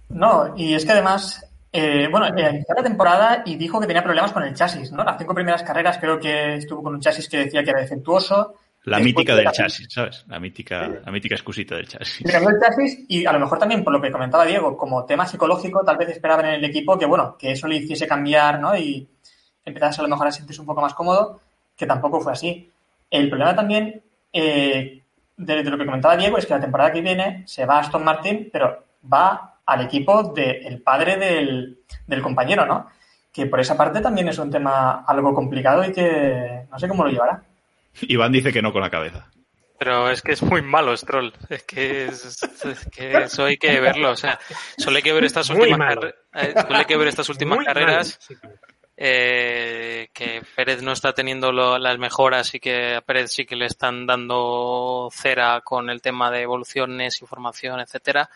No, 0.09 0.53
y 0.57 0.73
es 0.73 0.85
que 0.85 0.91
además, 0.91 1.43
eh, 1.73 2.07
bueno, 2.09 2.27
eh, 2.37 2.63
la 2.75 2.83
temporada 2.83 3.41
y 3.45 3.55
dijo 3.55 3.79
que 3.81 3.87
tenía 3.87 4.03
problemas 4.03 4.31
con 4.31 4.43
el 4.43 4.53
chasis, 4.53 4.91
¿no? 4.91 5.03
Las 5.03 5.17
cinco 5.17 5.33
primeras 5.33 5.63
carreras 5.63 5.97
creo 5.97 6.19
que 6.19 6.55
estuvo 6.55 6.83
con 6.83 6.93
un 6.93 7.01
chasis 7.01 7.27
que 7.27 7.37
decía 7.37 7.63
que 7.63 7.71
era 7.71 7.81
defectuoso. 7.81 8.55
La 8.85 8.99
mítica 8.99 9.31
de 9.31 9.37
del 9.37 9.45
la- 9.45 9.51
chasis, 9.53 9.87
¿sabes? 9.89 10.25
La 10.27 10.39
mítica, 10.39 10.87
la 11.05 11.11
mítica 11.11 11.35
excusita 11.35 11.75
del 11.75 11.87
chasis. 11.87 12.21
Le 12.25 12.31
cambió 12.31 12.49
el 12.49 12.59
chasis 12.59 13.05
y 13.07 13.25
a 13.25 13.31
lo 13.33 13.39
mejor 13.39 13.57
también, 13.57 13.83
por 13.83 13.91
lo 13.93 14.01
que 14.01 14.11
comentaba 14.11 14.45
Diego, 14.45 14.77
como 14.77 15.05
tema 15.05 15.25
psicológico, 15.25 15.83
tal 15.85 15.97
vez 15.97 16.09
esperaban 16.09 16.45
en 16.45 16.53
el 16.55 16.65
equipo 16.65 16.97
que, 16.99 17.05
bueno, 17.05 17.35
que 17.39 17.51
eso 17.53 17.67
le 17.67 17.77
hiciese 17.77 18.05
cambiar, 18.07 18.59
¿no? 18.59 18.75
Y 18.77 19.07
empezase 19.65 20.01
a 20.01 20.03
lo 20.03 20.09
mejor 20.09 20.27
a 20.27 20.31
sentirse 20.31 20.61
un 20.61 20.67
poco 20.67 20.81
más 20.81 20.93
cómodo, 20.93 21.39
que 21.77 21.85
tampoco 21.87 22.19
fue 22.19 22.33
así. 22.33 22.69
El 23.09 23.29
problema 23.29 23.55
también, 23.55 24.01
eh, 24.33 25.01
de, 25.37 25.63
de 25.63 25.69
lo 25.69 25.77
que 25.77 25.85
comentaba 25.85 26.17
Diego, 26.17 26.37
es 26.37 26.45
que 26.45 26.53
la 26.53 26.59
temporada 26.61 26.91
que 26.91 27.01
viene 27.01 27.43
se 27.47 27.65
va 27.65 27.77
a 27.77 27.79
Aston 27.79 28.03
Martin, 28.03 28.49
pero 28.51 28.83
va 29.11 29.52
al 29.65 29.81
equipo 29.81 30.23
del 30.33 30.81
padre 30.81 31.17
del, 31.17 31.79
del 32.07 32.21
compañero, 32.21 32.65
¿no? 32.65 32.89
Que 33.31 33.45
por 33.47 33.59
esa 33.59 33.75
parte 33.77 34.01
también 34.01 34.27
es 34.27 34.37
un 34.37 34.51
tema 34.51 35.03
algo 35.07 35.33
complicado 35.33 35.83
y 35.85 35.91
que 35.91 36.65
no 36.71 36.77
sé 36.79 36.87
cómo 36.87 37.03
lo 37.03 37.09
llevará. 37.11 37.43
Iván 38.01 38.31
dice 38.31 38.51
que 38.53 38.61
no 38.61 38.71
con 38.73 38.81
la 38.81 38.89
cabeza. 38.89 39.27
Pero 39.79 40.09
es 40.09 40.21
que 40.21 40.31
es 40.33 40.41
muy 40.43 40.61
malo 40.61 40.95
Stroll. 40.95 41.33
Es 41.49 41.63
que, 41.63 42.05
es, 42.05 42.41
es 42.63 42.85
que 42.89 43.11
eso 43.23 43.45
hay 43.45 43.57
que 43.57 43.79
verlo. 43.81 44.11
O 44.11 44.15
sea, 44.15 44.39
solo 44.77 44.97
hay 44.97 45.03
que 45.03 45.11
ver 45.13 45.25
estas 45.25 45.49
últimas, 45.49 45.95
eh, 46.33 46.53
solo 46.61 46.77
hay 46.77 46.85
que 46.85 46.95
ver 46.97 47.07
estas 47.07 47.27
últimas 47.29 47.57
Muy 47.57 47.65
carreras. 47.65 48.17
eh, 48.95 50.09
que 50.13 50.41
Pérez 50.55 50.81
no 50.83 50.91
está 50.91 51.13
teniendo 51.13 51.51
lo- 51.51 51.77
las 51.79 51.97
mejoras 51.97 52.53
y 52.53 52.59
que 52.59 52.95
a 52.95 53.01
Pérez 53.01 53.31
sí 53.33 53.45
que 53.45 53.55
le 53.55 53.65
están 53.65 54.05
dando 54.05 55.09
cera 55.11 55.61
con 55.61 55.89
el 55.89 56.01
tema 56.01 56.29
de 56.31 56.41
evoluciones, 56.43 57.21
información, 57.21 57.79
etcétera, 57.79 58.29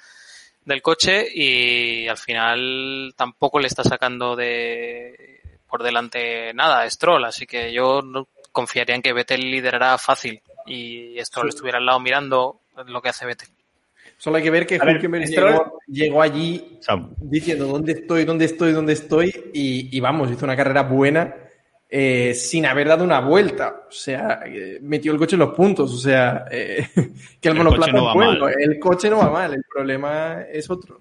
del 0.67 0.81
coche 0.81 1.25
y 1.33 2.07
al 2.07 2.17
final 2.17 3.13
tampoco 3.15 3.57
le 3.59 3.67
está 3.67 3.83
sacando 3.83 4.35
de 4.35 5.39
por 5.67 5.81
delante 5.81 6.53
nada 6.53 6.81
a 6.81 6.89
Stroll, 6.89 7.23
así 7.25 7.45
que 7.45 7.71
yo 7.71 8.01
no 8.01 8.27
confiaría 8.51 8.95
en 8.95 9.01
que 9.01 9.13
Vettel 9.13 9.49
liderará 9.49 9.97
fácil 9.97 10.41
y 10.65 11.15
Stroll 11.21 11.49
estuviera 11.49 11.77
al 11.77 11.85
lado 11.85 11.99
mirando 12.01 12.59
lo 12.85 13.01
que 13.01 13.09
hace 13.09 13.25
Vettel. 13.25 13.47
Solo 14.17 14.37
hay 14.37 14.43
que 14.43 14.49
ver 14.49 14.65
que 14.67 14.79
Stroll- 14.79 15.25
llegó, 15.25 15.79
llegó 15.87 16.21
allí 16.21 16.79
Sam. 16.81 17.13
diciendo 17.17 17.67
dónde 17.67 17.93
estoy, 17.93 18.25
dónde 18.25 18.45
estoy, 18.45 18.71
dónde 18.73 18.93
estoy 18.93 19.27
y, 19.53 19.95
y 19.95 19.99
vamos, 19.99 20.31
hizo 20.31 20.43
una 20.45 20.55
carrera 20.57 20.83
buena 20.83 21.33
eh, 21.89 22.33
sin 22.33 22.65
haber 22.65 22.87
dado 22.87 23.03
una 23.03 23.19
vuelta. 23.19 23.83
O 23.87 23.91
sea, 23.91 24.41
eh, 24.45 24.79
metió 24.81 25.11
el 25.11 25.17
coche 25.17 25.35
en 25.35 25.39
los 25.41 25.53
puntos. 25.53 25.93
O 25.93 25.97
sea, 25.97 26.45
eh, 26.51 26.87
que 27.41 27.49
el, 27.49 27.57
El 27.57 27.63
monoplaza 27.63 27.91
coche 27.91 27.93
no 27.93 27.99
es 27.99 28.07
va 28.07 28.13
bueno. 28.13 28.39
mal. 28.45 28.53
El 28.59 28.79
coche 28.79 29.09
no 29.09 29.17
va 29.17 29.29
mal, 29.29 29.53
el 29.53 29.63
problema 29.73 30.41
es 30.51 30.69
otro. 30.69 30.99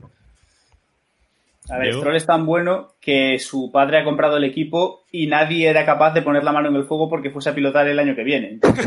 A 1.69 1.79
ver. 1.79 1.95
Stroll 1.95 2.15
es 2.15 2.25
tan 2.27 2.47
bueno 2.47 2.93
que 3.01 3.41
su 3.41 3.73
padre 3.73 3.99
ha 3.99 4.05
comprado 4.05 4.37
el 4.37 4.45
equipo 4.45 5.03
y 5.11 5.27
nadie 5.27 5.69
era 5.69 5.85
capaz 5.85 6.13
de 6.15 6.23
poner 6.23 6.45
la 6.45 6.53
mano 6.53 6.69
en 6.69 6.77
el 6.77 6.85
fuego 6.85 7.11
porque 7.11 7.31
fuese 7.31 7.51
a 7.51 7.55
pilotar 7.57 7.89
el 7.89 7.99
año 7.99 8.15
que 8.15 8.23
viene. 8.23 8.51
Entonces, 8.51 8.87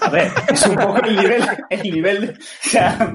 a 0.00 0.10
ver, 0.10 0.26
es 0.52 0.66
un 0.66 0.74
poco 0.74 1.04
el 1.04 1.14
nivel, 1.16 1.42
el 1.70 1.82
nivel, 1.82 2.20
de- 2.22 2.32
o 2.32 2.36
sea, 2.62 3.14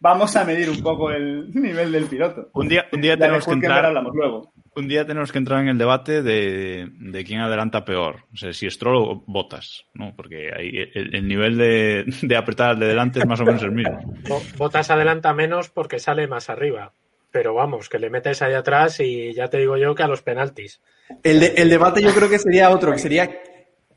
vamos 0.00 0.34
a 0.34 0.44
medir 0.44 0.68
un 0.70 0.82
poco 0.82 1.12
el 1.12 1.52
nivel 1.54 1.92
del 1.92 2.06
piloto. 2.06 2.50
Un 2.54 2.66
día, 2.66 2.86
un 2.90 3.00
día 3.00 3.16
tenemos 3.16 3.46
que 3.46 3.52
entrar, 3.52 3.84
hablamos 3.86 4.12
luego. 4.12 4.52
Un 4.76 4.88
día 4.88 5.06
tenemos 5.06 5.32
que 5.32 5.38
entrar 5.38 5.60
en 5.62 5.68
el 5.68 5.78
debate 5.78 6.22
de, 6.22 6.88
de 6.92 7.24
quién 7.24 7.40
adelanta 7.40 7.84
peor. 7.84 8.24
O 8.32 8.36
sea, 8.36 8.52
si 8.52 8.68
Stroll 8.70 8.96
o 8.96 9.24
Botas, 9.26 9.84
¿no? 9.94 10.14
Porque 10.14 10.50
ahí 10.56 10.70
el, 10.94 11.14
el 11.14 11.26
nivel 11.28 11.56
de, 11.56 12.04
de 12.22 12.36
apretar 12.36 12.70
al 12.70 12.78
de 12.78 12.86
delante 12.86 13.18
es 13.20 13.26
más 13.26 13.40
o 13.40 13.44
menos 13.44 13.62
el 13.62 13.72
mismo. 13.72 13.98
Bo- 14.28 14.42
Botas 14.56 14.90
adelanta 14.90 15.32
menos 15.32 15.70
porque 15.70 15.98
sale 15.98 16.26
más 16.28 16.50
arriba. 16.50 16.92
Pero 17.30 17.54
vamos, 17.54 17.88
que 17.88 17.98
le 17.98 18.08
metes 18.10 18.40
ahí 18.42 18.54
atrás 18.54 19.00
y 19.00 19.34
ya 19.34 19.48
te 19.48 19.58
digo 19.58 19.76
yo 19.76 19.94
que 19.94 20.02
a 20.02 20.08
los 20.08 20.22
penaltis. 20.22 20.80
El, 21.22 21.40
de- 21.40 21.54
el 21.56 21.68
debate 21.68 22.02
yo 22.02 22.12
creo 22.14 22.28
que 22.28 22.38
sería 22.38 22.70
otro, 22.70 22.92
que 22.92 22.98
sería 22.98 23.30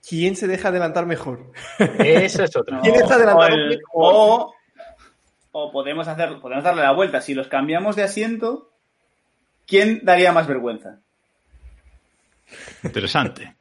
quién 0.07 0.35
se 0.35 0.47
deja 0.47 0.69
adelantar 0.69 1.05
mejor. 1.05 1.51
Ese 1.99 2.43
es 2.45 2.55
otro. 2.55 2.79
¿Quién 2.83 2.95
está 2.95 3.15
O, 3.15 3.17
adelantando 3.17 3.55
el- 3.55 3.69
mejor? 3.69 3.81
o- 3.93 4.53
o 5.51 5.71
podemos 5.71 6.07
hacer, 6.07 6.39
podemos 6.39 6.63
darle 6.63 6.83
la 6.83 6.91
vuelta. 6.93 7.21
Si 7.21 7.33
los 7.33 7.47
cambiamos 7.47 7.95
de 7.95 8.03
asiento, 8.03 8.69
¿quién 9.69 10.01
daría 10.03 10.31
más 10.33 10.47
vergüenza? 10.47 10.99
Interesante. 12.83 13.55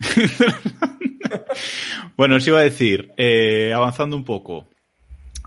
bueno, 2.17 2.37
os 2.37 2.47
iba 2.47 2.59
a 2.59 2.63
decir, 2.63 3.13
eh, 3.17 3.73
avanzando 3.75 4.17
un 4.17 4.25
poco, 4.25 4.67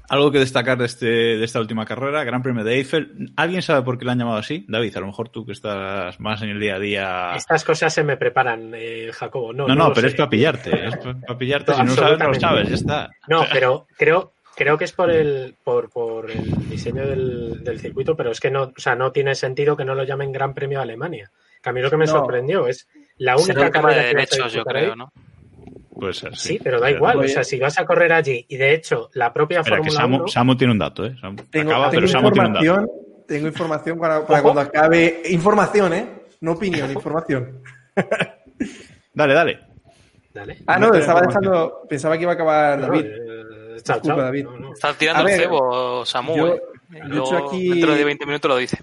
algo 0.10 0.30
que 0.32 0.40
destacar 0.40 0.78
de, 0.78 0.86
este, 0.86 1.06
de 1.06 1.44
esta 1.44 1.60
última 1.60 1.86
carrera, 1.86 2.24
Gran 2.24 2.44
Premio 2.44 2.64
de 2.64 2.76
Eiffel. 2.76 3.32
¿Alguien 3.38 3.62
sabe 3.62 3.82
por 3.82 3.98
qué 3.98 4.06
le 4.06 4.12
han 4.12 4.20
llamado 4.20 4.38
así? 4.38 4.66
David, 4.68 4.96
a 4.98 5.00
lo 5.00 5.08
mejor 5.08 5.30
tú 5.30 5.46
que 5.46 5.54
estás 5.54 6.20
más 6.20 6.42
en 6.42 6.50
el 6.50 6.60
día 6.60 6.76
a 6.76 6.80
día. 6.80 7.32
Estas 7.36 7.64
cosas 7.64 7.94
se 7.94 8.04
me 8.04 8.18
preparan, 8.18 8.74
eh, 8.76 9.10
Jacobo. 9.14 9.54
No, 9.54 9.68
No, 9.68 9.94
pero 9.94 10.02
sé. 10.02 10.08
es 10.08 10.16
para 10.16 10.30
pillarte. 10.30 10.86
Es 10.88 10.98
para 10.98 11.38
pillarte. 11.38 11.72
No, 11.72 11.78
si 11.78 11.84
no 11.84 11.92
sabes, 11.96 12.20
no 12.20 12.28
lo 12.28 12.34
sabes, 12.36 12.70
ya 12.70 12.76
está. 12.76 13.10
No, 13.28 13.46
pero 13.52 13.88
creo, 13.98 14.34
creo 14.56 14.78
que 14.78 14.86
es 14.86 14.92
por 14.94 15.10
el, 15.12 15.56
por, 15.64 15.90
por 15.90 16.30
el 16.32 16.70
diseño 16.70 17.06
del, 17.08 17.64
del 17.64 17.80
circuito, 17.80 18.16
pero 18.16 18.32
es 18.32 18.40
que 18.40 18.52
no, 18.52 18.64
o 18.64 18.74
sea, 18.80 18.96
no 18.96 19.12
tiene 19.12 19.36
sentido 19.36 19.76
que 19.78 19.86
no 19.86 19.96
lo 19.96 20.04
llamen 20.04 20.32
Gran 20.32 20.54
Premio 20.54 20.80
de 20.80 20.84
Alemania. 20.84 21.32
Que 21.62 21.70
a 21.70 21.74
mí 21.74 21.82
lo 21.82 21.90
que 21.90 21.98
me 21.98 22.06
No. 22.06 22.12
sorprendió 22.12 22.68
es 22.68 22.88
la 23.18 23.36
única 23.38 23.66
de 23.66 23.72
carrera 23.72 24.02
a 24.02 24.06
derechos, 24.06 24.38
yo 24.38 24.46
disputar 24.46 24.76
ahí- 24.78 24.84
creo, 24.84 24.96
¿no? 24.96 25.12
Puede 26.00 26.14
ser, 26.14 26.36
sí. 26.36 26.48
Sí, 26.56 26.60
pero 26.64 26.80
da 26.80 26.90
igual. 26.90 27.20
O 27.20 27.28
sea, 27.28 27.44
si 27.44 27.60
vas 27.60 27.78
a 27.78 27.86
correr 27.86 28.12
allí 28.14 28.44
y 28.50 28.58
de 28.58 28.74
hecho 28.74 29.10
la 29.14 29.32
propia 29.32 29.62
que 29.62 29.70
Fórmula 29.70 29.92
Samu, 29.92 30.16
1 30.18 30.28
Samu 30.30 30.56
tiene 30.56 30.74
un 30.74 30.80
dato, 30.80 31.06
¿eh? 31.06 31.16
Samu- 31.22 31.46
Tengo, 31.52 31.70
acaba, 31.72 31.90
tengo 31.92 32.02
pero 32.02 32.08
Samu 32.08 32.32
tiene 32.32 32.48
un 32.48 32.54
dato. 32.54 32.66
información, 32.66 33.26
tengo 33.28 33.48
información 33.48 34.00
para, 34.00 34.26
para 34.26 34.42
cuando 34.42 34.62
acabe. 34.62 35.22
Información, 35.30 35.94
¿eh? 35.94 36.08
No 36.42 36.54
opinión, 36.54 36.90
información. 36.92 37.62
Dale, 39.14 39.34
dale. 39.34 39.60
Dale. 40.34 40.58
Ah, 40.66 40.80
no, 40.80 40.94
estaba 40.96 41.22
dejando. 41.22 41.82
Pensaba 41.88 42.16
que 42.18 42.24
iba 42.24 42.32
a 42.32 42.36
acabar 42.36 42.80
No, 42.80 42.88
David. 42.88 43.06
eh, 43.06 43.44
chao, 43.84 43.96
Disculpa, 43.98 44.16
chao. 44.16 44.26
David. 44.26 44.44
No, 44.46 44.58
no. 44.60 44.74
Está 44.74 44.94
tirando 44.94 45.24
ver, 45.24 45.34
el 45.36 45.40
cebo, 45.42 46.06
Samu. 46.06 46.36
yo- 46.38 46.48
¿eh? 46.56 46.62
yo 46.92 46.98
he 46.98 47.08
Luego, 47.08 47.26
hecho 47.26 47.48
aquí- 47.48 47.70
Dentro 47.70 47.96
de 47.96 48.04
20 48.04 48.26
minutos 48.26 48.50
lo 48.50 48.58
dice. 48.58 48.78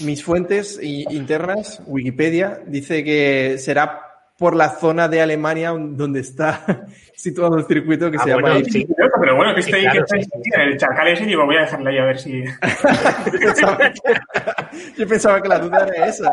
Mis 0.00 0.22
fuentes 0.24 0.78
internas, 0.82 1.80
Wikipedia, 1.86 2.60
dice 2.66 3.04
que 3.04 3.56
será 3.58 4.08
por 4.38 4.56
la 4.56 4.70
zona 4.70 5.06
de 5.06 5.22
Alemania 5.22 5.70
donde 5.70 6.18
está 6.18 6.64
situado 7.14 7.56
el 7.58 7.64
circuito 7.66 8.10
que 8.10 8.16
Ah, 8.18 8.24
se 8.24 8.30
llama. 8.30 8.50
bueno, 8.50 8.64
sí. 8.68 8.84
Pero 9.20 9.36
bueno, 9.36 9.54
que 9.54 9.62
Sí, 9.62 9.70
estoy, 9.70 9.82
claro, 9.82 10.04
que 10.08 10.16
estoy 10.18 10.24
sí, 10.42 10.50
en 10.52 10.60
el 10.62 10.76
charcal 10.78 11.06
ese 11.08 11.22
y 11.22 11.26
digo, 11.26 11.44
voy 11.46 11.56
a 11.56 11.60
dejarle 11.60 11.90
ahí 11.90 11.98
a 11.98 12.04
ver 12.04 12.18
si... 12.18 12.42
Yo 12.42 13.38
pensaba 13.38 13.78
que- 13.78 14.92
Yo 14.98 15.06
pensaba 15.06 15.40
que 15.40 15.48
la 15.48 15.58
duda 15.60 15.86
era 15.94 16.06
esa. 16.08 16.30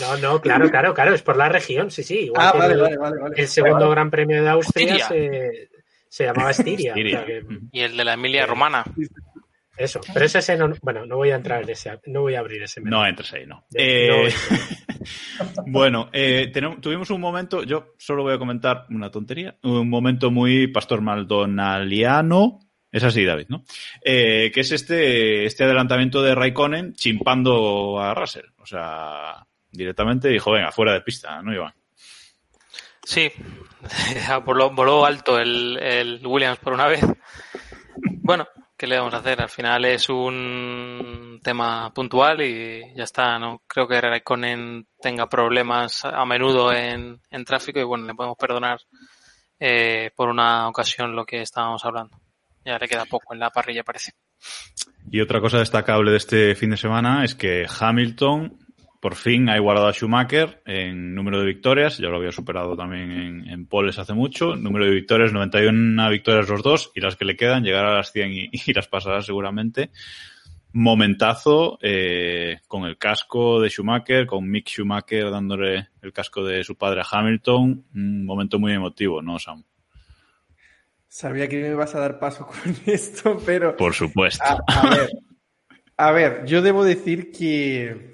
No, 0.00 0.16
no, 0.22 0.40
claro, 0.40 0.70
claro, 0.70 0.94
claro, 0.94 1.14
es 1.14 1.20
por 1.20 1.36
la 1.36 1.50
región, 1.50 1.90
sí, 1.90 2.02
sí. 2.02 2.20
Igual 2.20 2.42
Ah, 2.46 2.52
vale, 2.56 2.74
el, 2.74 2.80
vale, 2.80 2.96
vale. 2.96 3.20
vale. 3.20 3.34
el 3.36 3.48
segundo 3.48 3.90
Gran 3.90 4.10
Premio 4.10 4.42
de 4.42 4.48
Austria 4.48 5.06
se, 5.06 5.68
se 6.10 6.24
llamaba 6.24 6.50
Estiria. 6.50 6.90
Estiria. 6.90 7.20
o 7.22 7.24
sea 7.24 7.26
que- 7.26 7.44
Y 7.72 7.80
el 7.80 7.96
de 7.96 8.04
la 8.04 8.12
Emilia 8.14 8.44
Romana. 8.46 8.84
eso, 9.78 10.00
pero 10.12 10.26
ese, 10.26 10.40
ese 10.40 10.56
no, 10.58 10.70
bueno, 10.82 11.06
no 11.06 11.16
voy 11.16 11.30
a 11.30 11.36
entrar 11.36 11.62
en 11.62 11.70
ese, 11.70 11.98
no 12.06 12.20
voy 12.20 12.34
a 12.34 12.40
abrir 12.40 12.62
ese 12.62 12.80
melón. 12.82 13.00
No 13.00 13.06
entres 13.06 13.32
ahí, 13.32 13.46
no. 13.46 13.64
De- 13.70 14.28
Eh, 14.28 14.28
no, 14.28 14.56
bueno, 15.66 16.10
eh, 16.12 16.50
tenemos- 16.52 16.80
tuvimos 16.82 17.08
un 17.10 17.20
momento, 17.20 17.62
yo 17.62 17.94
solo 17.98 18.22
voy 18.24 18.34
a 18.34 18.38
comentar 18.38 18.84
una 18.90 19.10
tontería, 19.10 19.56
un 19.62 19.88
momento 19.88 20.30
muy 20.30 20.66
pastor 20.66 21.00
maldonaliano, 21.00 22.60
es 22.92 23.04
así, 23.04 23.24
David, 23.24 23.46
¿no? 23.48 23.64
Eh, 24.04 24.50
que 24.52 24.60
es 24.60 24.72
este, 24.72 25.44
este 25.44 25.64
adelantamiento 25.64 26.22
de 26.22 26.34
Raikkonen 26.34 26.92
chimpando 26.94 28.00
a 28.00 28.12
Russell. 28.14 28.46
O 28.58 28.66
sea, 28.66 29.46
directamente 29.70 30.28
dijo, 30.28 30.50
venga, 30.50 30.72
fuera 30.72 30.92
de 30.92 31.00
pista, 31.02 31.40
¿no, 31.40 31.54
Iván? 31.54 31.72
Sí, 33.10 33.28
voló, 34.44 34.70
voló 34.70 35.04
alto 35.04 35.36
el, 35.36 35.76
el 35.82 36.24
Williams 36.24 36.60
por 36.60 36.72
una 36.72 36.86
vez. 36.86 37.04
Bueno, 38.22 38.46
¿qué 38.76 38.86
le 38.86 38.98
vamos 38.98 39.14
a 39.14 39.16
hacer? 39.16 39.42
Al 39.42 39.48
final 39.48 39.84
es 39.84 40.08
un 40.08 41.40
tema 41.42 41.92
puntual 41.92 42.40
y 42.40 42.94
ya 42.94 43.02
está. 43.02 43.36
No 43.40 43.62
creo 43.66 43.88
que 43.88 44.00
Raikkonen 44.00 44.86
tenga 45.02 45.28
problemas 45.28 46.04
a 46.04 46.24
menudo 46.24 46.72
en, 46.72 47.20
en 47.32 47.44
tráfico 47.44 47.80
y 47.80 47.82
bueno, 47.82 48.06
le 48.06 48.14
podemos 48.14 48.38
perdonar 48.38 48.78
eh, 49.58 50.12
por 50.14 50.28
una 50.28 50.68
ocasión 50.68 51.16
lo 51.16 51.26
que 51.26 51.42
estábamos 51.42 51.84
hablando. 51.84 52.16
Ya 52.64 52.78
le 52.78 52.86
queda 52.86 53.06
poco 53.06 53.34
en 53.34 53.40
la 53.40 53.50
parrilla, 53.50 53.82
parece. 53.82 54.12
Y 55.10 55.20
otra 55.20 55.40
cosa 55.40 55.58
destacable 55.58 56.12
de 56.12 56.16
este 56.16 56.54
fin 56.54 56.70
de 56.70 56.76
semana 56.76 57.24
es 57.24 57.34
que 57.34 57.66
Hamilton 57.80 58.56
por 59.00 59.14
fin 59.14 59.48
ha 59.48 59.56
igualado 59.56 59.88
a 59.88 59.92
Schumacher 59.92 60.62
en 60.66 61.14
número 61.14 61.40
de 61.40 61.46
victorias, 61.46 61.96
ya 61.96 62.08
lo 62.08 62.18
había 62.18 62.32
superado 62.32 62.76
también 62.76 63.10
en, 63.10 63.48
en 63.48 63.66
poles 63.66 63.98
hace 63.98 64.12
mucho, 64.12 64.56
número 64.56 64.84
de 64.84 64.90
victorias, 64.90 65.32
91 65.32 66.10
victorias 66.10 66.48
los 66.48 66.62
dos, 66.62 66.92
y 66.94 67.00
las 67.00 67.16
que 67.16 67.24
le 67.24 67.36
quedan 67.36 67.64
llegar 67.64 67.86
a 67.86 67.94
las 67.94 68.12
100 68.12 68.32
y, 68.32 68.50
y 68.66 68.72
las 68.74 68.88
pasará 68.88 69.22
seguramente. 69.22 69.90
Momentazo 70.72 71.78
eh, 71.82 72.58
con 72.68 72.84
el 72.84 72.96
casco 72.96 73.60
de 73.60 73.70
Schumacher, 73.70 74.26
con 74.26 74.48
Mick 74.48 74.68
Schumacher 74.68 75.30
dándole 75.30 75.88
el 76.02 76.12
casco 76.12 76.44
de 76.44 76.62
su 76.62 76.76
padre 76.76 77.00
a 77.00 77.06
Hamilton, 77.10 77.86
un 77.94 78.24
momento 78.24 78.58
muy 78.58 78.72
emotivo, 78.72 79.22
¿no, 79.22 79.38
Sam? 79.38 79.64
Sabía 81.08 81.48
que 81.48 81.60
me 81.60 81.70
ibas 81.70 81.94
a 81.94 82.00
dar 82.00 82.20
paso 82.20 82.46
con 82.46 82.76
esto, 82.86 83.38
pero... 83.44 83.76
Por 83.76 83.94
supuesto. 83.94 84.44
A, 84.44 84.58
a 84.66 84.90
ver, 84.90 85.10
a 85.96 86.12
ver, 86.12 86.44
yo 86.44 86.60
debo 86.60 86.84
decir 86.84 87.32
que... 87.32 88.12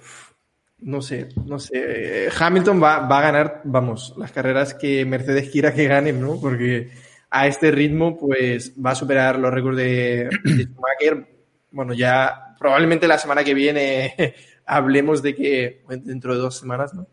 No 0.78 1.00
sé, 1.00 1.28
no 1.46 1.58
sé. 1.58 2.28
Hamilton 2.38 2.82
va, 2.82 3.00
va, 3.00 3.18
a 3.18 3.22
ganar, 3.22 3.60
vamos, 3.64 4.14
las 4.18 4.30
carreras 4.30 4.74
que 4.74 5.04
Mercedes 5.04 5.50
quiera 5.50 5.72
que 5.72 5.88
ganen, 5.88 6.20
¿no? 6.20 6.38
Porque 6.40 6.90
a 7.30 7.46
este 7.46 7.70
ritmo, 7.70 8.16
pues 8.18 8.72
va 8.82 8.90
a 8.90 8.94
superar 8.94 9.38
los 9.38 9.52
récords 9.52 9.76
de, 9.76 10.28
de 10.44 10.64
Schumacher. 10.64 11.26
Bueno, 11.70 11.94
ya 11.94 12.54
probablemente 12.58 13.08
la 13.08 13.18
semana 13.18 13.44
que 13.44 13.54
viene 13.54 14.34
hablemos 14.66 15.22
de 15.22 15.34
que, 15.34 15.82
dentro 15.88 16.34
de 16.34 16.40
dos 16.40 16.58
semanas, 16.58 16.94
¿no? 16.94 17.06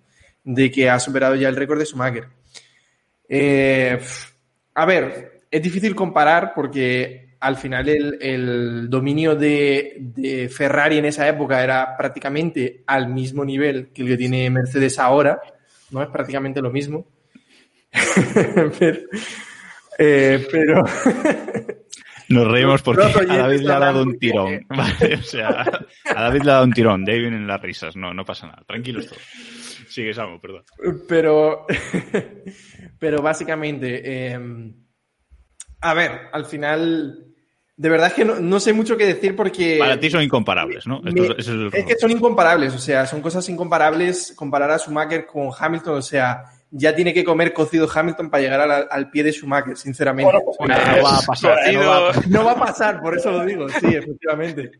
De 0.43 0.69
que 0.71 0.89
ha 0.89 0.99
superado 0.99 1.36
ya 1.36 1.47
el 1.47 1.56
récord 1.56 1.80
de 1.80 1.86
Schumacher. 1.86 2.28
Eh, 3.30 3.99
a 4.76 4.86
ver, 4.86 5.41
es 5.49 5.62
difícil 5.62 5.95
comparar 5.95 6.54
porque 6.54 7.33
al 7.43 7.58
final 7.58 7.89
el, 7.89 8.17
el 8.21 8.89
dominio 8.89 9.36
de, 9.36 9.97
de, 9.99 10.47
Ferrari 10.47 10.97
en 10.97 11.06
esa 11.06 11.27
época 11.27 11.62
era 11.62 11.97
prácticamente 11.97 12.84
al 12.88 13.10
mismo 13.10 13.43
nivel 13.43 13.89
que 13.93 14.03
el 14.03 14.08
que 14.08 14.17
tiene 14.17 14.49
Mercedes 14.49 14.97
ahora, 14.97 15.41
¿no? 15.91 16.01
Es 16.01 16.08
prácticamente 16.08 16.62
lo 16.62 16.71
mismo. 16.71 17.06
pero, 18.79 18.99
eh, 19.99 20.47
pero... 20.49 20.84
Nos 22.29 22.47
reímos 22.47 22.82
porque 22.82 23.03
a 23.03 23.38
David 23.38 23.60
le 23.60 23.73
ha 23.73 23.79
dado 23.79 24.03
un 24.03 24.17
tirón. 24.17 24.65
Vale, 24.69 25.15
o 25.15 25.23
sea, 25.23 25.65
a 26.06 26.23
David 26.23 26.43
le 26.43 26.51
ha 26.51 26.53
dado 26.53 26.65
un 26.65 26.71
tirón. 26.71 27.03
De 27.03 27.12
ahí 27.12 27.19
vienen 27.19 27.45
las 27.45 27.62
risas. 27.62 27.97
No, 27.97 28.13
no 28.13 28.23
pasa 28.23 28.47
nada. 28.47 28.63
Tranquilos 28.65 29.08
todos. 29.08 29.21
Sigue, 29.89 30.13
Samu, 30.13 30.39
perdón. 30.39 30.63
Pero, 31.08 31.67
pero 32.99 33.21
básicamente, 33.21 34.32
eh, 34.32 34.39
a 35.82 35.93
ver, 35.93 36.29
al 36.32 36.45
final, 36.45 37.33
de 37.84 37.89
verdad 37.89 38.08
es 38.08 38.13
que 38.13 38.24
no, 38.24 38.39
no, 38.39 38.62
sé 38.62 38.72
mucho 38.72 38.96
qué 38.96 39.06
decir 39.06 39.36
porque... 39.36 39.76
Para 39.78 40.00
ti 40.00 40.10
son 40.10 40.24
incomparables, 40.24 40.88
¿no? 40.88 41.02
Me, 41.02 41.10
Esto, 41.10 41.38
es, 41.38 41.50
el 41.50 41.69
es, 41.74 41.86
que 41.86 41.98
son 41.98 42.12
incomparables, 42.12 42.74
o 42.74 42.80
sea, 42.80 43.06
son 43.06 43.19
cosas 43.19 43.50
incomparables 43.50 44.32
comparar 44.38 44.72
a 44.72 44.80
Schumacher 44.80 45.26
con 45.26 45.50
Hamilton, 45.60 45.96
o 45.98 46.02
sea, 46.02 46.46
ya 46.72 46.96
tiene 46.96 47.13
que 47.13 47.26
comer 47.26 47.52
cocido 47.52 47.89
Hamilton 47.93 48.30
para 48.30 48.41
llegar 48.41 48.62
al, 48.62 48.88
al 48.89 49.10
pie 49.10 49.24
de 49.24 49.34
Schumacher, 49.34 49.76
sinceramente. 49.76 50.32
Bueno, 50.32 50.46
pues, 50.58 50.69
no, 50.69 51.04
va 51.04 51.17
a 51.17 51.22
pasar. 51.24 51.74
No 51.74 51.80
va, 51.89 52.12
no 52.30 52.46
va, 52.46 52.52
a 52.54 52.60
pasar, 52.60 53.02
por 53.02 53.17
eso 53.17 53.32
lo 53.32 53.43
digo, 53.43 53.67
sí, 53.67 53.88
efectivamente. 53.88 54.72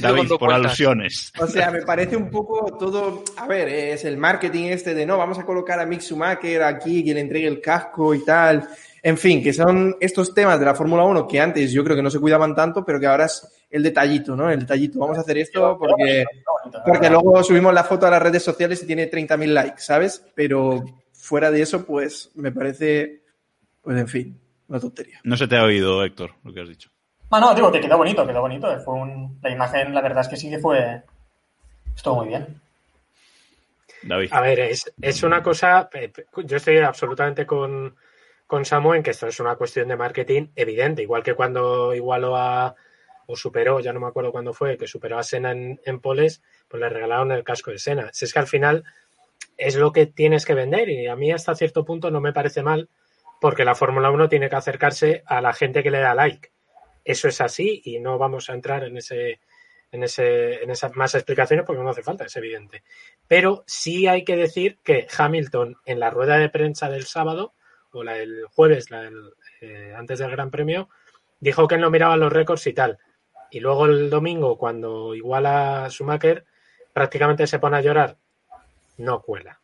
David, 0.00 0.28
por 0.28 0.38
cuentas. 0.40 0.58
alusiones. 0.58 1.32
O 1.40 1.46
sea, 1.46 1.70
me 1.70 1.80
parece 1.80 2.14
un 2.14 2.28
poco 2.30 2.76
todo. 2.76 3.24
A 3.38 3.46
ver, 3.46 3.68
es 3.68 4.04
el 4.04 4.18
marketing 4.18 4.64
este 4.64 4.92
de 4.92 5.06
no, 5.06 5.16
vamos 5.16 5.38
a 5.38 5.46
colocar 5.46 5.80
a 5.80 5.86
Mick 5.86 6.02
Schumacher 6.02 6.62
aquí, 6.62 7.02
que 7.02 7.14
le 7.14 7.20
entregue 7.20 7.48
el 7.48 7.62
casco 7.62 8.14
y 8.14 8.22
tal. 8.22 8.68
En 9.06 9.18
fin, 9.18 9.42
que 9.42 9.52
son 9.52 9.96
estos 10.00 10.32
temas 10.32 10.58
de 10.58 10.64
la 10.64 10.74
Fórmula 10.74 11.04
1 11.04 11.28
que 11.28 11.38
antes 11.38 11.70
yo 11.70 11.84
creo 11.84 11.94
que 11.94 12.02
no 12.02 12.08
se 12.08 12.18
cuidaban 12.18 12.54
tanto, 12.54 12.86
pero 12.86 12.98
que 12.98 13.06
ahora 13.06 13.26
es 13.26 13.46
el 13.70 13.82
detallito, 13.82 14.34
¿no? 14.34 14.50
El 14.50 14.60
detallito. 14.60 14.98
Vamos 14.98 15.18
a 15.18 15.20
hacer 15.20 15.36
esto 15.36 15.76
porque, 15.78 16.24
porque 16.86 17.10
luego 17.10 17.44
subimos 17.44 17.74
la 17.74 17.84
foto 17.84 18.06
a 18.06 18.10
las 18.10 18.22
redes 18.22 18.42
sociales 18.42 18.82
y 18.82 18.86
tiene 18.86 19.10
30.000 19.10 19.46
likes, 19.48 19.82
¿sabes? 19.82 20.24
Pero 20.34 20.82
fuera 21.12 21.50
de 21.50 21.60
eso, 21.60 21.84
pues 21.84 22.30
me 22.36 22.50
parece, 22.50 23.20
pues 23.82 23.98
en 23.98 24.08
fin, 24.08 24.40
una 24.68 24.80
tontería. 24.80 25.20
No 25.22 25.36
se 25.36 25.48
te 25.48 25.58
ha 25.58 25.64
oído, 25.64 26.02
Héctor, 26.02 26.30
lo 26.42 26.54
que 26.54 26.62
has 26.62 26.68
dicho. 26.70 26.88
Ah, 27.30 27.40
no, 27.40 27.54
digo 27.54 27.70
que 27.70 27.82
quedó 27.82 27.98
bonito, 27.98 28.26
quedó 28.26 28.40
bonito. 28.40 28.80
Fue 28.80 28.94
un... 28.94 29.38
La 29.42 29.50
imagen, 29.50 29.92
la 29.92 30.00
verdad 30.00 30.22
es 30.22 30.28
que 30.28 30.36
sí 30.38 30.48
que 30.48 30.58
fue. 30.58 31.02
Estuvo 31.94 32.16
muy 32.16 32.28
bien. 32.28 32.58
David. 34.02 34.30
A 34.32 34.40
ver, 34.40 34.60
es, 34.60 34.90
es 34.98 35.22
una 35.22 35.42
cosa. 35.42 35.90
Yo 36.46 36.56
estoy 36.56 36.78
absolutamente 36.78 37.44
con, 37.44 37.94
con 38.46 38.64
Samu 38.64 38.94
en 38.94 39.02
que 39.02 39.10
esto 39.10 39.26
es 39.26 39.40
una 39.40 39.56
cuestión 39.56 39.88
de 39.88 39.96
marketing 39.96 40.48
evidente. 40.56 41.02
Igual 41.02 41.22
que 41.22 41.34
cuando 41.34 41.94
igualó 41.94 42.36
a. 42.36 42.74
o 43.26 43.36
superó, 43.36 43.80
ya 43.80 43.92
no 43.92 44.00
me 44.00 44.06
acuerdo 44.06 44.32
cuándo 44.32 44.52
fue, 44.52 44.76
que 44.76 44.86
superó 44.86 45.18
a 45.18 45.22
Sena 45.22 45.52
en, 45.52 45.80
en 45.84 46.00
poles, 46.00 46.42
pues 46.68 46.80
le 46.80 46.88
regalaron 46.88 47.32
el 47.32 47.44
casco 47.44 47.70
de 47.70 47.78
Sena. 47.78 48.10
Si 48.12 48.24
es 48.24 48.32
que 48.32 48.38
al 48.38 48.46
final 48.46 48.84
es 49.56 49.76
lo 49.76 49.92
que 49.92 50.06
tienes 50.06 50.44
que 50.44 50.54
vender 50.54 50.88
y 50.88 51.06
a 51.06 51.16
mí 51.16 51.30
hasta 51.32 51.54
cierto 51.54 51.84
punto 51.84 52.10
no 52.10 52.20
me 52.20 52.32
parece 52.32 52.62
mal 52.62 52.88
porque 53.40 53.64
la 53.64 53.74
Fórmula 53.74 54.10
1 54.10 54.28
tiene 54.28 54.48
que 54.48 54.56
acercarse 54.56 55.22
a 55.26 55.40
la 55.40 55.52
gente 55.52 55.82
que 55.82 55.90
le 55.90 56.00
da 56.00 56.14
like 56.14 56.54
eso 57.04 57.28
es 57.28 57.40
así 57.40 57.82
y 57.84 58.00
no 58.00 58.18
vamos 58.18 58.48
a 58.48 58.54
entrar 58.54 58.84
en 58.84 58.96
ese 58.96 59.40
en 59.92 60.02
ese 60.02 60.62
en 60.62 60.70
esas 60.70 60.96
más 60.96 61.14
explicaciones 61.14 61.64
porque 61.64 61.82
no 61.82 61.90
hace 61.90 62.02
falta, 62.02 62.24
es 62.24 62.36
evidente. 62.36 62.82
Pero 63.28 63.62
sí 63.66 64.06
hay 64.06 64.24
que 64.24 64.36
decir 64.36 64.78
que 64.82 65.06
Hamilton 65.16 65.76
en 65.84 66.00
la 66.00 66.10
rueda 66.10 66.38
de 66.38 66.48
prensa 66.48 66.88
del 66.88 67.04
sábado 67.04 67.54
o 67.94 68.04
la 68.04 68.14
del 68.14 68.44
jueves, 68.46 68.90
la 68.90 69.02
del, 69.02 69.32
eh, 69.60 69.94
antes 69.96 70.18
del 70.18 70.30
Gran 70.30 70.50
Premio, 70.50 70.88
dijo 71.40 71.68
que 71.68 71.76
él 71.76 71.80
no 71.80 71.90
miraba 71.90 72.16
los 72.16 72.32
récords 72.32 72.66
y 72.66 72.72
tal. 72.72 72.98
Y 73.50 73.60
luego 73.60 73.86
el 73.86 74.10
domingo, 74.10 74.58
cuando 74.58 75.14
iguala 75.14 75.86
Schumacher, 75.90 76.44
prácticamente 76.92 77.46
se 77.46 77.58
pone 77.58 77.76
a 77.76 77.82
llorar. 77.82 78.16
No 78.96 79.22
cuela. 79.22 79.60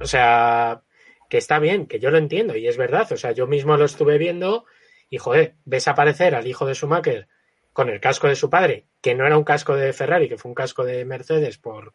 O 0.00 0.06
sea, 0.06 0.82
que 1.28 1.38
está 1.38 1.58
bien, 1.58 1.86
que 1.86 2.00
yo 2.00 2.10
lo 2.10 2.18
entiendo 2.18 2.56
y 2.56 2.68
es 2.68 2.76
verdad. 2.76 3.10
O 3.12 3.16
sea, 3.16 3.32
yo 3.32 3.46
mismo 3.46 3.76
lo 3.76 3.84
estuve 3.84 4.18
viendo 4.18 4.66
y 5.08 5.18
joder, 5.18 5.54
ves 5.64 5.88
aparecer 5.88 6.34
al 6.34 6.46
hijo 6.46 6.66
de 6.66 6.74
Schumacher 6.74 7.28
con 7.72 7.88
el 7.88 8.00
casco 8.00 8.28
de 8.28 8.36
su 8.36 8.50
padre, 8.50 8.86
que 9.00 9.14
no 9.14 9.26
era 9.26 9.38
un 9.38 9.44
casco 9.44 9.74
de 9.74 9.92
Ferrari, 9.92 10.28
que 10.28 10.38
fue 10.38 10.50
un 10.50 10.54
casco 10.54 10.84
de 10.84 11.04
Mercedes 11.04 11.58
por 11.58 11.94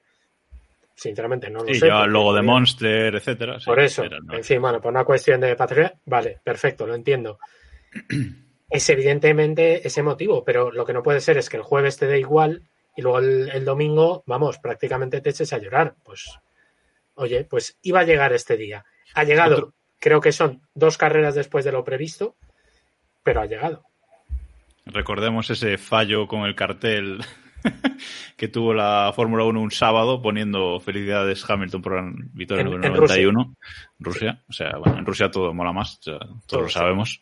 sinceramente 0.98 1.50
no 1.50 1.60
lo 1.60 1.68
sí, 1.68 1.76
sé. 1.76 1.88
Ya 1.88 2.06
luego 2.06 2.34
de 2.34 2.42
Monster, 2.42 3.16
etcétera. 3.16 3.60
Por 3.64 3.80
eso, 3.80 4.04
no. 4.24 4.34
en 4.34 4.44
fin, 4.44 4.60
bueno, 4.60 4.82
por 4.82 4.92
una 4.92 5.06
cuestión 5.06 5.40
de 5.40 5.56
patria, 5.56 5.94
vale, 6.06 6.40
perfecto, 6.44 6.88
lo 6.88 6.96
entiendo. 6.96 7.40
es 8.70 8.90
evidentemente 8.90 9.88
ese 9.88 10.02
motivo, 10.02 10.44
pero 10.44 10.72
lo 10.72 10.86
que 10.86 10.94
no 10.94 11.04
puede 11.04 11.22
ser 11.22 11.38
es 11.38 11.50
que 11.50 11.58
el 11.58 11.64
jueves 11.64 11.98
te 11.98 12.08
dé 12.08 12.20
igual 12.20 12.64
y 12.96 13.04
luego 13.04 13.20
el, 13.20 13.50
el, 13.50 13.64
domingo, 13.64 14.24
vamos, 14.26 14.58
prácticamente 14.58 15.22
te 15.22 15.30
eches 15.30 15.54
a 15.54 15.60
llorar. 15.60 15.96
Pues, 16.04 16.40
oye, 17.14 17.46
pues 17.46 17.78
iba 17.84 18.00
a 18.00 18.04
llegar 18.04 18.34
este 18.34 18.58
día. 18.58 18.84
Ha 19.14 19.24
llegado, 19.24 19.56
Otro. 19.56 19.74
creo 20.00 20.20
que 20.20 20.32
son 20.32 20.64
dos 20.74 20.98
carreras 20.98 21.36
después 21.36 21.64
de 21.64 21.72
lo 21.72 21.84
previsto, 21.84 22.36
pero 23.22 23.42
ha 23.42 23.46
llegado. 23.46 23.84
Recordemos 24.86 25.50
ese 25.52 25.78
fallo 25.78 26.28
con 26.28 26.42
el 26.42 26.56
cartel 26.56 27.20
que 28.38 28.48
tuvo 28.48 28.74
la 28.74 29.12
Fórmula 29.16 29.44
1 29.44 29.62
un 29.62 29.72
sábado 29.72 30.22
poniendo 30.22 30.80
felicidades 30.80 31.48
Hamilton 31.50 31.82
por 31.82 31.96
la 31.96 32.12
victoria 32.34 32.62
en, 32.62 32.72
número 32.72 32.90
91. 32.96 33.56
Rusia. 34.00 34.32
Rusia. 34.32 34.44
O 34.50 34.54
sea, 34.54 34.78
bueno, 34.78 35.00
en 35.00 35.06
Rusia 35.06 35.32
todo 35.32 35.54
mola 35.54 35.74
más, 35.74 36.00
ya, 36.02 36.18
todos 36.18 36.48
todo 36.48 36.62
lo 36.62 36.70
sabemos. 36.70 37.22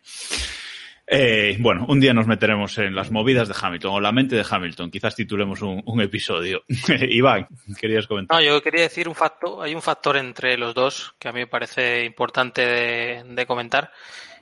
Eh, 1.08 1.58
bueno, 1.60 1.86
un 1.88 2.00
día 2.00 2.14
nos 2.16 2.26
meteremos 2.26 2.80
en 2.80 2.96
las 2.96 3.12
movidas 3.12 3.48
de 3.48 3.54
Hamilton 3.60 3.94
o 3.94 4.00
la 4.00 4.12
mente 4.12 4.36
de 4.36 4.46
Hamilton. 4.50 4.90
Quizás 4.90 5.16
titulemos 5.16 5.62
un, 5.62 5.84
un 5.86 6.02
episodio. 6.02 6.64
Iván, 7.10 7.48
querías 7.80 8.08
comentar. 8.08 8.38
No, 8.38 8.44
yo 8.44 8.62
quería 8.62 8.82
decir 8.82 9.08
un 9.08 9.14
facto. 9.14 9.62
Hay 9.62 9.76
un 9.76 9.84
factor 9.84 10.18
entre 10.18 10.58
los 10.58 10.74
dos 10.74 11.14
que 11.20 11.28
a 11.28 11.32
mí 11.32 11.42
me 11.42 11.48
parece 11.48 12.06
importante 12.06 12.62
de, 12.62 13.24
de 13.24 13.46
comentar 13.46 13.92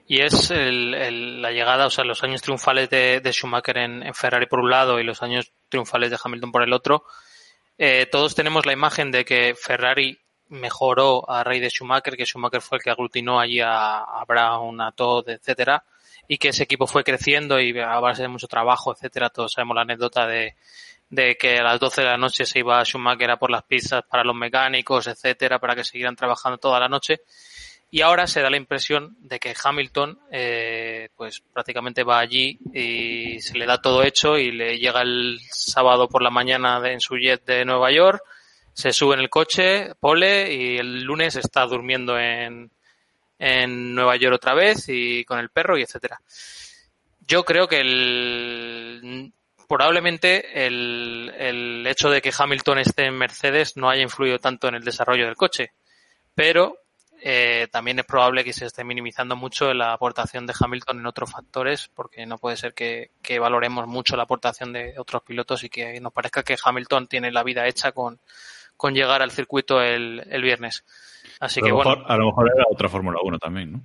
y 0.07 0.21
es 0.21 0.51
el, 0.51 0.93
el, 0.93 1.41
la 1.41 1.51
llegada, 1.51 1.85
o 1.87 1.89
sea, 1.89 2.03
los 2.03 2.23
años 2.23 2.41
triunfales 2.41 2.89
de, 2.89 3.21
de 3.21 3.31
Schumacher 3.31 3.77
en, 3.77 4.03
en, 4.03 4.13
Ferrari 4.13 4.47
por 4.47 4.59
un 4.59 4.69
lado 4.69 4.99
y 4.99 5.03
los 5.03 5.23
años 5.23 5.51
triunfales 5.69 6.11
de 6.11 6.17
Hamilton 6.21 6.51
por 6.51 6.63
el 6.63 6.73
otro. 6.73 7.05
Eh, 7.77 8.07
todos 8.11 8.35
tenemos 8.35 8.65
la 8.65 8.73
imagen 8.73 9.11
de 9.11 9.23
que 9.23 9.55
Ferrari 9.55 10.19
mejoró 10.49 11.29
a 11.29 11.43
raíz 11.43 11.61
de 11.61 11.69
Schumacher, 11.69 12.17
que 12.17 12.25
Schumacher 12.25 12.61
fue 12.61 12.77
el 12.77 12.83
que 12.83 12.91
aglutinó 12.91 13.39
allí 13.39 13.61
a, 13.61 13.99
a 13.99 14.25
Brown, 14.25 14.81
a 14.81 14.91
Todd, 14.91 15.29
etcétera, 15.29 15.83
y 16.27 16.37
que 16.37 16.49
ese 16.49 16.63
equipo 16.63 16.85
fue 16.85 17.03
creciendo 17.03 17.59
y 17.59 17.77
a 17.79 17.99
base 17.99 18.21
de 18.23 18.27
mucho 18.27 18.47
trabajo, 18.47 18.93
etcétera. 18.93 19.29
Todos 19.29 19.53
sabemos 19.53 19.75
la 19.75 19.81
anécdota 19.81 20.27
de, 20.27 20.55
de 21.09 21.35
que 21.37 21.59
a 21.59 21.63
las 21.63 21.79
12 21.79 22.01
de 22.01 22.07
la 22.07 22.17
noche 22.17 22.45
se 22.45 22.59
iba 22.59 22.83
Schumacher 22.83 23.31
a 23.31 23.37
por 23.37 23.49
las 23.49 23.63
pizzas 23.63 24.03
para 24.03 24.23
los 24.23 24.35
mecánicos, 24.35 25.07
etcétera, 25.07 25.59
para 25.59 25.75
que 25.75 25.83
siguieran 25.83 26.15
trabajando 26.15 26.57
toda 26.57 26.79
la 26.79 26.89
noche. 26.89 27.21
Y 27.93 28.01
ahora 28.01 28.25
se 28.25 28.41
da 28.41 28.49
la 28.49 28.57
impresión 28.57 29.15
de 29.19 29.39
que 29.39 29.53
Hamilton, 29.63 30.17
eh, 30.31 31.09
pues 31.15 31.41
prácticamente 31.41 32.03
va 32.03 32.17
allí 32.17 32.57
y 32.73 33.39
se 33.39 33.55
le 33.55 33.67
da 33.67 33.83
todo 33.83 34.01
hecho 34.01 34.35
y 34.35 34.51
le 34.51 34.79
llega 34.79 35.03
el 35.03 35.39
sábado 35.51 36.09
por 36.09 36.23
la 36.23 36.31
mañana 36.31 36.81
en 36.91 36.99
su 36.99 37.17
jet 37.17 37.45
de 37.45 37.63
Nueva 37.65 37.91
York, 37.91 38.23
se 38.73 38.91
sube 38.93 39.13
en 39.13 39.19
el 39.19 39.29
coche, 39.29 39.93
pole 39.99 40.51
y 40.51 40.77
el 40.79 41.03
lunes 41.03 41.35
está 41.35 41.67
durmiendo 41.67 42.17
en, 42.17 42.71
en 43.37 43.93
Nueva 43.93 44.15
York 44.15 44.37
otra 44.37 44.55
vez 44.55 44.89
y 44.89 45.23
con 45.23 45.37
el 45.37 45.49
perro 45.49 45.77
y 45.77 45.83
etcétera. 45.83 46.19
Yo 47.27 47.45
creo 47.45 47.67
que 47.67 47.79
el, 47.79 49.31
probablemente 49.69 50.65
el, 50.65 51.31
el 51.37 51.85
hecho 51.85 52.09
de 52.09 52.23
que 52.23 52.33
Hamilton 52.35 52.79
esté 52.79 53.05
en 53.05 53.19
Mercedes 53.19 53.77
no 53.77 53.87
haya 53.87 54.01
influido 54.01 54.39
tanto 54.39 54.67
en 54.67 54.73
el 54.73 54.83
desarrollo 54.83 55.27
del 55.27 55.35
coche, 55.35 55.73
pero 56.33 56.79
eh, 57.25 57.67
también 57.71 57.99
es 57.99 58.05
probable 58.05 58.43
que 58.43 58.51
se 58.51 58.65
esté 58.65 58.83
minimizando 58.83 59.37
mucho 59.37 59.73
la 59.73 59.93
aportación 59.93 60.45
de 60.45 60.53
Hamilton 60.59 60.99
en 60.99 61.05
otros 61.05 61.31
factores, 61.31 61.89
porque 61.95 62.25
no 62.25 62.37
puede 62.37 62.57
ser 62.57 62.73
que, 62.73 63.11
que, 63.21 63.39
valoremos 63.39 63.87
mucho 63.87 64.17
la 64.17 64.23
aportación 64.23 64.73
de 64.73 64.95
otros 64.97 65.23
pilotos 65.23 65.63
y 65.63 65.69
que 65.69 65.99
nos 66.01 66.11
parezca 66.11 66.43
que 66.43 66.57
Hamilton 66.61 67.07
tiene 67.07 67.31
la 67.31 67.43
vida 67.43 67.65
hecha 67.65 67.93
con, 67.93 68.19
con 68.75 68.93
llegar 68.93 69.21
al 69.21 69.31
circuito 69.31 69.81
el, 69.81 70.21
el 70.29 70.41
viernes. 70.41 70.83
Así 71.39 71.61
a 71.61 71.63
que 71.63 71.71
mejor, 71.71 71.99
bueno. 71.99 72.05
A 72.09 72.17
lo 72.17 72.25
mejor 72.25 72.51
era 72.53 72.65
otra 72.69 72.89
Fórmula 72.89 73.19
1 73.23 73.39
también, 73.39 73.71
¿no? 73.71 73.81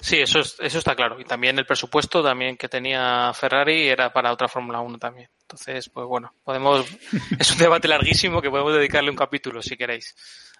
Sí, 0.00 0.20
eso, 0.20 0.40
es- 0.40 0.56
eso 0.60 0.78
está 0.78 0.94
claro. 0.94 1.18
Y 1.18 1.24
también 1.24 1.58
el 1.58 1.66
presupuesto 1.66 2.22
también 2.22 2.56
que 2.56 2.68
tenía 2.68 3.32
Ferrari 3.34 3.88
era 3.88 4.12
para 4.12 4.32
otra 4.32 4.46
Fórmula 4.46 4.80
1 4.80 4.98
también. 4.98 5.28
Entonces, 5.40 5.88
pues 5.88 6.06
bueno, 6.06 6.34
podemos. 6.44 6.86
Es 7.40 7.50
un 7.52 7.58
debate 7.58 7.88
larguísimo 7.88 8.40
que 8.42 8.50
podemos 8.50 8.74
dedicarle 8.74 9.10
un 9.10 9.16
capítulo 9.16 9.60
si 9.62 9.76
queréis. 9.76 10.14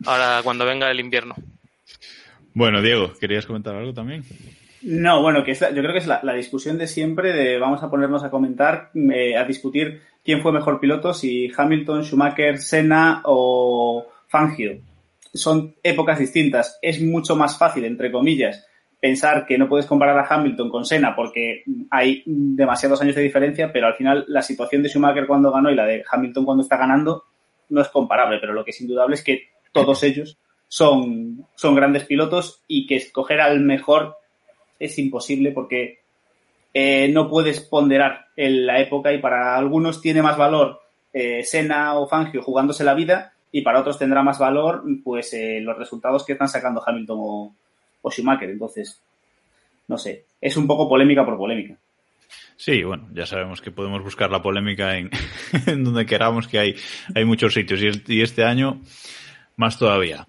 Ahora, 0.06 0.40
cuando 0.42 0.64
venga 0.64 0.90
el 0.90 0.98
invierno. 1.00 1.34
Bueno, 2.55 2.82
Diego, 2.82 3.12
¿querías 3.20 3.47
comentar 3.47 3.74
algo 3.74 3.93
también? 3.95 4.24
No, 4.82 5.22
bueno, 5.22 5.45
que 5.45 5.53
es 5.53 5.61
la- 5.61 5.70
yo 5.70 5.80
creo 5.82 5.93
que 5.93 5.99
es 5.99 6.07
la, 6.07 6.20
la 6.22 6.34
discusión 6.34 6.78
de 6.78 6.86
siempre 6.86 7.32
de 7.32 7.59
vamos 7.59 7.82
a 7.82 7.91
ponernos 7.91 8.22
a 8.24 8.30
comentar, 8.30 8.91
eh, 8.95 9.36
a 9.36 9.45
discutir 9.45 10.03
quién 10.24 10.41
fue 10.41 10.53
mejor 10.53 10.80
piloto, 10.80 11.12
si 11.14 11.51
Hamilton, 11.57 12.05
Schumacher, 12.05 12.59
Senna 12.59 13.22
o 13.24 14.07
Fangio. 14.28 14.78
Son 15.34 15.74
épocas 15.82 16.18
distintas. 16.18 16.78
Es 16.80 17.03
mucho 17.03 17.36
más 17.36 17.59
fácil, 17.59 17.84
entre 17.84 18.11
comillas, 18.11 18.66
pensar 19.01 19.47
que 19.47 19.59
no 19.59 19.68
puedes 19.68 19.86
comparar 19.86 20.18
a 20.18 20.26
Hamilton 20.34 20.70
con 20.70 20.84
Senna 20.84 21.14
porque 21.14 21.62
hay 21.91 22.22
demasiados 22.26 23.01
años 23.03 23.14
de 23.14 23.22
diferencia, 23.22 23.72
pero 23.72 23.86
al 23.86 23.95
final 23.95 24.24
la 24.28 24.43
situación 24.43 24.82
de 24.82 24.89
Schumacher 24.89 25.26
cuando 25.26 25.53
ganó 25.53 25.70
y 25.70 25.74
la 25.76 25.86
de 25.86 26.05
Hamilton 26.11 26.45
cuando 26.45 26.62
está 26.62 26.76
ganando 26.76 27.24
no 27.68 27.80
es 27.80 27.89
comparable, 27.89 28.39
pero 28.41 28.53
lo 28.55 28.64
que 28.64 28.70
es 28.70 28.80
indudable 28.80 29.14
es 29.14 29.22
que 29.22 29.49
todos 29.72 30.03
ellos 30.05 30.39
son, 30.69 31.47
son 31.55 31.75
grandes 31.75 32.05
pilotos 32.05 32.62
y 32.69 32.87
que 32.87 32.97
escoger 32.97 33.41
al 33.41 33.61
mejor 33.61 34.16
es 34.79 34.99
imposible 34.99 35.53
porque 35.53 36.01
eh, 36.75 37.09
no 37.09 37.29
puedes 37.29 37.61
ponderar 37.61 38.27
en 38.37 38.66
la 38.66 38.81
época 38.81 39.12
y 39.12 39.19
para 39.19 39.57
algunos 39.57 40.01
tiene 40.01 40.23
más 40.23 40.37
valor 40.37 40.81
eh, 41.12 41.43
Senna 41.43 41.99
o 41.99 42.07
Fangio 42.07 42.43
jugándose 42.43 42.85
la 42.85 42.95
vida 42.95 43.33
y 43.51 43.62
para 43.62 43.81
otros 43.81 43.99
tendrá 43.99 44.23
más 44.23 44.39
valor 44.39 44.85
pues 45.03 45.33
eh, 45.33 45.61
los 45.61 45.77
resultados 45.79 46.25
que 46.25 46.35
están 46.35 46.49
sacando 46.49 46.83
Hamilton 46.87 47.19
o, 47.21 47.55
Schumacher. 48.11 48.49
Entonces, 48.49 49.03
no 49.87 49.99
sé, 49.99 50.25
es 50.41 50.57
un 50.57 50.66
poco 50.66 50.89
polémica 50.89 51.25
por 51.25 51.37
polémica. 51.37 51.77
Sí, 52.57 52.83
bueno, 52.83 53.09
ya 53.12 53.27
sabemos 53.27 53.61
que 53.61 53.71
podemos 53.71 54.03
buscar 54.03 54.31
la 54.31 54.43
polémica 54.43 54.97
en, 54.97 55.11
en 55.66 55.85
donde 55.85 56.07
queramos, 56.07 56.49
que 56.49 56.59
hay, 56.59 56.75
hay 57.14 57.25
muchos 57.25 57.55
sitios 57.55 57.81
y 58.07 58.23
este 58.23 58.45
año 58.45 58.81
más 59.57 59.79
todavía. 59.79 60.27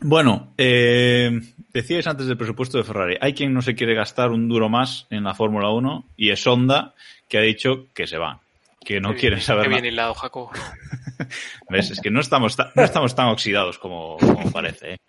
Bueno, 0.00 0.52
eh, 0.56 1.30
decíais 1.72 2.06
antes 2.06 2.26
del 2.26 2.36
presupuesto 2.36 2.78
de 2.78 2.84
Ferrari, 2.84 3.16
hay 3.20 3.34
quien 3.34 3.52
no 3.52 3.60
se 3.62 3.74
quiere 3.74 3.94
gastar 3.94 4.30
un 4.30 4.48
duro 4.48 4.68
más 4.68 5.06
en 5.10 5.24
la 5.24 5.34
Fórmula 5.34 5.70
1 5.70 6.04
y 6.16 6.30
es 6.30 6.46
Honda 6.46 6.94
que 7.28 7.38
ha 7.38 7.42
dicho 7.42 7.86
que 7.94 8.06
se 8.06 8.16
va, 8.18 8.40
que 8.84 9.00
no 9.00 9.10
Qué 9.10 9.16
quieren 9.20 9.38
bien- 9.38 9.46
saber 9.46 9.64
Qué 9.64 9.68
bien 9.70 9.84
hilado, 9.84 10.14
Jacobo. 10.14 10.50
¿Ves? 11.68 11.90
Es 11.90 12.00
que 12.00 12.10
no 12.10 12.20
estamos, 12.20 12.56
ta- 12.56 12.72
no 12.74 12.82
estamos 12.82 13.14
tan 13.14 13.26
oxidados 13.28 13.78
como, 13.78 14.16
como 14.18 14.50
parece. 14.52 14.94
¿eh? 14.94 14.96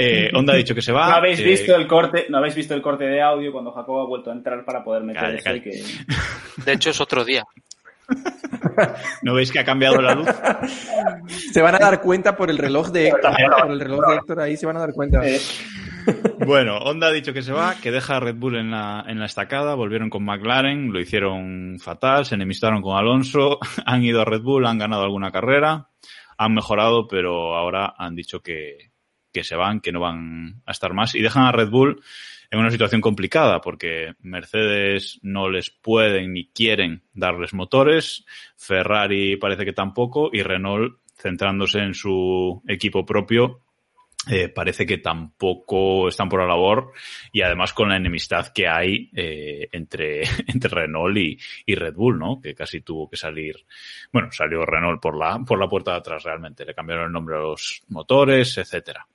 Eh, 0.00 0.30
Honda 0.32 0.52
ha 0.52 0.56
dicho 0.56 0.74
que 0.76 0.82
se 0.82 0.92
va. 0.92 1.08
No 1.08 1.16
habéis 1.16 1.40
eh, 1.40 1.44
visto 1.44 1.74
el 1.74 1.86
corte, 1.88 2.26
no 2.28 2.38
habéis 2.38 2.54
visto 2.54 2.72
el 2.74 2.80
corte 2.80 3.04
de 3.04 3.20
audio 3.20 3.50
cuando 3.50 3.72
Jacobo 3.72 4.02
ha 4.02 4.06
vuelto 4.06 4.30
a 4.30 4.32
entrar 4.32 4.64
para 4.64 4.84
poder 4.84 5.02
meter 5.02 5.20
Calla, 5.22 5.34
eso 5.36 5.44
calla. 5.44 5.56
y 5.56 5.60
que- 5.60 6.62
De 6.64 6.72
hecho, 6.72 6.90
es 6.90 7.00
otro 7.00 7.24
día. 7.24 7.42
¿No 9.22 9.34
veis 9.34 9.52
que 9.52 9.58
ha 9.58 9.64
cambiado 9.64 10.00
la 10.00 10.14
luz? 10.14 10.28
Se 11.52 11.62
van 11.62 11.74
a 11.74 11.78
dar 11.78 12.00
cuenta 12.00 12.36
por 12.36 12.50
el 12.50 12.58
reloj 12.58 12.90
de 12.90 13.08
Héctor. 13.08 13.32
Por 13.60 13.70
el 13.70 13.80
reloj 13.80 14.00
de 14.08 14.14
Héctor 14.16 14.40
ahí 14.40 14.56
se 14.56 14.66
van 14.66 14.76
a 14.76 14.80
dar 14.80 14.92
cuenta. 14.92 15.26
Eh, 15.26 15.38
Bueno, 16.46 16.78
Honda 16.78 17.08
ha 17.08 17.12
dicho 17.12 17.34
que 17.34 17.42
se 17.42 17.52
va, 17.52 17.74
que 17.82 17.90
deja 17.90 18.16
a 18.16 18.20
Red 18.20 18.36
Bull 18.36 18.56
en 18.56 18.70
la, 18.70 19.04
en 19.06 19.18
la 19.18 19.26
estacada, 19.26 19.74
volvieron 19.74 20.08
con 20.08 20.24
McLaren, 20.24 20.90
lo 20.90 21.00
hicieron 21.00 21.78
fatal, 21.78 22.24
se 22.24 22.34
enemistaron 22.34 22.80
con 22.80 22.96
Alonso, 22.96 23.58
han 23.84 24.02
ido 24.02 24.22
a 24.22 24.24
Red 24.24 24.40
Bull, 24.42 24.66
han 24.66 24.78
ganado 24.78 25.02
alguna 25.02 25.30
carrera, 25.30 25.88
han 26.38 26.54
mejorado, 26.54 27.06
pero 27.08 27.56
ahora 27.56 27.94
han 27.98 28.14
dicho 28.14 28.40
que, 28.40 28.92
que 29.32 29.44
se 29.44 29.56
van, 29.56 29.80
que 29.80 29.92
no 29.92 30.00
van 30.00 30.62
a 30.64 30.72
estar 30.72 30.94
más 30.94 31.14
y 31.14 31.20
dejan 31.20 31.44
a 31.44 31.52
Red 31.52 31.68
Bull 31.68 32.02
en 32.50 32.58
una 32.58 32.70
situación 32.70 33.00
complicada 33.00 33.60
porque 33.60 34.14
Mercedes 34.20 35.18
no 35.22 35.48
les 35.48 35.70
pueden 35.70 36.32
ni 36.32 36.48
quieren 36.48 37.02
darles 37.12 37.54
motores, 37.54 38.24
Ferrari 38.56 39.36
parece 39.36 39.64
que 39.64 39.72
tampoco 39.72 40.30
y 40.32 40.42
Renault 40.42 40.98
centrándose 41.16 41.80
en 41.80 41.94
su 41.94 42.62
equipo 42.66 43.04
propio 43.04 43.62
eh, 44.30 44.48
parece 44.48 44.84
que 44.84 44.98
tampoco 44.98 46.08
están 46.08 46.28
por 46.28 46.40
la 46.40 46.46
labor 46.46 46.92
y 47.32 47.40
además 47.40 47.72
con 47.72 47.88
la 47.88 47.96
enemistad 47.96 48.48
que 48.48 48.68
hay 48.68 49.10
eh, 49.14 49.68
entre, 49.72 50.22
entre 50.46 50.70
Renault 50.70 51.16
y, 51.16 51.38
y 51.64 51.74
Red 51.74 51.94
Bull, 51.94 52.18
¿no? 52.18 52.40
Que 52.40 52.54
casi 52.54 52.82
tuvo 52.82 53.08
que 53.08 53.16
salir, 53.16 53.56
bueno, 54.12 54.30
salió 54.30 54.66
Renault 54.66 55.00
por 55.00 55.16
la, 55.16 55.38
por 55.46 55.58
la 55.58 55.68
puerta 55.68 55.92
de 55.92 55.98
atrás 55.98 56.24
realmente, 56.24 56.64
le 56.66 56.74
cambiaron 56.74 57.06
el 57.06 57.12
nombre 57.12 57.36
a 57.36 57.40
los 57.40 57.82
motores, 57.88 58.58
etcétera. 58.58 59.06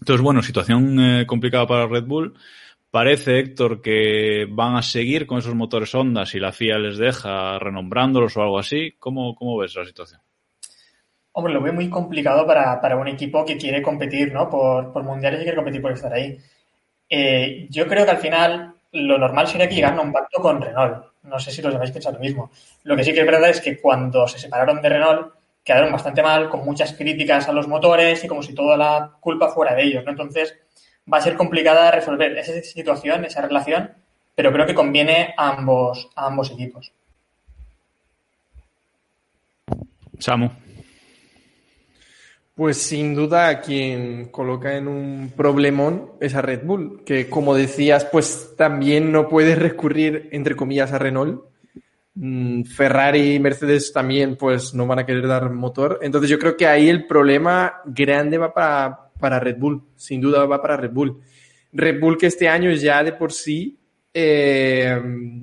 Entonces, 0.00 0.22
bueno, 0.22 0.42
situación 0.42 0.98
eh, 0.98 1.26
complicada 1.26 1.66
para 1.66 1.86
Red 1.86 2.04
Bull. 2.04 2.34
Parece, 2.90 3.38
Héctor, 3.38 3.80
que 3.80 4.46
van 4.50 4.74
a 4.74 4.82
seguir 4.82 5.26
con 5.26 5.38
esos 5.38 5.54
motores 5.54 5.94
Honda 5.94 6.26
si 6.26 6.40
la 6.40 6.52
FIA 6.52 6.78
les 6.78 6.98
deja 6.98 7.58
renombrándolos 7.58 8.36
o 8.36 8.42
algo 8.42 8.58
así. 8.58 8.94
¿Cómo, 8.98 9.34
cómo 9.36 9.58
ves 9.58 9.76
la 9.76 9.84
situación? 9.84 10.20
Hombre, 11.32 11.54
lo 11.54 11.62
veo 11.62 11.72
muy 11.72 11.88
complicado 11.88 12.44
para, 12.44 12.80
para 12.80 12.96
un 12.96 13.06
equipo 13.06 13.44
que 13.44 13.56
quiere 13.56 13.80
competir, 13.80 14.32
¿no? 14.32 14.50
Por, 14.50 14.92
por 14.92 15.04
mundiales 15.04 15.40
y 15.40 15.44
quiere 15.44 15.56
competir 15.56 15.80
por 15.80 15.92
estar 15.92 16.12
ahí. 16.12 16.36
Eh, 17.08 17.68
yo 17.70 17.86
creo 17.86 18.04
que 18.04 18.10
al 18.10 18.18
final 18.18 18.74
lo 18.92 19.18
normal 19.18 19.46
sería 19.46 19.68
que 19.68 19.76
llegaran 19.76 20.00
a 20.00 20.02
un 20.02 20.12
pacto 20.12 20.40
con 20.40 20.60
Renault. 20.60 21.04
No 21.22 21.38
sé 21.38 21.52
si 21.52 21.62
los 21.62 21.72
demás 21.72 21.92
piensan 21.92 22.14
lo 22.14 22.20
mismo. 22.20 22.50
Lo 22.82 22.96
que 22.96 23.04
sí 23.04 23.12
que 23.12 23.20
es 23.20 23.26
verdad 23.26 23.50
es 23.50 23.60
que 23.60 23.80
cuando 23.80 24.26
se 24.26 24.38
separaron 24.38 24.82
de 24.82 24.88
Renault 24.88 25.32
quedaron 25.70 25.92
bastante 25.92 26.20
mal, 26.20 26.50
con 26.50 26.64
muchas 26.64 26.94
críticas 26.94 27.48
a 27.48 27.52
los 27.52 27.68
motores 27.68 28.24
y 28.24 28.26
como 28.26 28.42
si 28.42 28.54
toda 28.54 28.76
la 28.76 29.12
culpa 29.20 29.50
fuera 29.50 29.72
de 29.72 29.84
ellos, 29.84 30.04
¿no? 30.04 30.10
Entonces 30.10 30.56
va 31.12 31.18
a 31.18 31.20
ser 31.20 31.36
complicada 31.36 31.92
resolver 31.92 32.36
esa 32.36 32.60
situación, 32.60 33.24
esa 33.24 33.42
relación, 33.42 33.92
pero 34.34 34.52
creo 34.52 34.66
que 34.66 34.74
conviene 34.74 35.32
a 35.36 35.50
ambos, 35.50 36.10
a 36.16 36.26
ambos 36.26 36.50
equipos. 36.50 36.92
Samu. 40.18 40.50
Pues 42.56 42.82
sin 42.82 43.14
duda 43.14 43.46
a 43.46 43.60
quien 43.60 44.24
coloca 44.26 44.76
en 44.76 44.88
un 44.88 45.32
problemón 45.36 46.14
es 46.20 46.34
a 46.34 46.42
Red 46.42 46.64
Bull, 46.64 47.04
que 47.06 47.30
como 47.30 47.54
decías, 47.54 48.06
pues 48.06 48.54
también 48.56 49.12
no 49.12 49.28
puede 49.28 49.54
recurrir, 49.54 50.28
entre 50.32 50.56
comillas, 50.56 50.92
a 50.92 50.98
Renault. 50.98 51.44
Mm, 52.22 52.64
Ferrari 52.64 53.36
y 53.36 53.40
Mercedes 53.40 53.94
también 53.94 54.36
pues 54.36 54.74
no 54.74 54.86
van 54.86 54.98
a 54.98 55.06
querer 55.06 55.26
dar 55.26 55.48
motor. 55.48 56.00
Entonces 56.02 56.28
yo 56.28 56.38
creo 56.38 56.54
que 56.54 56.66
ahí 56.66 56.90
el 56.90 57.06
problema 57.06 57.80
grande 57.86 58.36
va 58.36 58.52
para, 58.52 59.10
para 59.18 59.40
Red 59.40 59.56
Bull, 59.56 59.82
sin 59.96 60.20
duda 60.20 60.44
va 60.44 60.60
para 60.60 60.76
Red 60.76 60.90
Bull. 60.90 61.18
Red 61.72 61.98
Bull 61.98 62.18
que 62.18 62.26
este 62.26 62.46
año 62.46 62.70
ya 62.72 63.02
de 63.02 63.14
por 63.14 63.32
sí 63.32 63.78
eh, 64.12 65.00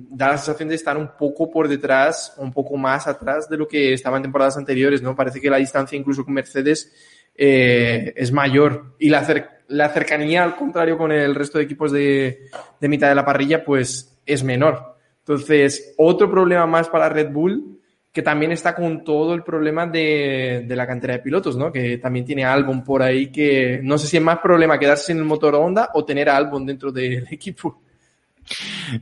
da 0.08 0.28
la 0.28 0.38
sensación 0.38 0.68
de 0.68 0.76
estar 0.76 0.96
un 0.96 1.10
poco 1.18 1.50
por 1.50 1.66
detrás, 1.66 2.34
un 2.36 2.52
poco 2.52 2.76
más 2.76 3.08
atrás 3.08 3.48
de 3.48 3.56
lo 3.56 3.66
que 3.66 3.92
estaba 3.92 4.18
en 4.18 4.22
temporadas 4.22 4.56
anteriores, 4.56 5.02
¿no? 5.02 5.16
Parece 5.16 5.40
que 5.40 5.50
la 5.50 5.56
distancia 5.56 5.98
incluso 5.98 6.24
con 6.24 6.34
Mercedes 6.34 6.92
eh, 7.34 8.12
es 8.14 8.30
mayor 8.30 8.94
y 9.00 9.08
la, 9.08 9.26
la, 9.66 9.88
cercanía, 9.88 10.44
al 10.44 10.54
contrario, 10.54 10.96
con 10.96 11.10
el 11.10 11.34
resto 11.34 11.58
de 11.58 11.64
equipos 11.64 11.90
de, 11.90 12.50
de, 12.80 12.88
mitad 12.88 13.08
de 13.08 13.16
la 13.16 13.24
parrilla, 13.24 13.64
pues 13.64 14.16
es 14.24 14.44
menor. 14.44 14.97
Entonces, 15.28 15.94
otro 15.98 16.30
problema 16.30 16.66
más 16.66 16.88
para 16.88 17.10
Red 17.10 17.30
Bull, 17.30 17.78
que 18.10 18.22
también 18.22 18.50
está 18.50 18.74
con 18.74 19.04
todo 19.04 19.34
el 19.34 19.42
problema 19.42 19.86
de, 19.86 20.64
de 20.66 20.74
la 20.76 20.86
cantera 20.86 21.12
de 21.12 21.20
pilotos, 21.20 21.54
¿no? 21.54 21.70
Que 21.70 21.98
también 21.98 22.24
tiene 22.24 22.46
Albon 22.46 22.82
por 22.82 23.02
ahí, 23.02 23.26
que 23.30 23.78
no 23.82 23.98
sé 23.98 24.06
si 24.06 24.16
es 24.16 24.22
más 24.22 24.38
problema 24.38 24.78
quedarse 24.78 25.08
sin 25.08 25.18
el 25.18 25.24
motor 25.24 25.54
Honda 25.56 25.90
o 25.92 26.02
tener 26.02 26.30
a 26.30 26.36
Albon 26.38 26.64
dentro 26.64 26.90
del 26.90 27.26
equipo. 27.30 27.82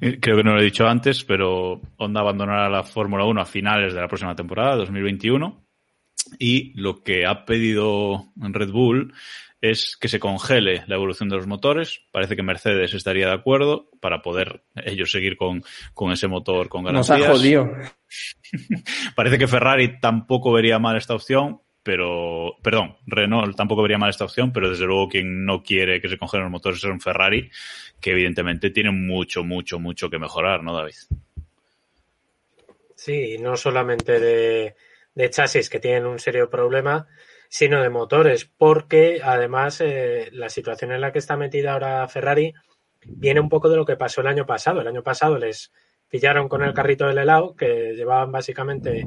Creo 0.01 0.37
que 0.37 0.43
no 0.43 0.55
lo 0.55 0.61
he 0.61 0.65
dicho 0.65 0.89
antes, 0.89 1.23
pero 1.23 1.81
Honda 1.97 2.21
abandonará 2.23 2.69
la 2.69 2.83
Fórmula 2.83 3.25
1 3.25 3.41
a 3.41 3.47
finales 3.47 3.95
de 3.95 4.01
la 4.01 4.09
próxima 4.09 4.35
temporada, 4.35 4.75
2021. 4.75 5.63
Y 6.41 6.73
lo 6.75 7.05
que 7.05 7.25
ha 7.25 7.45
pedido 7.45 8.33
Red 8.35 8.73
Bull 8.73 9.15
es 9.71 9.97
que 9.97 10.09
se 10.09 10.19
congele 10.19 10.85
la 10.87 10.97
evolución 10.97 11.29
de 11.29 11.37
los 11.37 11.47
motores. 11.47 12.01
Parece 12.13 12.37
que 12.37 12.43
Mercedes 12.43 12.95
estaría 12.95 13.27
de 13.27 13.35
acuerdo 13.35 13.91
para 14.01 14.23
poder 14.23 14.63
ellos 14.75 15.11
seguir 15.11 15.37
con, 15.37 15.63
con 15.95 16.13
ese 16.13 16.29
motor 16.29 16.69
con 16.69 16.85
garantías. 16.85 17.19
Nos 17.19 17.29
ha 17.29 17.33
jodido. 17.33 17.71
Parece 19.15 19.39
que 19.39 19.47
Ferrari 19.47 19.99
tampoco 20.01 20.53
vería 20.53 20.79
mal 20.79 20.97
esta 20.97 21.15
opción, 21.15 21.61
pero, 21.83 22.57
perdón, 22.63 22.97
Renault 23.07 23.57
tampoco 23.57 23.83
vería 23.83 23.99
mal 23.99 24.11
esta 24.11 24.25
opción, 24.25 24.53
pero 24.53 24.69
desde 24.69 24.87
luego 24.87 25.09
quien 25.09 25.45
no 25.45 25.63
quiere 25.63 26.01
que 26.01 26.09
se 26.09 26.19
congelen 26.19 26.45
los 26.45 26.53
motores 26.53 26.79
es 26.79 26.85
un 26.85 27.01
Ferrari, 27.01 27.49
que 28.01 28.11
evidentemente 28.11 28.71
tiene 28.71 28.91
mucho, 28.91 29.45
mucho, 29.45 29.79
mucho 29.79 30.11
que 30.11 30.19
mejorar, 30.19 30.65
¿no, 30.65 30.75
David? 30.75 30.95
Sí, 32.97 33.37
no 33.39 33.57
solamente 33.57 34.19
de, 34.19 34.75
de 35.15 35.31
chasis 35.31 35.71
que 35.71 35.79
tienen 35.79 36.07
un 36.07 36.19
serio 36.19 36.51
problema, 36.51 37.07
sino 37.49 37.83
de 37.83 37.91
motores, 37.91 38.51
porque 38.57 39.21
además 39.23 39.81
eh, 39.81 40.29
la 40.33 40.49
situación 40.49 40.93
en 40.93 41.01
la 41.01 41.13
que 41.13 41.19
está 41.19 41.37
metida 41.37 41.73
ahora 41.73 42.09
Ferrari 42.09 42.55
viene 43.05 43.41
un 43.41 43.49
poco 43.49 43.69
de 43.69 43.77
lo 43.77 43.85
que 43.85 43.97
pasó 43.97 44.21
el 44.21 44.27
año 44.27 44.47
pasado. 44.47 44.81
El 44.81 44.89
año 44.89 45.03
pasado 45.03 45.39
les 45.39 45.73
pillaron 46.09 46.49
con 46.49 46.63
el 46.63 46.75
carrito 46.75 47.07
del 47.07 47.19
helado, 47.19 47.55
que 47.57 47.95
llevaban 47.95 48.33
básicamente, 48.33 49.07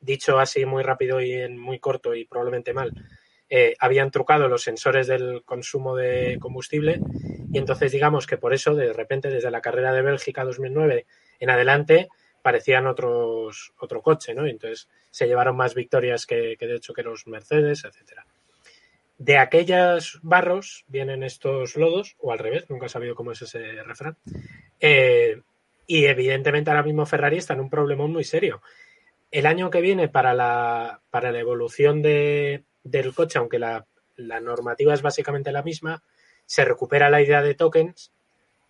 dicho 0.00 0.38
así 0.38 0.64
muy 0.64 0.82
rápido 0.82 1.20
y 1.20 1.32
en 1.32 1.58
muy 1.58 1.78
corto 1.78 2.14
y 2.14 2.24
probablemente 2.24 2.72
mal, 2.72 2.92
eh, 3.52 3.74
habían 3.80 4.12
trucado 4.12 4.48
los 4.48 4.62
sensores 4.62 5.08
del 5.08 5.42
consumo 5.44 5.96
de 5.96 6.38
combustible 6.40 7.00
Y 7.52 7.58
entonces 7.58 7.90
digamos 7.90 8.28
que 8.28 8.36
por 8.36 8.54
eso 8.54 8.76
de 8.76 8.92
repente 8.92 9.28
desde 9.28 9.50
la 9.50 9.60
carrera 9.60 9.92
de 9.92 10.02
Bélgica 10.02 10.44
2009 10.44 11.06
en 11.40 11.50
adelante 11.50 12.08
parecían 12.42 12.86
otros 12.86 13.72
otro 13.78 14.02
coche, 14.02 14.34
¿no? 14.34 14.46
Y 14.46 14.50
entonces 14.50 14.88
se 15.10 15.26
llevaron 15.26 15.56
más 15.56 15.74
victorias 15.74 16.26
que, 16.26 16.56
de 16.58 16.74
hecho 16.76 16.94
que 16.94 17.02
los 17.02 17.26
Mercedes, 17.26 17.84
etcétera. 17.84 18.26
De 19.18 19.36
aquellos 19.36 20.18
barros 20.22 20.84
vienen 20.88 21.22
estos 21.22 21.76
lodos, 21.76 22.16
o 22.18 22.32
al 22.32 22.38
revés, 22.38 22.70
nunca 22.70 22.86
he 22.86 22.88
sabido 22.88 23.14
cómo 23.14 23.32
es 23.32 23.42
ese 23.42 23.82
refrán. 23.82 24.16
Eh, 24.80 25.42
y 25.86 26.06
evidentemente 26.06 26.70
ahora 26.70 26.82
mismo 26.82 27.04
Ferrari 27.04 27.36
está 27.36 27.54
en 27.54 27.60
un 27.60 27.70
problemón 27.70 28.12
muy 28.12 28.24
serio. 28.24 28.62
El 29.30 29.46
año 29.46 29.70
que 29.70 29.80
viene, 29.80 30.08
para 30.08 30.32
la, 30.32 31.02
para 31.10 31.32
la 31.32 31.38
evolución 31.38 32.00
de, 32.00 32.64
del 32.82 33.14
coche, 33.14 33.38
aunque 33.38 33.58
la, 33.58 33.86
la 34.16 34.40
normativa 34.40 34.94
es 34.94 35.02
básicamente 35.02 35.52
la 35.52 35.62
misma, 35.62 36.02
se 36.46 36.64
recupera 36.64 37.10
la 37.10 37.22
idea 37.22 37.42
de 37.42 37.54
tokens, 37.54 38.12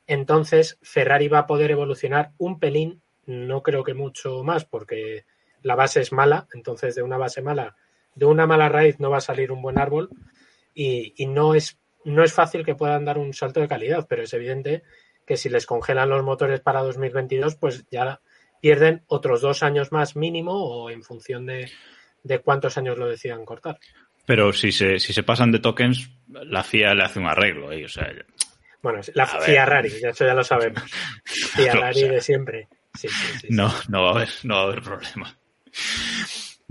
entonces 0.07 0.79
Ferrari 0.83 1.29
va 1.29 1.41
a 1.41 1.47
poder 1.47 1.71
evolucionar 1.71 2.33
un 2.37 2.59
pelín, 2.59 3.01
no 3.31 3.63
creo 3.63 3.85
que 3.85 3.95
mucho 3.95 4.43
más, 4.43 4.65
porque 4.65 5.25
la 5.63 5.75
base 5.75 6.01
es 6.01 6.13
mala, 6.13 6.47
entonces 6.55 6.95
de 6.95 7.03
una 7.03 7.17
base 7.17 7.43
mala, 7.43 7.77
de 8.15 8.27
una 8.27 8.47
mala 8.47 8.69
raíz 8.69 8.99
no 8.99 9.11
va 9.11 9.19
a 9.19 9.23
salir 9.23 9.53
un 9.53 9.63
buen 9.63 9.79
árbol 9.79 10.11
y, 10.75 11.15
y 11.17 11.27
no, 11.27 11.55
es, 11.55 11.79
no 12.05 12.25
es 12.25 12.33
fácil 12.33 12.65
que 12.65 12.75
puedan 12.75 13.05
dar 13.05 13.19
un 13.19 13.33
salto 13.33 13.61
de 13.61 13.69
calidad, 13.69 14.07
pero 14.09 14.23
es 14.23 14.33
evidente 14.33 14.83
que 15.27 15.37
si 15.37 15.49
les 15.49 15.67
congelan 15.67 16.11
los 16.11 16.25
motores 16.25 16.61
para 16.61 16.83
2022, 16.83 17.57
pues 17.57 17.85
ya 17.91 18.21
pierden 18.61 19.03
otros 19.07 19.41
dos 19.41 19.63
años 19.63 19.93
más 19.93 20.17
mínimo 20.17 20.53
o 20.53 20.91
en 20.91 21.03
función 21.03 21.47
de, 21.47 21.71
de 22.23 22.39
cuántos 22.41 22.77
años 22.79 22.99
lo 22.99 23.09
decidan 23.09 23.45
cortar. 23.45 23.79
Pero 24.27 24.53
si 24.53 24.73
se, 24.73 24.99
si 24.99 25.13
se 25.13 25.23
pasan 25.23 25.51
de 25.53 25.59
tokens, 25.59 26.11
la 26.29 26.63
FIA 26.63 26.95
le 26.95 27.05
hace 27.05 27.19
un 27.19 27.27
arreglo. 27.27 27.73
¿eh? 27.73 27.85
O 27.85 27.89
sea, 27.89 28.13
bueno, 28.83 29.01
la 29.15 29.25
A 29.25 29.39
ver. 29.39 29.51
Fiarrari, 29.51 29.93
eso 30.03 30.25
ya 30.25 30.35
lo 30.35 30.45
sabemos. 30.45 30.83
Fiarrari 31.25 32.03
o 32.03 32.07
sea. 32.07 32.13
de 32.13 32.21
siempre. 32.21 32.69
Sí, 32.95 33.09
sí, 33.09 33.15
sí, 33.33 33.39
sí. 33.41 33.47
no, 33.51 33.73
no 33.89 34.03
va 34.03 34.09
a 34.09 34.15
haber, 34.15 34.29
no 34.45 34.55
va 34.55 34.61
a 34.61 34.65
haber 34.65 34.83
problema. 34.83 35.37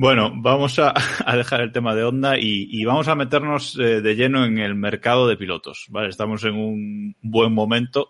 Bueno, 0.02 0.32
vamos 0.34 0.80
a, 0.80 0.94
a 1.26 1.36
dejar 1.36 1.60
el 1.60 1.74
tema 1.74 1.94
de 1.94 2.06
Honda 2.06 2.38
y, 2.38 2.70
y 2.72 2.86
vamos 2.86 3.10
a 3.10 3.16
meternos 3.16 3.78
eh, 3.78 4.00
de 4.00 4.16
lleno 4.16 4.46
en 4.46 4.58
el 4.58 4.74
mercado 4.74 5.28
de 5.28 5.36
pilotos. 5.36 5.88
¿vale? 5.90 6.08
Estamos 6.08 6.42
en 6.46 6.56
un 6.56 7.16
buen 7.22 7.54
momento 7.54 8.10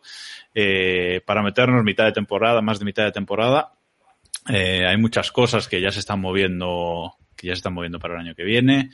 eh, 0.53 1.21
para 1.25 1.41
meternos 1.41 1.83
mitad 1.83 2.05
de 2.05 2.11
temporada, 2.11 2.61
más 2.61 2.77
de 2.77 2.85
mitad 2.85 3.05
de 3.05 3.11
temporada. 3.11 3.73
Eh, 4.47 4.85
hay 4.85 4.97
muchas 4.97 5.31
cosas 5.31 5.67
que 5.67 5.81
ya 5.81 5.91
se 5.91 5.97
están 5.97 6.21
moviendo, 6.21 7.15
que 7.35 7.47
ya 7.47 7.53
se 7.53 7.57
están 7.57 7.73
moviendo 7.73 7.97
para 7.97 8.13
el 8.13 8.19
año 8.19 8.35
que 8.35 8.43
viene. 8.43 8.91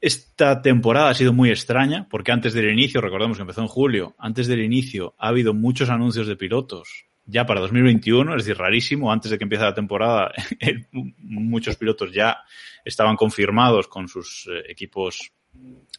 Esta 0.00 0.62
temporada 0.62 1.10
ha 1.10 1.14
sido 1.14 1.32
muy 1.32 1.50
extraña 1.50 2.08
porque 2.10 2.32
antes 2.32 2.54
del 2.54 2.70
inicio, 2.70 3.00
recordemos 3.00 3.36
que 3.36 3.42
empezó 3.42 3.60
en 3.60 3.68
julio, 3.68 4.16
antes 4.18 4.48
del 4.48 4.62
inicio 4.62 5.14
ha 5.16 5.28
habido 5.28 5.54
muchos 5.54 5.90
anuncios 5.90 6.26
de 6.26 6.34
pilotos 6.34 7.06
ya 7.30 7.46
para 7.46 7.60
2021, 7.60 8.36
es 8.36 8.44
decir, 8.44 8.58
rarísimo, 8.58 9.12
antes 9.12 9.30
de 9.30 9.38
que 9.38 9.44
empiece 9.44 9.64
la 9.64 9.74
temporada, 9.74 10.32
muchos 11.18 11.76
pilotos 11.76 12.12
ya 12.12 12.38
estaban 12.84 13.16
confirmados 13.16 13.88
con 13.88 14.08
sus 14.08 14.48
eh, 14.50 14.64
equipos 14.68 15.32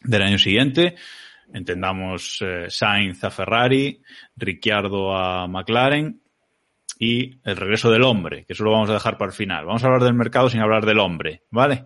del 0.02 0.22
año 0.22 0.38
siguiente. 0.38 0.96
Entendamos 1.52 2.38
eh, 2.42 2.66
Sainz 2.68 3.24
a 3.24 3.30
Ferrari, 3.30 4.02
Ricciardo 4.36 5.16
a 5.16 5.46
McLaren 5.46 6.20
y 6.98 7.40
el 7.44 7.56
regreso 7.56 7.90
del 7.90 8.02
hombre, 8.02 8.44
que 8.44 8.52
eso 8.52 8.64
lo 8.64 8.72
vamos 8.72 8.90
a 8.90 8.94
dejar 8.94 9.18
para 9.18 9.30
el 9.30 9.36
final. 9.36 9.66
Vamos 9.66 9.82
a 9.82 9.86
hablar 9.86 10.02
del 10.02 10.14
mercado 10.14 10.48
sin 10.48 10.60
hablar 10.60 10.86
del 10.86 10.98
hombre, 10.98 11.42
¿vale? 11.50 11.84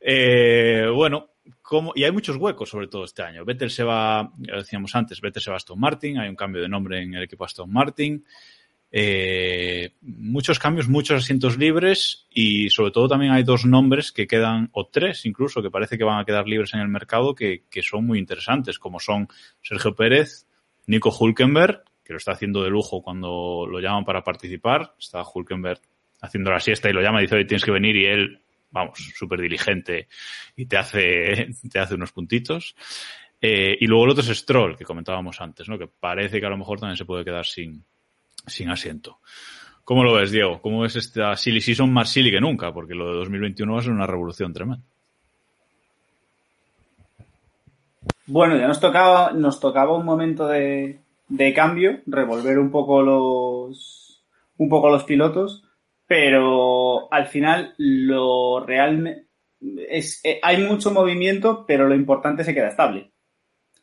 Eh, 0.00 0.86
bueno, 0.94 1.30
como, 1.60 1.92
y 1.94 2.04
hay 2.04 2.12
muchos 2.12 2.36
huecos 2.36 2.68
sobre 2.68 2.88
todo 2.88 3.04
este 3.04 3.22
año. 3.22 3.44
Vettel 3.44 3.70
se 3.70 3.84
va, 3.84 4.32
ya 4.38 4.56
decíamos 4.56 4.94
antes, 4.94 5.20
Vettel 5.20 5.42
se 5.42 5.50
va 5.50 5.56
a 5.56 5.58
Aston 5.58 5.78
Martin, 5.78 6.18
hay 6.18 6.28
un 6.28 6.36
cambio 6.36 6.62
de 6.62 6.68
nombre 6.68 7.02
en 7.02 7.14
el 7.14 7.22
equipo 7.22 7.44
Aston 7.44 7.70
Martin. 7.70 8.24
Eh, 8.92 9.94
muchos 10.00 10.58
cambios, 10.58 10.88
muchos 10.88 11.22
asientos 11.22 11.56
libres 11.56 12.26
y 12.30 12.70
sobre 12.70 12.90
todo 12.90 13.06
también 13.06 13.32
hay 13.32 13.44
dos 13.44 13.64
nombres 13.64 14.10
que 14.10 14.26
quedan, 14.26 14.68
o 14.72 14.86
tres 14.86 15.24
incluso, 15.26 15.62
que 15.62 15.70
parece 15.70 15.96
que 15.96 16.04
van 16.04 16.20
a 16.20 16.24
quedar 16.24 16.48
libres 16.48 16.74
en 16.74 16.80
el 16.80 16.88
mercado 16.88 17.34
que, 17.34 17.64
que 17.70 17.82
son 17.82 18.06
muy 18.06 18.18
interesantes, 18.18 18.78
como 18.78 18.98
son 18.98 19.28
Sergio 19.62 19.94
Pérez, 19.94 20.46
Nico 20.86 21.14
Hulkenberg, 21.16 21.84
que 22.04 22.14
lo 22.14 22.16
está 22.16 22.32
haciendo 22.32 22.64
de 22.64 22.70
lujo 22.70 23.02
cuando 23.02 23.64
lo 23.70 23.78
llaman 23.78 24.04
para 24.04 24.24
participar. 24.24 24.94
Está 24.98 25.22
Hulkenberg 25.22 25.80
haciendo 26.20 26.50
la 26.50 26.58
siesta 26.58 26.90
y 26.90 26.92
lo 26.92 27.00
llama 27.00 27.20
y 27.20 27.26
dice, 27.26 27.44
tienes 27.44 27.64
que 27.64 27.70
venir 27.70 27.94
y 27.94 28.06
él, 28.06 28.42
vamos, 28.72 28.98
súper 29.14 29.40
diligente 29.40 30.08
y 30.56 30.66
te 30.66 30.76
hace, 30.76 31.50
te 31.70 31.78
hace 31.78 31.94
unos 31.94 32.10
puntitos. 32.10 32.74
Eh, 33.40 33.76
y 33.80 33.86
luego 33.86 34.04
el 34.04 34.10
otro 34.10 34.22
es 34.24 34.36
Stroll, 34.36 34.76
que 34.76 34.84
comentábamos 34.84 35.40
antes, 35.40 35.68
¿no? 35.68 35.78
Que 35.78 35.86
parece 35.86 36.40
que 36.40 36.46
a 36.46 36.50
lo 36.50 36.58
mejor 36.58 36.80
también 36.80 36.96
se 36.96 37.04
puede 37.04 37.24
quedar 37.24 37.46
sin, 37.46 37.84
sin 38.46 38.70
asiento. 38.70 39.18
¿Cómo 39.84 40.04
lo 40.04 40.14
ves, 40.14 40.30
Diego? 40.30 40.60
¿Cómo 40.60 40.80
ves 40.80 40.96
esta 40.96 41.36
silly 41.36 41.60
season 41.60 41.92
más 41.92 42.10
silly 42.10 42.30
que 42.30 42.40
nunca? 42.40 42.72
Porque 42.72 42.94
lo 42.94 43.08
de 43.08 43.16
2021 43.18 43.72
va 43.72 43.78
a 43.80 43.82
ser 43.82 43.92
una 43.92 44.06
revolución 44.06 44.52
tremenda. 44.52 44.84
Bueno, 48.26 48.56
ya 48.56 48.68
nos 48.68 48.78
tocaba, 48.78 49.32
nos 49.32 49.58
tocaba 49.58 49.96
un 49.96 50.04
momento 50.04 50.46
de, 50.46 51.00
de 51.28 51.52
cambio, 51.52 52.00
revolver 52.06 52.58
un 52.58 52.70
poco 52.70 53.02
los 53.02 54.22
un 54.58 54.68
poco 54.68 54.90
los 54.90 55.04
pilotos, 55.04 55.64
pero 56.06 57.12
al 57.12 57.26
final 57.26 57.74
lo 57.78 58.64
realmente 58.64 59.26
es 59.88 60.20
eh, 60.24 60.38
hay 60.42 60.58
mucho 60.58 60.90
movimiento, 60.90 61.64
pero 61.66 61.88
lo 61.88 61.94
importante 61.94 62.44
se 62.44 62.54
queda 62.54 62.68
estable. 62.68 63.10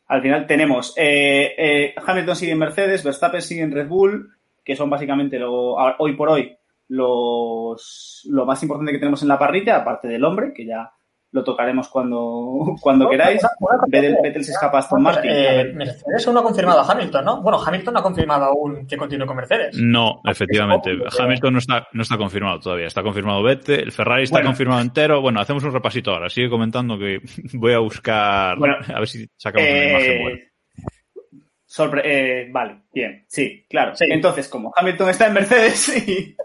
Al 0.06 0.22
final 0.22 0.46
tenemos 0.46 0.94
eh, 0.96 1.54
eh, 1.58 1.94
Hamilton 1.96 2.36
sigue 2.36 2.52
en 2.52 2.58
Mercedes, 2.58 3.04
Verstappen 3.04 3.42
sigue 3.42 3.62
en 3.62 3.72
Red 3.72 3.88
Bull, 3.88 4.37
que 4.68 4.76
son 4.76 4.90
básicamente 4.90 5.38
lo, 5.38 5.76
hoy 5.98 6.12
por 6.14 6.28
hoy 6.28 6.54
los, 6.88 8.22
lo 8.30 8.44
más 8.44 8.62
importante 8.62 8.92
que 8.92 8.98
tenemos 8.98 9.22
en 9.22 9.28
la 9.28 9.38
parrilla, 9.38 9.76
aparte 9.76 10.08
del 10.08 10.22
hombre, 10.24 10.52
que 10.54 10.66
ya 10.66 10.92
lo 11.30 11.44
tocaremos 11.44 11.88
cuando, 11.88 12.74
cuando 12.82 13.08
queráis. 13.08 13.40
Vettel, 13.88 14.16
Vettel 14.22 14.44
se 14.44 14.52
escapa 14.52 14.76
a 14.78 14.80
Aston 14.80 15.02
Martin. 15.02 15.30
Eh, 15.32 15.72
Mercedes 15.74 16.26
aún 16.26 16.34
no 16.34 16.40
ha 16.40 16.44
confirmado 16.44 16.80
a 16.80 16.90
Hamilton, 16.92 17.24
¿no? 17.24 17.42
Bueno, 17.42 17.58
Hamilton 17.64 17.94
no 17.94 18.00
ha 18.00 18.02
confirmado 18.02 18.44
aún 18.46 18.86
que 18.86 18.96
continúe 18.98 19.26
con 19.26 19.36
Mercedes. 19.36 19.74
No, 19.78 20.20
efectivamente. 20.24 20.90
Hamilton 21.18 21.52
no 21.52 21.58
está, 21.58 21.86
no 21.92 22.02
está 22.02 22.16
confirmado 22.18 22.60
todavía. 22.60 22.86
Está 22.86 23.02
confirmado 23.02 23.42
Vettel, 23.42 23.80
el 23.80 23.92
Ferrari 23.92 24.24
está 24.24 24.36
Bueno. 24.36 24.50
confirmado 24.50 24.80
entero. 24.82 25.20
Bueno, 25.22 25.40
hacemos 25.40 25.62
un 25.64 25.72
repasito 25.72 26.10
ahora. 26.12 26.28
Sigue 26.30 26.48
comentando 26.50 26.98
que 26.98 27.20
voy 27.54 27.72
a 27.72 27.78
buscar, 27.78 28.58
Bueno, 28.58 28.76
a 28.94 28.98
ver 28.98 29.08
si 29.08 29.26
sacamos 29.36 29.68
una 29.68 29.90
imagen 29.90 30.12
Eh, 30.12 30.22
buena. 30.22 30.38
Sorpre- 31.78 32.02
eh, 32.04 32.48
vale, 32.50 32.82
bien, 32.92 33.24
sí, 33.28 33.64
claro. 33.68 33.94
Sí. 33.94 34.06
Entonces, 34.08 34.48
como 34.48 34.72
Hamilton 34.76 35.10
está 35.10 35.26
en 35.28 35.34
Mercedes, 35.34 35.88
y 36.08 36.36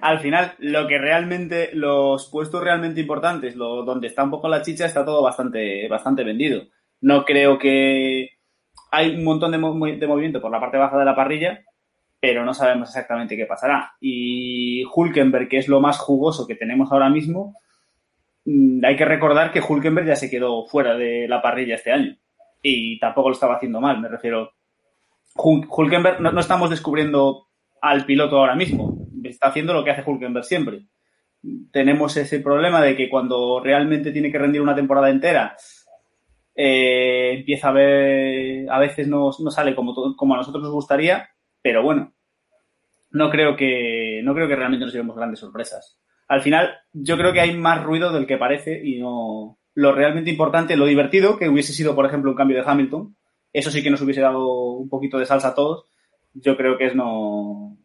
al 0.00 0.20
final 0.20 0.54
lo 0.58 0.86
que 0.86 0.98
realmente, 0.98 1.70
los 1.72 2.28
puestos 2.30 2.62
realmente 2.62 3.00
importantes, 3.00 3.56
lo, 3.56 3.84
donde 3.84 4.08
está 4.08 4.22
un 4.24 4.30
poco 4.30 4.48
la 4.48 4.62
chicha, 4.62 4.86
está 4.86 5.04
todo 5.04 5.22
bastante, 5.22 5.88
bastante 5.88 6.24
vendido. 6.24 6.62
No 7.00 7.24
creo 7.24 7.58
que 7.58 8.28
hay 8.90 9.14
un 9.14 9.24
montón 9.24 9.52
de, 9.52 9.58
de 9.96 10.06
movimiento 10.06 10.40
por 10.40 10.50
la 10.50 10.60
parte 10.60 10.76
baja 10.78 10.98
de 10.98 11.04
la 11.04 11.16
parrilla, 11.16 11.64
pero 12.20 12.44
no 12.44 12.52
sabemos 12.52 12.88
exactamente 12.90 13.36
qué 13.36 13.46
pasará. 13.46 13.92
Y 14.00 14.84
Hulkenberg, 14.94 15.48
que 15.48 15.58
es 15.58 15.68
lo 15.68 15.80
más 15.80 15.98
jugoso 15.98 16.46
que 16.46 16.54
tenemos 16.56 16.92
ahora 16.92 17.08
mismo, 17.08 17.56
mm, 18.44 18.84
hay 18.84 18.96
que 18.96 19.04
recordar 19.06 19.52
que 19.52 19.62
Hulkenberg 19.66 20.06
ya 20.06 20.16
se 20.16 20.28
quedó 20.30 20.66
fuera 20.66 20.94
de 20.96 21.26
la 21.28 21.40
parrilla 21.40 21.76
este 21.76 21.92
año 21.92 22.16
y 22.62 22.98
tampoco 22.98 23.28
lo 23.30 23.34
estaba 23.34 23.56
haciendo 23.56 23.80
mal, 23.80 24.00
me 24.00 24.08
refiero. 24.08 24.52
Hul- 25.34 25.66
Hulkenberg, 25.68 26.20
no, 26.20 26.38
estamos 26.40 26.70
descubriendo 26.70 27.46
al 27.80 28.04
piloto 28.04 28.38
ahora 28.38 28.54
mismo, 28.54 29.06
está 29.24 29.48
haciendo 29.48 29.72
lo 29.72 29.84
que 29.84 29.90
hace 29.90 30.08
Hulkenberg 30.08 30.44
siempre. 30.44 30.86
Tenemos 31.72 32.16
ese 32.16 32.40
problema 32.40 32.82
de 32.82 32.96
que 32.96 33.08
cuando 33.08 33.60
realmente 33.60 34.12
tiene 34.12 34.30
que 34.30 34.38
rendir 34.38 34.60
una 34.60 34.74
temporada 34.74 35.08
entera, 35.08 35.56
eh, 36.54 37.32
empieza 37.38 37.68
a 37.68 37.72
ver, 37.72 38.70
a 38.70 38.78
veces 38.78 39.08
no, 39.08 39.30
no 39.38 39.50
sale 39.50 39.74
como, 39.74 39.94
como 40.16 40.34
a 40.34 40.36
nosotros 40.36 40.62
nos 40.62 40.72
gustaría, 40.72 41.30
pero 41.62 41.82
bueno, 41.82 42.12
no 43.12 43.30
creo 43.30 43.56
que, 43.56 44.20
no 44.22 44.34
creo 44.34 44.48
que 44.48 44.56
realmente 44.56 44.84
nos 44.84 44.92
llevemos 44.92 45.16
grandes 45.16 45.38
sorpresas. 45.40 45.98
Al 46.28 46.42
final, 46.42 46.74
yo 46.92 47.16
creo 47.16 47.32
que 47.32 47.40
hay 47.40 47.56
más 47.56 47.82
ruido 47.82 48.12
del 48.12 48.26
que 48.26 48.36
parece 48.36 48.80
y 48.84 48.98
no, 49.00 49.58
lo 49.80 49.92
realmente 49.92 50.30
importante, 50.30 50.76
lo 50.76 50.84
divertido, 50.84 51.38
que 51.38 51.48
hubiese 51.48 51.72
sido, 51.72 51.94
por 51.94 52.04
ejemplo, 52.04 52.30
un 52.30 52.36
cambio 52.36 52.58
de 52.58 52.70
Hamilton, 52.70 53.16
eso 53.50 53.70
sí 53.70 53.82
que 53.82 53.90
nos 53.90 54.02
hubiese 54.02 54.20
dado 54.20 54.46
un 54.74 54.90
poquito 54.90 55.18
de 55.18 55.24
salsa 55.24 55.48
a 55.48 55.54
todos, 55.54 55.86
yo 56.34 56.54
creo 56.54 56.76
que 56.76 56.88
es 56.88 56.94
no, 56.94 57.78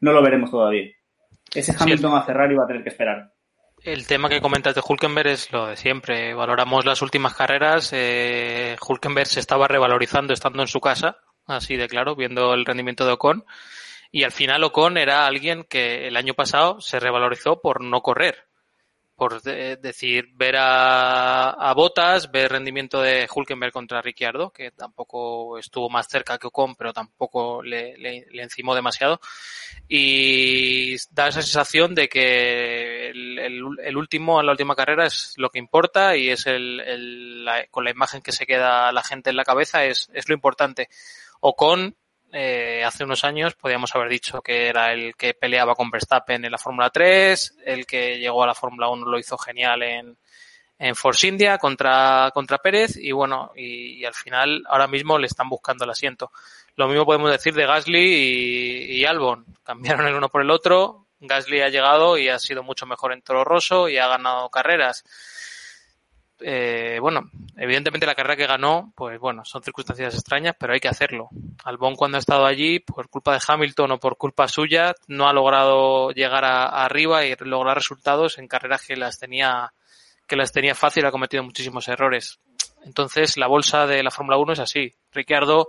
no 0.00 0.12
lo 0.12 0.22
veremos 0.22 0.50
todavía. 0.50 0.90
Ese 1.54 1.74
Hamilton 1.78 2.16
a 2.16 2.22
Ferrari 2.22 2.56
va 2.56 2.64
a 2.64 2.66
tener 2.66 2.82
que 2.82 2.88
esperar. 2.88 3.32
El 3.84 4.06
tema 4.06 4.28
que 4.28 4.40
comentas 4.40 4.74
de 4.74 4.82
Hulkenberg 4.86 5.28
es 5.28 5.52
lo 5.52 5.66
de 5.66 5.76
siempre. 5.76 6.34
Valoramos 6.34 6.84
las 6.84 7.02
últimas 7.02 7.34
carreras. 7.34 7.90
Eh, 7.92 8.76
Hulkenberg 8.86 9.28
se 9.28 9.40
estaba 9.40 9.68
revalorizando 9.68 10.32
estando 10.32 10.62
en 10.62 10.68
su 10.68 10.80
casa, 10.80 11.18
así 11.46 11.76
de 11.76 11.88
claro, 11.88 12.16
viendo 12.16 12.52
el 12.54 12.64
rendimiento 12.64 13.06
de 13.06 13.12
Ocon. 13.12 13.44
Y 14.10 14.24
al 14.24 14.32
final 14.32 14.64
Ocon 14.64 14.98
era 14.98 15.26
alguien 15.26 15.64
que 15.68 16.08
el 16.08 16.16
año 16.16 16.34
pasado 16.34 16.80
se 16.80 16.98
revalorizó 16.98 17.60
por 17.60 17.80
no 17.80 18.02
correr. 18.02 18.46
Por 19.22 19.40
de- 19.40 19.76
decir, 19.76 20.30
ver 20.34 20.56
a, 20.56 21.50
a 21.50 21.72
Botas, 21.74 22.32
ver 22.32 22.50
rendimiento 22.50 23.00
de 23.00 23.28
Hulkenberg 23.32 23.72
contra 23.72 24.02
Ricciardo, 24.02 24.50
que 24.50 24.72
tampoco 24.72 25.58
estuvo 25.58 25.88
más 25.88 26.08
cerca 26.08 26.38
que 26.38 26.48
Ocon, 26.48 26.74
pero 26.74 26.92
tampoco 26.92 27.62
le, 27.62 27.96
le, 27.98 28.26
le 28.32 28.42
encimó 28.42 28.74
demasiado. 28.74 29.20
Y 29.88 30.96
da 31.10 31.28
esa 31.28 31.40
sensación 31.40 31.94
de 31.94 32.08
que 32.08 33.10
el, 33.10 33.38
el, 33.38 33.62
el 33.84 33.96
último 33.96 34.40
en 34.40 34.46
la 34.46 34.52
última 34.52 34.74
carrera 34.74 35.06
es 35.06 35.34
lo 35.36 35.50
que 35.50 35.60
importa 35.60 36.16
y 36.16 36.30
es 36.30 36.46
el, 36.48 37.44
la- 37.44 37.66
con 37.68 37.84
la 37.84 37.92
imagen 37.92 38.22
que 38.22 38.32
se 38.32 38.44
queda 38.44 38.90
la 38.90 39.04
gente 39.04 39.30
en 39.30 39.36
la 39.36 39.44
cabeza 39.44 39.84
es, 39.84 40.10
es 40.14 40.28
lo 40.28 40.34
importante. 40.34 40.88
Ocon, 41.38 41.94
eh, 42.32 42.82
hace 42.82 43.04
unos 43.04 43.24
años 43.24 43.54
podíamos 43.54 43.94
haber 43.94 44.08
dicho 44.08 44.40
que 44.40 44.66
era 44.66 44.92
el 44.92 45.14
que 45.16 45.34
peleaba 45.34 45.74
con 45.74 45.90
Verstappen 45.90 46.44
en 46.44 46.50
la 46.50 46.58
Fórmula 46.58 46.88
3, 46.88 47.58
el 47.66 47.86
que 47.86 48.18
llegó 48.18 48.42
a 48.42 48.46
la 48.46 48.54
Fórmula 48.54 48.88
1 48.88 49.04
lo 49.04 49.18
hizo 49.18 49.36
genial 49.36 49.82
en, 49.82 50.16
en 50.78 50.96
Force 50.96 51.28
India 51.28 51.58
contra, 51.58 52.30
contra 52.32 52.58
Pérez 52.58 52.96
y 52.96 53.12
bueno, 53.12 53.52
y, 53.54 54.04
al 54.04 54.14
final 54.14 54.64
ahora 54.66 54.88
mismo 54.88 55.18
le 55.18 55.26
están 55.26 55.48
buscando 55.48 55.84
el 55.84 55.90
asiento. 55.90 56.32
Lo 56.74 56.88
mismo 56.88 57.04
podemos 57.04 57.30
decir 57.30 57.54
de 57.54 57.66
Gasly 57.66 58.00
y, 58.00 59.00
y 59.00 59.04
Albon. 59.04 59.44
Cambiaron 59.62 60.06
el 60.06 60.14
uno 60.14 60.28
por 60.28 60.40
el 60.40 60.50
otro. 60.50 61.06
Gasly 61.20 61.60
ha 61.60 61.68
llegado 61.68 62.16
y 62.18 62.30
ha 62.30 62.38
sido 62.38 62.62
mucho 62.62 62.86
mejor 62.86 63.12
en 63.12 63.22
Toro 63.22 63.44
Rosso 63.44 63.88
y 63.88 63.98
ha 63.98 64.08
ganado 64.08 64.48
carreras. 64.48 65.04
Eh, 66.44 66.98
bueno, 67.00 67.30
evidentemente 67.56 68.06
la 68.06 68.14
carrera 68.14 68.36
que 68.36 68.46
ganó, 68.46 68.92
pues 68.96 69.18
bueno, 69.18 69.44
son 69.44 69.62
circunstancias 69.62 70.14
extrañas, 70.14 70.56
pero 70.58 70.72
hay 70.72 70.80
que 70.80 70.88
hacerlo. 70.88 71.28
Albon 71.64 71.94
cuando 71.94 72.16
ha 72.16 72.20
estado 72.20 72.46
allí, 72.46 72.80
por 72.80 73.08
culpa 73.08 73.34
de 73.34 73.40
Hamilton 73.46 73.92
o 73.92 73.98
por 73.98 74.16
culpa 74.16 74.48
suya, 74.48 74.94
no 75.06 75.28
ha 75.28 75.32
logrado 75.32 76.10
llegar 76.10 76.44
a, 76.44 76.84
arriba 76.84 77.24
y 77.24 77.34
lograr 77.40 77.76
resultados 77.76 78.38
en 78.38 78.48
carreras 78.48 78.84
que 78.86 78.96
las 78.96 79.18
tenía 79.18 79.72
que 80.26 80.36
las 80.36 80.52
tenía 80.52 80.74
fácil, 80.74 81.04
ha 81.04 81.10
cometido 81.10 81.42
muchísimos 81.42 81.88
errores. 81.88 82.40
Entonces, 82.84 83.36
la 83.36 83.48
bolsa 83.48 83.86
de 83.86 84.02
la 84.02 84.10
Fórmula 84.10 84.38
1 84.38 84.54
es 84.54 84.60
así. 84.60 84.94
Ricciardo 85.12 85.68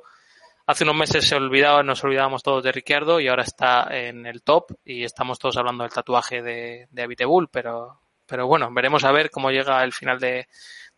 hace 0.66 0.84
unos 0.84 0.96
meses 0.96 1.28
se 1.28 1.36
olvidaba, 1.36 1.84
nos 1.84 2.04
olvidábamos 2.04 2.44
todos 2.44 2.64
de 2.64 2.72
Ricciardo 2.72 3.20
y 3.20 3.28
ahora 3.28 3.44
está 3.44 3.88
en 3.92 4.26
el 4.26 4.42
top 4.42 4.72
y 4.86 5.04
estamos 5.04 5.40
todos 5.40 5.58
hablando 5.58 5.84
del 5.84 5.94
tatuaje 5.94 6.42
de, 6.42 6.88
de 6.92 7.48
pero, 7.52 8.00
pero 8.26 8.48
bueno, 8.48 8.70
veremos 8.74 9.04
a 9.04 9.12
ver 9.12 9.30
cómo 9.30 9.52
llega 9.52 9.84
el 9.84 9.94
final 9.94 10.20
de, 10.20 10.48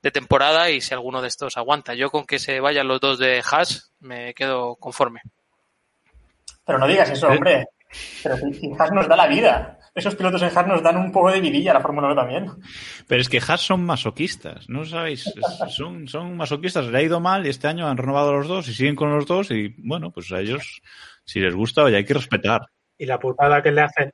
de 0.05 0.11
temporada 0.11 0.69
y 0.69 0.81
si 0.81 0.93
alguno 0.93 1.19
de 1.19 1.27
estos 1.27 1.57
aguanta. 1.57 1.95
Yo 1.95 2.11
con 2.11 2.25
que 2.25 2.37
se 2.37 2.59
vayan 2.59 2.87
los 2.87 2.99
dos 2.99 3.17
de 3.17 3.41
Haas 3.43 3.91
me 3.99 4.35
quedo 4.35 4.75
conforme. 4.75 5.21
Pero 6.63 6.77
no 6.77 6.87
digas 6.87 7.09
eso, 7.09 7.27
hombre. 7.27 7.65
Pero 8.21 8.37
si, 8.37 8.71
Haas 8.77 8.91
nos 8.91 9.07
da 9.07 9.15
la 9.15 9.25
vida. 9.25 9.79
Esos 9.95 10.13
pilotos 10.13 10.43
en 10.43 10.55
Haas 10.55 10.67
nos 10.67 10.83
dan 10.83 10.97
un 10.97 11.11
poco 11.11 11.31
de 11.31 11.39
vidilla 11.39 11.71
a 11.71 11.75
la 11.75 11.81
Fórmula 11.81 12.07
1 12.07 12.15
también. 12.15 12.51
Pero 13.07 13.19
es 13.19 13.29
que 13.29 13.39
Haas 13.39 13.61
son 13.61 13.83
masoquistas, 13.83 14.69
¿no 14.69 14.85
sabéis? 14.85 15.33
Son, 15.69 16.07
son 16.07 16.37
masoquistas, 16.37 16.85
le 16.85 16.97
ha 16.99 17.01
ido 17.01 17.19
mal 17.19 17.45
y 17.45 17.49
este 17.49 17.67
año 17.67 17.87
han 17.87 17.97
renovado 17.97 18.33
los 18.33 18.47
dos 18.47 18.67
y 18.67 18.75
siguen 18.75 18.95
con 18.95 19.09
los 19.09 19.25
dos 19.25 19.49
y 19.49 19.73
bueno, 19.77 20.11
pues 20.11 20.31
a 20.31 20.39
ellos, 20.39 20.81
si 21.23 21.39
les 21.39 21.55
gusta, 21.55 21.83
oye, 21.83 21.97
hay 21.97 22.05
que 22.05 22.13
respetar. 22.13 22.61
Y 22.97 23.07
la 23.07 23.17
putada 23.17 23.63
que 23.63 23.71
le 23.71 23.81
hacen, 23.81 24.11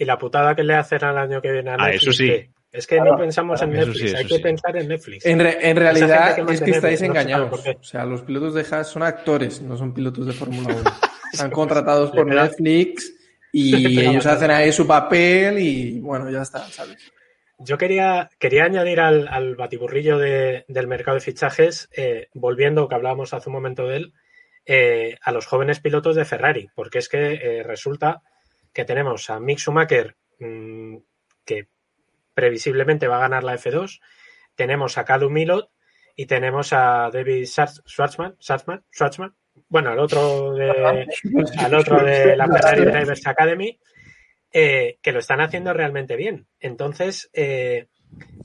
y 0.00 0.04
la 0.06 0.18
putada 0.18 0.54
que 0.56 0.64
le 0.64 0.74
hacen 0.74 1.04
al 1.04 1.18
año 1.18 1.40
que 1.42 1.52
viene 1.52 1.70
a 1.70 1.74
Ah, 1.74 1.86
Netflix. 1.88 2.02
eso 2.02 2.12
sí. 2.12 2.26
que- 2.26 2.50
es 2.72 2.86
que 2.86 2.96
Claro, 2.96 3.12
no 3.12 3.18
pensamos 3.18 3.60
en 3.62 3.70
Netflix, 3.72 4.10
sí, 4.10 4.16
hay 4.16 4.24
que 4.26 4.36
sí. 4.36 4.42
pensar 4.42 4.76
en 4.76 4.88
Netflix. 4.88 5.26
En, 5.26 5.40
re- 5.40 5.58
en 5.68 5.76
realidad 5.76 6.36
que 6.36 6.52
es 6.54 6.60
que 6.60 6.70
estáis 6.70 7.02
engañados. 7.02 7.66
O 7.66 7.82
sea, 7.82 8.04
los 8.06 8.22
pilotos 8.22 8.54
de 8.54 8.64
Haas 8.70 8.88
son 8.88 9.02
actores, 9.02 9.60
no 9.60 9.76
son 9.76 9.92
pilotos 9.92 10.26
de 10.26 10.32
Fórmula 10.32 10.74
1. 10.74 10.82
Están 11.32 11.50
contratados 11.50 12.10
por 12.12 12.26
Netflix 12.26 13.12
y 13.52 13.98
ellos 14.00 14.24
hacen 14.26 14.50
ahí 14.52 14.70
su 14.72 14.86
papel 14.86 15.58
y 15.58 15.98
bueno, 16.00 16.30
ya 16.30 16.42
está, 16.42 16.60
¿sabes? 16.68 17.12
Yo 17.58 17.76
quería, 17.76 18.30
quería 18.38 18.64
añadir 18.64 19.00
al, 19.00 19.26
al 19.28 19.54
batiburrillo 19.56 20.16
de- 20.18 20.64
del 20.68 20.86
mercado 20.86 21.16
de 21.16 21.20
fichajes, 21.22 21.88
eh, 21.94 22.28
volviendo, 22.34 22.88
que 22.88 22.94
hablábamos 22.94 23.34
hace 23.34 23.48
un 23.50 23.54
momento 23.56 23.86
de 23.88 23.96
él, 23.96 24.12
eh, 24.64 25.18
a 25.22 25.32
los 25.32 25.44
jóvenes 25.46 25.80
pilotos 25.80 26.14
de 26.16 26.24
Ferrari, 26.24 26.68
porque 26.74 26.98
es 26.98 27.08
que 27.08 27.32
eh, 27.34 27.62
resulta 27.64 28.22
que 28.72 28.84
tenemos 28.84 29.28
a 29.30 29.40
Mick 29.40 29.58
Schumacher, 29.58 30.16
mm, 30.38 30.96
que 31.44 31.68
previsiblemente 32.34 33.08
va 33.08 33.16
a 33.16 33.20
ganar 33.20 33.44
la 33.44 33.54
F2, 33.54 34.00
tenemos 34.54 34.98
a 34.98 35.04
Callum 35.04 35.32
Milot 35.32 35.70
y 36.16 36.26
tenemos 36.26 36.72
a 36.72 37.10
David 37.12 37.44
Schwartz- 37.44 37.82
Schwartzman, 37.86 38.36
Schwartzman, 38.40 38.84
Schwartzman, 38.92 39.34
bueno, 39.68 39.90
al 39.90 39.98
otro 39.98 40.54
de, 40.54 41.06
al 41.58 41.74
otro 41.74 42.02
de 42.04 42.36
la 42.36 42.46
Ferrari 42.46 42.84
Drivers 42.84 43.26
Academy, 43.26 43.78
eh, 44.52 44.98
que 45.02 45.12
lo 45.12 45.18
están 45.20 45.40
haciendo 45.40 45.72
realmente 45.72 46.16
bien. 46.16 46.46
Entonces, 46.58 47.30
eh, 47.32 47.88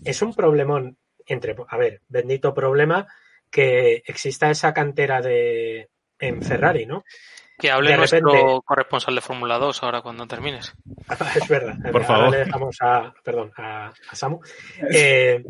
es 0.03 0.21
un 0.21 0.33
problemón 0.35 0.97
entre, 1.25 1.55
a 1.67 1.77
ver, 1.77 2.01
bendito 2.07 2.53
problema 2.53 3.07
que 3.49 4.03
exista 4.05 4.49
esa 4.49 4.73
cantera 4.73 5.21
de 5.21 5.89
en 6.19 6.41
Ferrari, 6.43 6.85
¿no? 6.85 7.03
Que 7.57 7.71
hable 7.71 7.91
De 7.91 7.97
nuestro 7.97 8.19
repente- 8.19 8.59
corresponsal 8.65 9.15
de 9.15 9.21
Fórmula 9.21 9.57
2 9.57 9.83
ahora 9.83 10.01
cuando 10.01 10.27
termines. 10.27 10.73
es 11.35 11.47
verdad. 11.47 11.75
Por 11.91 12.01
Ahora 12.03 12.05
favor. 12.05 12.31
le 12.31 12.37
dejamos 12.39 12.77
a, 12.81 13.13
perdón, 13.23 13.51
a, 13.57 13.93
a 14.09 14.15
Samu. 14.15 14.39
Eh, 14.91 15.43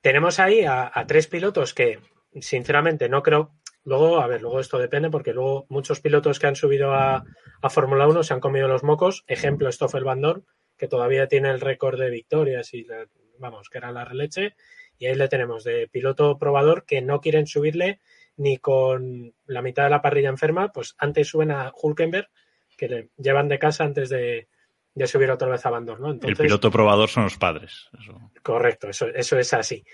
tenemos 0.00 0.38
ahí 0.40 0.64
a, 0.64 0.90
a 0.92 1.06
tres 1.06 1.26
pilotos 1.28 1.72
que, 1.74 2.00
sinceramente, 2.40 3.08
no 3.08 3.22
creo. 3.22 3.52
Luego, 3.84 4.20
a 4.20 4.26
ver, 4.26 4.40
luego 4.42 4.60
esto 4.60 4.78
depende 4.78 5.10
porque 5.10 5.32
luego 5.34 5.66
muchos 5.68 6.00
pilotos 6.00 6.38
que 6.38 6.46
han 6.46 6.56
subido 6.56 6.94
a, 6.94 7.22
a 7.62 7.70
Fórmula 7.70 8.06
1 8.08 8.22
se 8.22 8.34
han 8.34 8.40
comido 8.40 8.66
los 8.66 8.82
mocos. 8.82 9.24
Ejemplo, 9.26 9.70
Stoffel 9.70 10.04
Van 10.04 10.20
Dorn, 10.22 10.44
que 10.78 10.88
todavía 10.88 11.28
tiene 11.28 11.50
el 11.50 11.60
récord 11.60 11.98
de 12.00 12.10
victorias 12.10 12.72
y, 12.74 12.84
la- 12.84 13.06
vamos, 13.38 13.68
que 13.68 13.78
era 13.78 13.92
la 13.92 14.04
releche. 14.04 14.54
Y 14.98 15.06
ahí 15.06 15.14
le 15.16 15.28
tenemos 15.28 15.64
de 15.64 15.88
piloto 15.88 16.38
probador 16.38 16.84
que 16.86 17.02
no 17.02 17.20
quieren 17.20 17.46
subirle 17.46 18.00
ni 18.36 18.56
con 18.58 19.32
la 19.46 19.62
mitad 19.62 19.84
de 19.84 19.90
la 19.90 20.02
parrilla 20.02 20.28
enferma, 20.28 20.72
pues 20.72 20.94
antes 20.98 21.28
suben 21.28 21.50
a 21.50 21.72
Hulkenberg, 21.74 22.28
que 22.76 22.88
le 22.88 23.08
llevan 23.16 23.48
de 23.48 23.58
casa 23.58 23.84
antes 23.84 24.08
de, 24.08 24.48
de 24.94 25.06
subir 25.06 25.30
otra 25.30 25.48
vez 25.48 25.64
a 25.66 25.70
Van 25.70 25.86
Dorn, 25.86 26.02
¿no? 26.02 26.10
El 26.10 26.36
piloto 26.36 26.70
probador 26.70 27.08
son 27.08 27.24
los 27.24 27.36
padres. 27.38 27.88
Eso. 27.98 28.18
Correcto, 28.42 28.88
eso, 28.88 29.06
eso 29.08 29.38
es 29.38 29.54
así. 29.54 29.84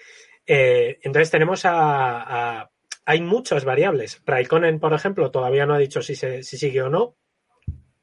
Eh, 0.47 0.99
entonces 1.03 1.31
tenemos 1.31 1.65
a, 1.67 2.61
a- 2.61 2.71
Hay 3.05 3.21
muchas 3.21 3.65
variables. 3.65 4.23
Raikkonen, 4.25 4.81
por 4.81 4.95
ejemplo, 4.95 5.31
todavía 5.31 5.67
no 5.67 5.75
ha 5.75 5.79
dicho 5.79 6.01
si, 6.01 6.15
se, 6.15 6.43
si 6.43 6.57
sigue 6.57 6.81
o 6.83 6.89
no. 6.89 7.17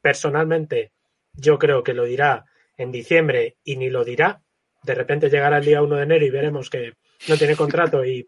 Personalmente, 0.02 0.92
yo 1.34 1.58
creo 1.58 1.84
que 1.84 1.94
lo 1.94 2.06
dirá 2.06 2.46
en 2.78 2.92
diciembre 2.92 3.58
y 3.64 3.78
ni 3.78 3.90
lo 3.90 4.04
dirá. 4.06 4.42
De 4.84 4.94
repente 4.96 5.30
llegará 5.30 5.58
el 5.58 5.66
día 5.66 5.82
1 5.82 5.96
de 5.96 6.04
enero 6.04 6.26
y 6.26 6.30
veremos 6.30 6.70
que 6.70 6.94
no 7.28 7.36
tiene 7.38 7.56
contrato 7.56 8.06
y, 8.06 8.26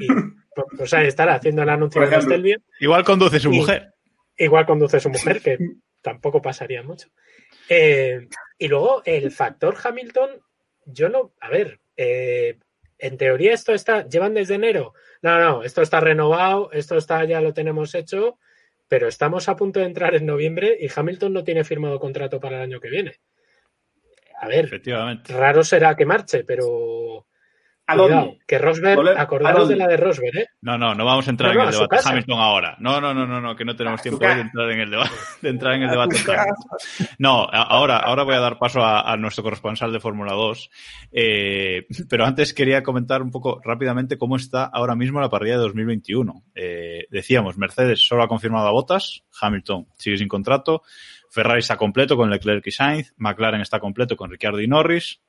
y, 0.00 0.06
pues 0.76 0.92
ahí 0.94 1.06
estará 1.06 1.34
haciendo 1.34 1.62
el 1.62 1.68
anuncio 1.68 2.00
de. 2.00 2.58
Igual 2.80 3.04
conduce 3.04 3.40
su 3.40 3.52
Y- 3.52 3.56
mujer. 3.58 3.94
Igual 4.36 4.66
conduce 4.66 4.98
su 5.00 5.10
mujer, 5.10 5.40
que 5.40 5.58
tampoco 6.02 6.42
pasaría 6.42 6.82
mucho. 6.82 7.08
Eh, 7.68 8.28
y 8.58 8.68
luego 8.68 9.02
el 9.04 9.30
factor 9.30 9.76
Hamilton, 9.82 10.30
yo 10.86 11.08
no, 11.08 11.32
a 11.40 11.48
ver, 11.48 11.80
eh, 11.96 12.58
en 12.98 13.16
teoría 13.16 13.52
esto 13.54 13.72
está, 13.72 14.06
llevan 14.08 14.34
desde 14.34 14.54
enero. 14.54 14.92
No, 15.22 15.38
no, 15.38 15.62
esto 15.62 15.82
está 15.82 16.00
renovado, 16.00 16.70
esto 16.72 16.96
está, 16.96 17.24
ya 17.24 17.40
lo 17.40 17.54
tenemos 17.54 17.94
hecho, 17.94 18.38
pero 18.88 19.08
estamos 19.08 19.48
a 19.48 19.56
punto 19.56 19.80
de 19.80 19.86
entrar 19.86 20.14
en 20.14 20.26
noviembre 20.26 20.76
y 20.78 20.88
Hamilton 20.94 21.32
no 21.32 21.44
tiene 21.44 21.64
firmado 21.64 21.98
contrato 21.98 22.40
para 22.40 22.56
el 22.56 22.62
año 22.62 22.80
que 22.80 22.90
viene. 22.90 23.16
A 24.40 24.48
ver, 24.48 24.66
Efectivamente. 24.66 25.32
raro 25.32 25.64
será 25.64 25.96
que 25.96 26.04
marche, 26.04 26.44
pero 26.44 27.23
¿A 27.86 27.94
cuidado, 27.96 28.20
dónde? 28.20 28.40
que 28.46 28.58
Rosberg, 28.58 28.98
de 29.68 29.76
la 29.76 29.86
de 29.86 29.96
Rosberg, 29.98 30.36
¿eh? 30.38 30.46
No, 30.62 30.78
no, 30.78 30.94
no 30.94 31.04
vamos 31.04 31.26
a 31.26 31.30
entrar 31.30 31.54
No, 31.54 31.60
en 31.62 31.68
el 31.68 31.72
debate 31.74 31.96
casa. 31.96 32.10
Hamilton 32.10 32.38
ahora. 32.38 32.76
No, 32.80 33.00
no, 33.00 33.12
no, 33.12 33.26
no, 33.26 33.40
no, 33.42 33.54
que 33.54 33.64
no 33.64 33.76
tenemos 33.76 34.00
tiempo 34.00 34.20
de 34.24 34.40
entrar 34.40 34.70
en 34.70 34.80
el 34.80 34.90
debate. 34.90 35.10
De 35.42 35.48
entrar 35.50 35.74
en 35.74 35.82
el 35.82 35.90
debate. 35.90 36.16
No, 37.18 37.46
ahora, 37.52 37.98
ahora 37.98 38.22
voy 38.22 38.34
a 38.34 38.40
dar 38.40 38.58
paso 38.58 38.82
a, 38.82 39.12
a 39.12 39.16
nuestro 39.16 39.44
corresponsal 39.44 39.92
de 39.92 40.00
Fórmula 40.00 40.32
2. 40.32 40.70
Eh, 41.12 41.86
pero 42.08 42.24
antes 42.24 42.54
quería 42.54 42.82
comentar 42.82 43.22
un 43.22 43.30
poco 43.30 43.60
rápidamente 43.62 44.16
cómo 44.16 44.36
está 44.36 44.64
ahora 44.64 44.94
mismo 44.94 45.20
la 45.20 45.28
parrilla 45.28 45.56
de 45.56 45.62
2021. 45.62 46.42
Eh, 46.54 47.06
decíamos, 47.10 47.58
Mercedes 47.58 48.00
solo 48.06 48.22
ha 48.22 48.28
confirmado 48.28 48.66
a 48.68 48.72
Bottas, 48.72 49.24
Hamilton 49.40 49.88
sigue 49.96 50.18
sin 50.18 50.28
contrato, 50.28 50.82
Ferrari 51.30 51.58
está 51.58 51.76
completo 51.76 52.16
con 52.16 52.30
Leclerc 52.30 52.66
y 52.66 52.70
Sainz, 52.70 53.12
McLaren 53.16 53.60
está 53.60 53.80
completo 53.80 54.16
con 54.16 54.30
Ricciardo 54.30 54.60
y 54.60 54.68
Norris, 54.68 55.20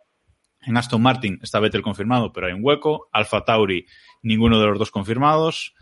en 0.66 0.78
Aston 0.78 1.02
Martin 1.02 1.40
está 1.42 1.60
Vettel 1.60 1.82
confirmado, 1.82 2.32
pero 2.32 2.48
hay 2.48 2.54
un 2.54 2.62
hueco. 2.64 3.10
Alfa 3.12 3.44
Tauri, 3.44 3.86
ninguno 4.22 4.60
de 4.60 4.68
los 4.68 4.80
dos 4.80 4.92
confirmados. 4.92 5.74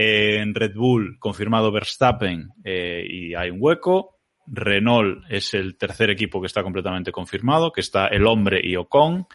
Eh, 0.00 0.38
en 0.40 0.54
Red 0.54 0.74
Bull, 0.76 1.18
confirmado 1.18 1.72
Verstappen 1.72 2.50
eh, 2.62 3.04
y 3.08 3.34
hay 3.34 3.50
un 3.50 3.58
hueco. 3.60 4.18
Renault 4.46 5.24
es 5.28 5.54
el 5.54 5.76
tercer 5.76 6.10
equipo 6.10 6.40
que 6.40 6.46
está 6.46 6.62
completamente 6.62 7.10
confirmado, 7.10 7.72
que 7.72 7.80
está 7.80 8.06
el 8.06 8.26
hombre 8.26 8.60
y 8.62 8.76
Ocon. 8.76 9.26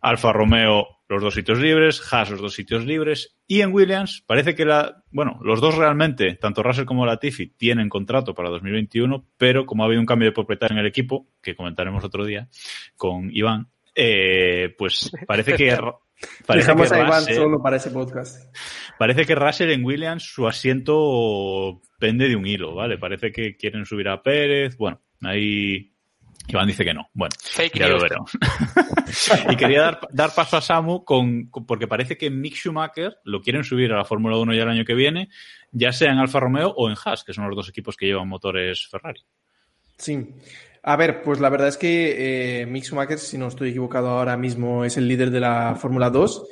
Alfa 0.00 0.32
Romeo, 0.32 0.88
los 1.08 1.22
dos 1.22 1.34
sitios 1.34 1.60
libres. 1.60 2.02
Haas, 2.12 2.30
los 2.30 2.40
dos 2.40 2.52
sitios 2.52 2.84
libres. 2.84 3.38
Y 3.46 3.60
en 3.60 3.72
Williams, 3.72 4.24
parece 4.26 4.56
que 4.56 4.64
la, 4.64 5.04
bueno, 5.12 5.38
los 5.42 5.60
dos 5.60 5.76
realmente, 5.76 6.34
tanto 6.34 6.64
Russell 6.64 6.84
como 6.84 7.06
Latifi, 7.06 7.50
tienen 7.50 7.88
contrato 7.88 8.34
para 8.34 8.50
2021, 8.50 9.24
pero 9.36 9.66
como 9.66 9.84
ha 9.84 9.86
habido 9.86 10.00
un 10.00 10.06
cambio 10.06 10.30
de 10.30 10.32
propietario 10.32 10.74
en 10.74 10.80
el 10.80 10.86
equipo, 10.86 11.28
que 11.40 11.54
comentaremos 11.54 12.02
otro 12.02 12.24
día 12.24 12.48
con 12.96 13.30
Iván, 13.32 13.68
Eh, 13.94 14.74
pues 14.76 15.10
parece 15.26 15.54
que. 15.54 15.76
Parece 16.46 16.68
Dejamos 16.68 16.88
que 16.88 16.94
a 16.94 17.00
Iván 17.00 17.22
Russell- 17.24 17.34
solo 17.34 17.60
para 17.60 17.76
ese 17.78 17.90
podcast. 17.90 18.56
Parece 18.96 19.26
que 19.26 19.34
Russell 19.34 19.70
en 19.70 19.84
Williams 19.84 20.22
su 20.22 20.46
asiento 20.46 21.80
pende 21.98 22.28
de 22.28 22.36
un 22.36 22.46
hilo, 22.46 22.76
¿vale? 22.76 22.96
Parece 22.96 23.32
que 23.32 23.56
quieren 23.56 23.84
subir 23.84 24.08
a 24.08 24.22
Pérez. 24.22 24.76
Bueno, 24.76 25.00
ahí 25.22 25.92
Iván 26.46 26.68
dice 26.68 26.84
que 26.84 26.94
no. 26.94 27.08
Bueno, 27.12 27.34
Fake 27.40 27.76
ya 27.76 27.88
lo 27.88 28.00
veremos. 28.00 28.30
y 29.50 29.56
quería 29.56 29.80
dar, 29.82 30.00
dar 30.12 30.30
paso 30.32 30.58
a 30.58 30.60
Samu 30.60 31.04
con, 31.04 31.46
con- 31.50 31.66
porque 31.66 31.88
parece 31.88 32.16
que 32.16 32.30
Mick 32.30 32.54
Schumacher 32.54 33.16
lo 33.24 33.40
quieren 33.40 33.64
subir 33.64 33.92
a 33.92 33.96
la 33.96 34.04
Fórmula 34.04 34.36
1 34.36 34.54
ya 34.54 34.62
el 34.62 34.68
año 34.68 34.84
que 34.84 34.94
viene, 34.94 35.28
ya 35.72 35.90
sea 35.90 36.12
en 36.12 36.18
Alfa 36.18 36.38
Romeo 36.38 36.68
o 36.76 36.88
en 36.88 36.94
Haas, 37.04 37.24
que 37.24 37.32
son 37.32 37.48
los 37.48 37.56
dos 37.56 37.68
equipos 37.68 37.96
que 37.96 38.06
llevan 38.06 38.28
motores 38.28 38.86
Ferrari. 38.88 39.22
Sí. 39.98 40.24
A 40.82 40.96
ver, 40.96 41.22
pues 41.22 41.38
la 41.38 41.48
verdad 41.48 41.68
es 41.68 41.76
que 41.76 42.62
eh, 42.62 42.66
Mick 42.66 42.84
Schumacher, 42.84 43.18
si 43.18 43.38
no 43.38 43.48
estoy 43.48 43.70
equivocado 43.70 44.08
ahora 44.08 44.36
mismo, 44.36 44.84
es 44.84 44.96
el 44.96 45.06
líder 45.06 45.30
de 45.30 45.40
la 45.40 45.76
Fórmula 45.76 46.10
2 46.10 46.44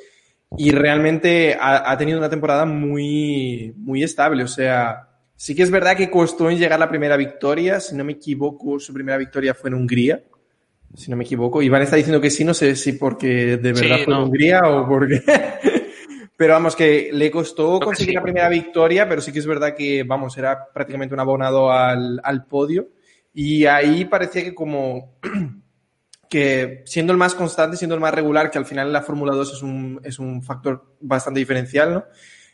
y 0.57 0.71
realmente 0.71 1.57
ha, 1.59 1.91
ha 1.91 1.97
tenido 1.97 2.17
una 2.17 2.29
temporada 2.29 2.65
muy, 2.65 3.73
muy 3.77 4.03
estable. 4.03 4.43
O 4.43 4.47
sea, 4.47 5.09
sí 5.35 5.53
que 5.53 5.63
es 5.63 5.71
verdad 5.71 5.97
que 5.97 6.09
costó 6.09 6.49
en 6.49 6.57
llegar 6.57 6.79
la 6.79 6.89
primera 6.89 7.17
victoria. 7.17 7.79
Si 7.79 7.95
no 7.95 8.03
me 8.05 8.13
equivoco, 8.13 8.79
su 8.79 8.93
primera 8.93 9.17
victoria 9.17 9.53
fue 9.53 9.69
en 9.69 9.75
Hungría. 9.75 10.23
Si 10.95 11.09
no 11.09 11.17
me 11.17 11.23
equivoco. 11.23 11.61
Iván 11.61 11.81
está 11.81 11.95
diciendo 11.95 12.21
que 12.21 12.29
sí, 12.29 12.43
no 12.43 12.53
sé 12.53 12.75
si 12.75 12.93
porque 12.93 13.57
de 13.57 13.75
Sí, 13.75 13.81
verdad 13.81 14.03
fue 14.05 14.13
en. 14.13 14.19
Hungría 14.21 14.61
o 14.63 14.87
porque... 14.87 15.21
Pero 16.37 16.53
vamos, 16.53 16.75
que 16.75 17.11
le 17.13 17.29
costó 17.29 17.79
conseguir 17.79 18.13
sí. 18.13 18.15
la 18.15 18.23
primera 18.23 18.49
victoria, 18.49 19.07
pero 19.07 19.21
sí 19.21 19.31
que 19.31 19.37
es 19.37 19.45
verdad 19.45 19.75
que, 19.75 20.01
vamos, 20.01 20.35
era 20.39 20.57
prácticamente 20.73 21.13
un 21.13 21.19
abonado 21.19 21.71
al, 21.71 22.19
al 22.23 22.45
podio. 22.45 22.87
Y 23.33 23.65
ahí 23.65 24.05
parecía 24.05 24.43
que 24.43 24.53
como 24.53 25.17
que 26.29 26.81
siendo 26.85 27.11
el 27.13 27.17
más 27.17 27.35
constante, 27.35 27.77
siendo 27.77 27.95
el 27.95 28.01
más 28.01 28.13
regular, 28.13 28.49
que 28.51 28.57
al 28.57 28.65
final 28.65 28.91
la 28.91 29.01
Fórmula 29.01 29.33
2 29.33 29.53
es 29.53 29.61
un, 29.61 29.99
es 30.03 30.19
un 30.19 30.41
factor 30.41 30.95
bastante 31.01 31.39
diferencial, 31.39 31.93
¿no? 31.93 32.05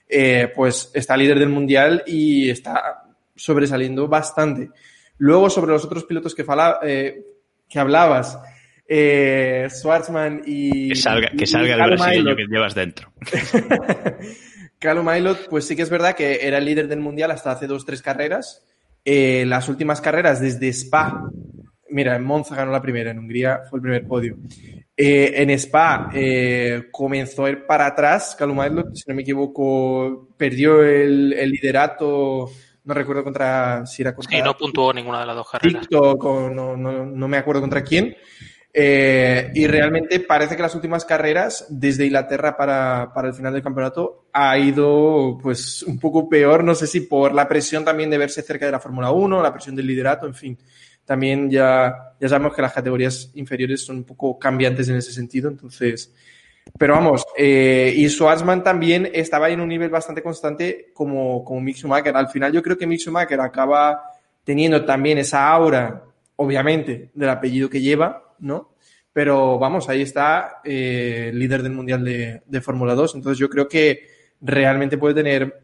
Eh, 0.09 0.51
pues 0.55 0.89
está 0.93 1.17
líder 1.17 1.37
del 1.39 1.49
mundial 1.49 2.03
y 2.07 2.49
está 2.49 3.03
sobresaliendo 3.35 4.07
bastante. 4.07 4.69
Luego, 5.17 5.49
sobre 5.49 5.71
los 5.71 5.83
otros 5.83 6.05
pilotos 6.05 6.33
que, 6.33 6.43
fala- 6.43 6.79
eh, 6.83 7.25
que 7.67 7.79
hablabas, 7.79 8.39
eh, 8.87 9.67
Schwarzman 9.69 10.43
y... 10.45 10.89
Que 10.89 10.95
salga, 10.95 11.29
que 11.37 11.45
salga 11.45 11.75
el 11.75 11.81
brasileño 11.91 12.35
que 12.35 12.45
llevas 12.49 12.73
dentro. 12.73 13.11
Callum 14.79 15.09
Aylott, 15.09 15.49
pues 15.49 15.65
sí 15.67 15.75
que 15.75 15.81
es 15.81 15.89
verdad 15.89 16.15
que 16.15 16.47
era 16.47 16.59
el 16.59 16.65
líder 16.65 16.87
del 16.87 16.99
mundial 16.99 17.31
hasta 17.31 17.51
hace 17.51 17.67
dos, 17.67 17.85
tres 17.85 18.01
carreras. 18.01 18.63
Eh, 19.09 19.45
las 19.45 19.69
últimas 19.69 20.01
carreras 20.01 20.41
desde 20.41 20.67
Spa, 20.67 21.31
mira, 21.89 22.17
en 22.17 22.25
Monza 22.25 22.57
ganó 22.57 22.73
la 22.73 22.81
primera, 22.81 23.09
en 23.09 23.19
Hungría 23.19 23.61
fue 23.69 23.77
el 23.77 23.81
primer 23.81 24.05
podio. 24.05 24.35
Eh, 24.97 25.31
en 25.37 25.49
Spa 25.51 26.09
eh, 26.13 26.89
comenzó 26.91 27.45
a 27.45 27.49
ir 27.49 27.65
para 27.65 27.85
atrás, 27.85 28.35
Callum 28.37 28.59
Aylott, 28.59 28.95
si 28.95 29.03
no 29.07 29.15
me 29.15 29.21
equivoco, 29.21 30.27
perdió 30.35 30.83
el, 30.83 31.31
el 31.31 31.51
liderato, 31.51 32.51
no 32.83 32.93
recuerdo 32.93 33.23
contra 33.23 33.85
si 33.85 34.01
era 34.01 34.13
contra 34.13 34.37
Sí, 34.37 34.43
no 34.43 34.57
puntuó 34.57 34.91
ninguna 34.91 35.21
de 35.21 35.27
las 35.27 35.37
dos 35.37 35.49
carreras. 35.51 35.83
TikTok 35.83 36.23
o 36.25 36.49
no, 36.49 36.75
no, 36.75 37.05
no 37.05 37.27
me 37.29 37.37
acuerdo 37.37 37.61
contra 37.61 37.83
quién. 37.83 38.13
Eh, 38.79 39.49
y 39.55 39.65
realmente 39.65 40.19
parece 40.19 40.55
que 40.55 40.61
las 40.61 40.75
últimas 40.75 41.03
carreras, 41.03 41.65
desde 41.67 42.05
Inglaterra 42.05 42.55
para, 42.55 43.11
para 43.11 43.29
el 43.29 43.33
final 43.33 43.51
del 43.51 43.63
campeonato, 43.63 44.27
ha 44.31 44.55
ido 44.55 45.39
pues 45.41 45.81
un 45.81 45.99
poco 45.99 46.29
peor. 46.29 46.63
No 46.63 46.75
sé 46.75 46.85
si 46.85 47.01
por 47.01 47.33
la 47.33 47.47
presión 47.47 47.83
también 47.83 48.11
de 48.11 48.19
verse 48.19 48.43
cerca 48.43 48.67
de 48.67 48.71
la 48.71 48.79
Fórmula 48.79 49.09
1, 49.09 49.41
la 49.41 49.51
presión 49.51 49.75
del 49.75 49.87
liderato, 49.87 50.27
en 50.27 50.35
fin. 50.35 50.59
También 51.03 51.49
ya, 51.49 52.13
ya 52.19 52.29
sabemos 52.29 52.53
que 52.53 52.61
las 52.61 52.71
categorías 52.71 53.31
inferiores 53.33 53.83
son 53.83 53.97
un 53.97 54.03
poco 54.03 54.37
cambiantes 54.37 54.87
en 54.89 54.97
ese 54.97 55.11
sentido. 55.11 55.49
Entonces, 55.49 56.13
pero 56.77 56.93
vamos, 56.93 57.25
eh, 57.35 57.91
y 57.95 58.07
Schwarzman 58.07 58.63
también 58.63 59.09
estaba 59.11 59.49
en 59.49 59.59
un 59.59 59.69
nivel 59.69 59.89
bastante 59.89 60.21
constante 60.21 60.91
como, 60.93 61.43
como 61.43 61.61
Mick 61.61 61.77
Schumacher. 61.77 62.15
Al 62.15 62.29
final 62.29 62.51
yo 62.51 62.61
creo 62.61 62.77
que 62.77 62.85
Mick 62.85 62.99
Schumacher 62.99 63.41
acaba 63.41 64.03
teniendo 64.43 64.85
también 64.85 65.17
esa 65.17 65.49
aura, 65.49 66.03
obviamente, 66.35 67.09
del 67.15 67.29
apellido 67.29 67.71
que 67.71 67.81
lleva, 67.81 68.26
¿no? 68.39 68.73
Pero 69.13 69.57
vamos, 69.57 69.89
ahí 69.89 70.01
está 70.03 70.61
eh, 70.63 71.31
líder 71.33 71.63
del 71.63 71.71
Mundial 71.71 72.03
de, 72.03 72.43
de 72.45 72.61
Fórmula 72.61 72.93
2. 72.93 73.15
Entonces 73.15 73.39
yo 73.39 73.49
creo 73.49 73.67
que 73.67 74.07
realmente 74.41 74.97
puede 74.97 75.15
tener 75.15 75.63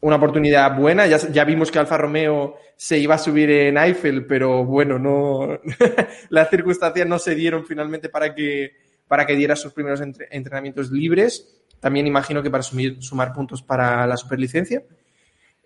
una 0.00 0.16
oportunidad 0.16 0.76
buena. 0.76 1.06
Ya, 1.06 1.18
ya 1.18 1.44
vimos 1.44 1.70
que 1.70 1.78
Alfa 1.78 1.98
Romeo 1.98 2.56
se 2.76 2.98
iba 2.98 3.14
a 3.14 3.18
subir 3.18 3.50
en 3.50 3.76
Eiffel, 3.78 4.26
pero 4.26 4.64
bueno, 4.64 4.98
no 4.98 5.58
las 6.30 6.50
circunstancias 6.50 7.06
no 7.06 7.18
se 7.18 7.34
dieron 7.34 7.64
finalmente 7.64 8.08
para 8.08 8.34
que, 8.34 8.72
para 9.06 9.26
que 9.26 9.36
diera 9.36 9.56
sus 9.56 9.72
primeros 9.72 10.00
entre- 10.00 10.28
entrenamientos 10.30 10.90
libres. 10.90 11.62
También 11.80 12.06
imagino 12.06 12.42
que 12.42 12.50
para 12.50 12.62
sumar 12.62 13.32
puntos 13.34 13.62
para 13.62 14.06
la 14.06 14.16
superlicencia. 14.16 14.82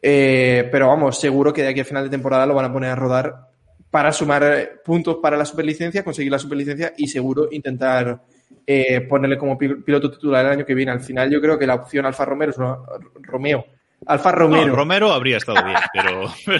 Eh, 0.02 0.68
pero 0.70 0.88
vamos, 0.88 1.18
seguro 1.20 1.52
que 1.52 1.62
de 1.62 1.68
aquí 1.68 1.80
a 1.80 1.84
final 1.84 2.04
de 2.04 2.10
temporada 2.10 2.46
lo 2.46 2.54
van 2.54 2.66
a 2.66 2.72
poner 2.72 2.90
a 2.90 2.96
rodar 2.96 3.48
para 3.90 4.12
sumar 4.12 4.42
eh, 4.44 4.70
puntos 4.84 5.16
para 5.22 5.36
la 5.36 5.44
superlicencia, 5.44 6.04
conseguir 6.04 6.30
la 6.32 6.38
superlicencia 6.38 6.92
y 6.96 7.06
seguro 7.08 7.48
intentar 7.50 8.20
eh, 8.66 9.00
ponerle 9.02 9.38
como 9.38 9.56
pi- 9.56 9.76
piloto 9.76 10.10
titular 10.10 10.44
el 10.46 10.52
año 10.52 10.66
que 10.66 10.74
viene. 10.74 10.92
Al 10.92 11.00
final 11.00 11.30
yo 11.30 11.40
creo 11.40 11.58
que 11.58 11.66
la 11.66 11.74
opción 11.76 12.04
Alfa 12.06 12.24
Romero 12.24 12.50
es 12.52 12.58
una, 12.58 12.76
Romeo. 13.22 13.64
Alfa 14.06 14.30
Romero. 14.32 14.68
No, 14.68 14.76
Romero 14.76 15.12
habría 15.12 15.38
estado 15.38 15.64
bien, 15.64 15.76
pero, 15.92 16.28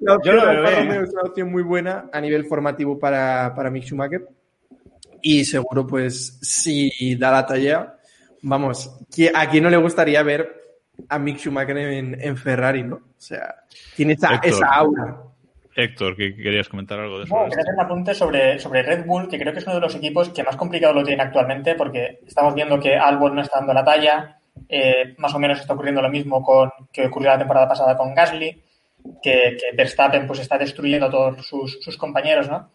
La 0.00 0.14
opción 0.16 0.36
Yo 0.36 0.42
Alfa. 0.42 0.70
Romeo 0.80 1.02
es 1.02 1.10
una 1.12 1.22
opción 1.22 1.50
muy 1.50 1.62
buena 1.62 2.08
a 2.12 2.20
nivel 2.20 2.44
formativo 2.46 2.98
para, 2.98 3.52
para 3.54 3.70
Mick 3.70 3.84
Schumacher. 3.84 4.26
Y 5.20 5.44
seguro, 5.44 5.86
pues, 5.86 6.38
si 6.40 7.16
da 7.16 7.32
la 7.32 7.46
talla, 7.46 7.96
vamos, 8.42 8.98
¿qui- 9.10 9.30
¿a 9.34 9.50
quién 9.50 9.64
no 9.64 9.70
le 9.70 9.76
gustaría 9.76 10.22
ver 10.22 10.57
a 11.08 11.18
Mick 11.18 11.38
Schumacher 11.38 11.76
en, 11.76 12.20
en 12.20 12.36
Ferrari, 12.36 12.82
no? 12.82 12.96
O 12.96 13.20
sea, 13.20 13.56
tiene 13.96 14.14
esa, 14.14 14.34
Héctor. 14.34 14.50
esa 14.50 14.66
aura. 14.66 15.22
Héctor, 15.74 16.16
que 16.16 16.34
querías 16.34 16.68
comentar 16.68 16.98
algo 16.98 17.18
de 17.18 17.24
eso. 17.24 17.34
Bueno, 17.34 17.50
quería 17.50 17.62
hacer 17.62 17.74
un 17.74 17.80
apunte 17.80 18.14
sobre, 18.14 18.58
sobre 18.58 18.82
Red 18.82 19.06
Bull, 19.06 19.28
que 19.28 19.38
creo 19.38 19.52
que 19.52 19.60
es 19.60 19.66
uno 19.66 19.76
de 19.76 19.80
los 19.80 19.94
equipos 19.94 20.30
que 20.30 20.42
más 20.42 20.56
complicado 20.56 20.94
lo 20.94 21.04
tiene 21.04 21.22
actualmente, 21.22 21.76
porque 21.76 22.18
estamos 22.26 22.54
viendo 22.54 22.80
que 22.80 22.96
Albon 22.96 23.36
no 23.36 23.42
está 23.42 23.58
dando 23.58 23.74
la 23.74 23.84
talla, 23.84 24.40
eh, 24.68 25.14
más 25.18 25.32
o 25.34 25.38
menos 25.38 25.60
está 25.60 25.74
ocurriendo 25.74 26.02
lo 26.02 26.10
mismo 26.10 26.42
con 26.42 26.70
que 26.92 27.06
ocurrió 27.06 27.30
la 27.30 27.38
temporada 27.38 27.68
pasada 27.68 27.96
con 27.96 28.12
Gasly, 28.12 28.60
que, 29.22 29.56
que 29.56 29.76
Verstappen 29.76 30.26
pues 30.26 30.40
está 30.40 30.58
destruyendo 30.58 31.06
a 31.06 31.10
todos 31.10 31.46
sus, 31.46 31.78
sus 31.80 31.96
compañeros, 31.96 32.48
¿no? 32.48 32.70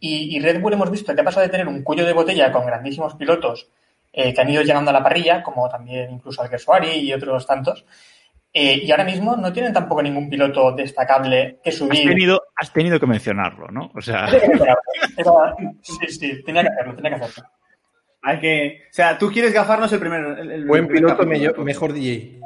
Y, 0.00 0.36
y 0.36 0.40
Red 0.40 0.60
Bull 0.60 0.72
hemos 0.72 0.90
visto 0.90 1.14
que 1.14 1.20
ha 1.20 1.24
pasado 1.24 1.46
de 1.46 1.52
tener 1.52 1.68
un 1.68 1.82
cuello 1.84 2.04
de 2.04 2.12
botella 2.12 2.50
con 2.50 2.66
grandísimos 2.66 3.14
pilotos 3.14 3.70
eh, 4.20 4.34
que 4.34 4.40
han 4.40 4.50
ido 4.50 4.62
llegando 4.62 4.90
a 4.90 4.92
la 4.94 5.02
parrilla, 5.02 5.42
como 5.44 5.68
también 5.68 6.10
incluso 6.10 6.42
Alguersuari 6.42 6.88
y 6.90 7.12
otros 7.12 7.46
tantos, 7.46 7.84
eh, 8.52 8.80
y 8.82 8.90
ahora 8.90 9.04
mismo 9.04 9.36
no 9.36 9.52
tienen 9.52 9.72
tampoco 9.72 10.02
ningún 10.02 10.28
piloto 10.28 10.72
destacable 10.72 11.60
que 11.62 11.70
Has 11.70 11.76
subir. 11.76 12.08
tenido, 12.08 12.40
has 12.56 12.72
tenido 12.72 12.98
que 12.98 13.06
mencionarlo, 13.06 13.68
¿no? 13.68 13.90
O 13.94 14.00
sea, 14.00 14.26
Sí, 15.82 16.06
sí, 16.08 16.42
tenía 16.44 16.62
que 16.62 16.68
hacerlo, 16.68 16.94
tenía 16.96 17.10
que 17.18 17.24
hacerlo. 17.24 17.50
Hay 18.22 18.40
que. 18.40 18.80
O 18.90 18.92
sea, 18.92 19.16
tú 19.16 19.30
quieres 19.30 19.52
gafarnos 19.52 19.92
el 19.92 20.00
primer. 20.00 20.20
el- 20.38 20.50
el 20.50 20.66
Buen 20.66 20.86
primer 20.88 21.14
piloto, 21.14 21.24
mello- 21.26 21.54
mejor 21.64 21.92
DJ. 21.92 22.40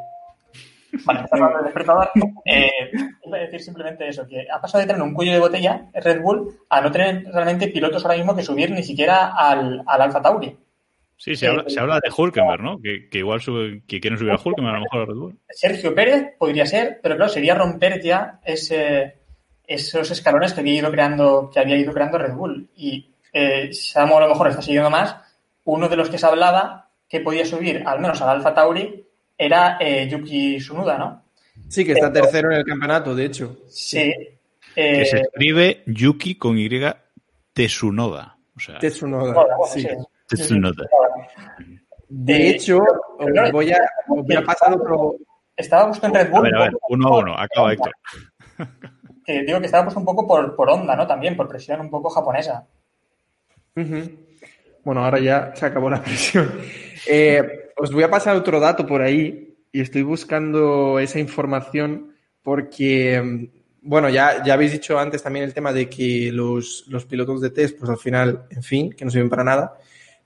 Vale, 1.06 1.26
cerrando 1.30 1.58
el 1.60 1.64
despertador. 1.64 2.10
Eh, 2.44 2.90
iba 3.24 3.36
a 3.38 3.40
decir 3.40 3.60
simplemente 3.62 4.06
eso, 4.06 4.26
que 4.26 4.44
ha 4.52 4.60
pasado 4.60 4.82
de 4.82 4.86
tener 4.88 5.00
un 5.02 5.14
cuello 5.14 5.32
de 5.32 5.38
botella 5.40 5.86
Red 5.94 6.20
Bull 6.20 6.54
a 6.68 6.80
no 6.82 6.92
tener 6.92 7.24
realmente 7.32 7.68
pilotos 7.68 8.04
ahora 8.04 8.18
mismo 8.18 8.36
que 8.36 8.42
subir 8.42 8.70
ni 8.70 8.82
siquiera 8.82 9.32
al, 9.34 9.82
al 9.86 10.02
Alfa 10.02 10.20
Tauri. 10.20 10.54
Sí, 11.22 11.36
se 11.36 11.46
habla, 11.46 11.64
se 11.68 11.78
habla 11.78 12.00
de 12.00 12.10
Hulkenberg, 12.16 12.62
¿no? 12.62 12.80
Que, 12.80 13.08
que 13.08 13.18
igual 13.18 13.40
sube, 13.40 13.82
que 13.86 14.00
quieren 14.00 14.18
subir 14.18 14.32
a 14.32 14.40
Hulkenberg 14.42 14.74
a 14.74 14.78
lo 14.78 14.84
mejor 14.84 15.00
a 15.02 15.04
Red 15.06 15.14
Bull. 15.14 15.38
Sergio 15.50 15.94
Pérez 15.94 16.34
podría 16.38 16.66
ser, 16.66 16.98
pero 17.02 17.16
claro, 17.16 17.30
sería 17.30 17.54
romper 17.54 18.02
ya 18.02 18.40
ese, 18.44 19.18
esos 19.66 20.10
escalones 20.10 20.52
que 20.52 20.60
había 20.60 20.74
ido 20.74 20.90
creando, 20.90 21.50
que 21.52 21.60
había 21.60 21.76
ido 21.76 21.92
creando 21.92 22.18
Red 22.18 22.34
Bull. 22.34 22.68
Y 22.76 23.14
eh, 23.32 23.72
Samu 23.72 24.16
a 24.16 24.20
lo 24.22 24.28
mejor 24.28 24.48
está 24.48 24.62
siguiendo 24.62 24.90
más. 24.90 25.16
Uno 25.64 25.88
de 25.88 25.96
los 25.96 26.08
que 26.10 26.18
se 26.18 26.26
hablaba 26.26 26.90
que 27.08 27.20
podía 27.20 27.44
subir 27.46 27.82
al 27.86 28.00
menos 28.00 28.20
al 28.20 28.30
Alfa 28.30 28.54
Tauri 28.54 29.06
era 29.38 29.76
eh, 29.80 30.08
Yuki 30.08 30.56
Tsunoda, 30.58 30.98
¿no? 30.98 31.22
Sí, 31.68 31.84
que 31.84 31.92
está 31.92 32.12
tercero 32.12 32.50
en 32.50 32.58
el 32.58 32.64
campeonato, 32.64 33.14
de 33.14 33.24
hecho. 33.26 33.58
Sí. 33.68 34.12
Que 34.74 35.02
Eh, 35.02 35.04
se 35.04 35.20
escribe 35.20 35.82
Yuki 35.86 36.36
con 36.36 36.58
Y 36.58 36.68
Tsunoda. 37.54 38.36
O 38.56 38.60
sea, 38.60 38.78
bueno, 39.00 39.34
sí. 39.72 39.86
Sí. 40.36 40.42
Tsunoda. 40.44 40.86
De 42.08 42.34
Eh, 42.36 42.50
hecho, 42.50 42.78
os 43.18 43.52
voy 43.52 43.72
a, 43.72 43.78
os 44.08 44.24
voy 44.26 44.36
a 44.36 44.42
pasar 44.42 44.74
otro. 44.74 45.16
Estaba 45.56 45.90
en 46.02 46.14
Red 46.14 46.26
A 46.26 46.30
Bull. 46.30 46.42
ver, 46.42 46.54
a 46.54 46.58
ver, 46.60 46.72
uno 46.88 47.08
a 47.08 47.18
uno, 47.18 47.34
acaba 47.38 47.72
Héctor. 47.72 47.92
que 49.24 49.42
digo 49.44 49.60
que 49.60 49.66
estaba 49.66 49.84
puesto 49.84 50.00
un 50.00 50.06
poco 50.06 50.26
por, 50.26 50.54
por 50.56 50.68
onda, 50.70 50.96
¿no? 50.96 51.06
También, 51.06 51.36
por 51.36 51.48
presión 51.48 51.80
un 51.80 51.90
poco 51.90 52.10
japonesa. 52.10 52.66
Bueno, 54.84 55.04
ahora 55.04 55.18
ya 55.20 55.52
se 55.54 55.66
acabó 55.66 55.88
la 55.90 56.02
presión. 56.02 56.50
Eh, 57.06 57.70
os 57.76 57.92
voy 57.92 58.02
a 58.02 58.10
pasar 58.10 58.36
otro 58.36 58.60
dato 58.60 58.86
por 58.86 59.00
ahí 59.02 59.56
y 59.70 59.80
estoy 59.80 60.02
buscando 60.02 60.98
esa 60.98 61.18
información 61.18 62.14
porque 62.42 63.20
mm, 63.22 63.88
bueno, 63.88 64.08
ya, 64.10 64.42
ya 64.44 64.54
habéis 64.54 64.72
dicho 64.72 64.98
antes 64.98 65.22
también 65.22 65.44
el 65.44 65.54
tema 65.54 65.72
de 65.72 65.88
que 65.88 66.30
los, 66.32 66.84
los 66.88 67.04
pilotos 67.06 67.40
de 67.40 67.50
test, 67.50 67.78
pues 67.78 67.90
al 67.90 67.96
final, 67.98 68.44
en 68.50 68.62
fin, 68.62 68.92
que 68.92 69.04
no 69.04 69.10
sirven 69.10 69.30
para 69.30 69.44
nada. 69.44 69.74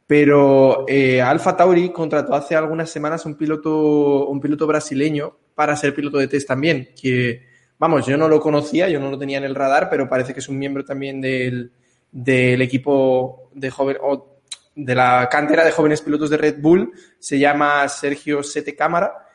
Pero 0.07 0.85
eh, 0.87 1.21
Alfa 1.21 1.57
Tauri 1.57 1.91
contrató 1.91 2.35
hace 2.35 2.55
algunas 2.55 2.91
semanas 2.91 3.27
un 3.27 3.35
piloto, 3.35 4.27
un 4.27 4.41
piloto 4.41 4.67
brasileño 4.67 5.37
para 5.55 5.75
ser 5.75 5.95
piloto 5.95 6.19
de 6.19 6.29
test 6.29 6.47
también, 6.47 6.91
que, 7.01 7.47
vamos, 7.79 8.07
yo 8.07 8.17
no 8.17 8.29
lo 8.29 8.39
conocía, 8.39 8.89
yo 8.89 9.01
no 9.01 9.11
lo 9.11 9.19
tenía 9.19 9.39
en 9.39 9.45
el 9.45 9.55
radar, 9.55 9.89
pero 9.91 10.09
parece 10.09 10.33
que 10.33 10.41
es 10.41 10.49
un 10.49 10.59
miembro 10.59 10.85
también 10.85 11.21
del, 11.21 11.73
del 12.13 12.63
equipo 12.63 13.51
de 13.55 13.71
joven, 13.71 13.97
o 14.03 14.41
de 14.77 14.95
la 14.95 15.29
cantera 15.31 15.65
de 15.65 15.73
jóvenes 15.73 16.03
pilotos 16.03 16.31
de 16.31 16.37
Red 16.37 16.57
Bull, 16.61 16.93
se 17.19 17.39
llama 17.39 17.89
Sergio 17.89 18.43
Sete 18.43 18.77
Cámara, 18.77 19.27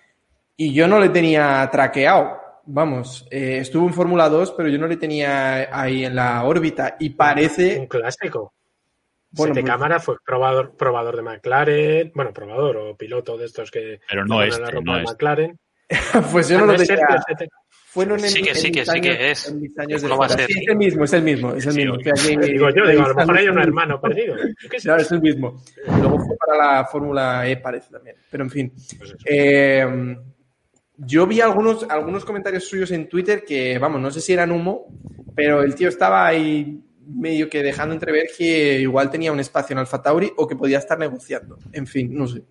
y 0.56 0.74
yo 0.74 0.88
no 0.88 1.00
le 1.00 1.10
tenía 1.10 1.68
traqueado. 1.72 2.40
Vamos, 2.66 3.28
eh, 3.32 3.58
estuvo 3.60 3.88
en 3.88 3.94
Fórmula 3.94 4.30
2, 4.30 4.54
pero 4.56 4.70
yo 4.70 4.78
no 4.78 4.88
le 4.88 4.98
tenía 4.98 5.68
ahí 5.72 6.06
en 6.06 6.16
la 6.16 6.44
órbita 6.44 6.96
y 7.00 7.10
parece... 7.10 7.80
Un 7.80 7.88
clásico. 7.88 8.54
Bueno, 9.32 9.54
Sete 9.54 9.62
pues- 9.62 9.72
Cámara 9.72 10.00
fue 10.00 10.16
probador, 10.26 10.76
probador 10.78 11.16
de 11.16 11.22
McLaren, 11.22 12.12
bueno, 12.14 12.34
probador 12.34 12.78
o 12.78 12.98
piloto 12.98 13.38
de 13.38 13.46
estos 13.46 13.72
que 13.72 14.00
Pero 14.10 14.26
no 14.26 14.36
ponen 14.36 14.50
este, 14.50 14.82
no 14.82 14.94
de 14.96 15.00
este. 15.04 15.12
McLaren. 15.14 15.60
pues 16.32 16.50
yo 16.50 16.60
no 16.60 16.66
lo 16.68 16.74
es 16.74 16.88
tenía... 16.88 17.06
Sete- 17.28 17.50
Fueron 17.94 18.20
en, 18.22 18.30
Sí 18.30 18.42
que 18.42 18.52
en 18.52 18.56
sí 18.56 18.72
que 18.72 18.86
sí 18.86 19.02
que 19.02 19.32
es. 19.32 19.54
años 19.78 20.02
¿Cómo 20.04 20.18
va 20.18 20.28
a 20.28 20.30
ser? 20.30 20.46
Sí, 20.48 20.54
es 20.62 20.68
el 20.70 20.78
mismo, 20.78 21.04
es 21.04 21.12
el 21.12 21.24
mismo, 21.24 21.54
es 21.54 21.66
el 21.66 21.76
mismo. 21.76 21.96
sí. 22.16 22.32
Aquí- 22.38 22.52
Digo 22.54 22.70
yo, 22.70 22.88
digo, 22.88 23.04
a 23.04 23.10
lo 23.10 23.16
mejor 23.16 23.38
hay 23.38 23.48
un 23.50 23.60
hermano 23.60 24.00
perdido. 24.00 24.36
Qué 24.70 24.80
sé. 24.80 24.88
Claro, 24.88 25.02
es 25.02 25.12
el 25.12 25.20
mismo. 25.22 25.62
Luego 26.00 26.18
fue 26.20 26.38
para 26.38 26.58
la 26.78 26.86
Fórmula 26.86 27.46
E, 27.50 27.58
parece 27.58 27.92
también. 27.92 28.16
Pero 28.30 28.46
en 28.46 28.50
fin. 28.50 28.74
Pues. 28.98 29.14
Eh, 29.26 30.16
yo 30.96 31.28
vi 31.28 31.42
algunos, 31.42 31.84
algunos 31.90 32.24
comentarios 32.24 32.64
suyos 32.66 32.92
en 32.92 33.10
Twitter 33.10 33.44
que, 33.46 33.78
vamos, 33.78 34.00
no 34.00 34.10
sé 34.10 34.22
si 34.22 34.32
eran 34.32 34.52
humo, 34.52 34.88
pero 35.36 35.62
el 35.62 35.76
tío 35.76 35.90
estaba 35.90 36.26
ahí 36.28 36.82
medio 37.06 37.50
que 37.50 37.64
dejando 37.64 37.94
entrever 37.94 38.28
que 38.38 38.80
igual 38.80 39.10
tenía 39.10 39.32
un 39.32 39.40
espacio 39.40 39.74
en 39.74 39.80
Alfa 39.80 40.02
Tauri 40.02 40.32
o 40.38 40.48
que 40.48 40.56
podía 40.56 40.78
estar 40.78 40.98
negociando. 40.98 41.58
En 41.72 41.88
fin, 41.88 42.16
no 42.16 42.28
sé. 42.28 42.44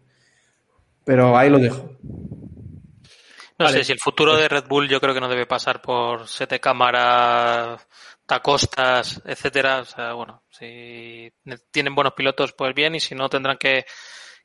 Pero 1.04 1.36
ahí 1.36 1.50
lo 1.50 1.58
dejo. 1.58 1.96
No 2.02 3.66
Vale. 3.66 3.78
sé, 3.78 3.84
si 3.84 3.92
el 3.92 3.98
futuro 3.98 4.36
de 4.36 4.48
Red 4.48 4.64
Bull 4.68 4.88
yo 4.88 5.00
creo 5.00 5.12
que 5.12 5.20
no 5.20 5.28
debe 5.28 5.46
pasar 5.46 5.82
por 5.82 6.26
sete 6.26 6.60
cámaras, 6.60 7.86
tacostas, 8.24 9.20
etcétera. 9.24 9.80
O 9.80 9.84
sea, 9.84 10.12
bueno, 10.14 10.42
si 10.48 11.30
tienen 11.70 11.94
buenos 11.94 12.14
pilotos, 12.14 12.52
pues 12.52 12.74
bien, 12.74 12.94
y 12.94 13.00
si 13.00 13.14
no, 13.14 13.28
tendrán 13.28 13.58
que, 13.58 13.84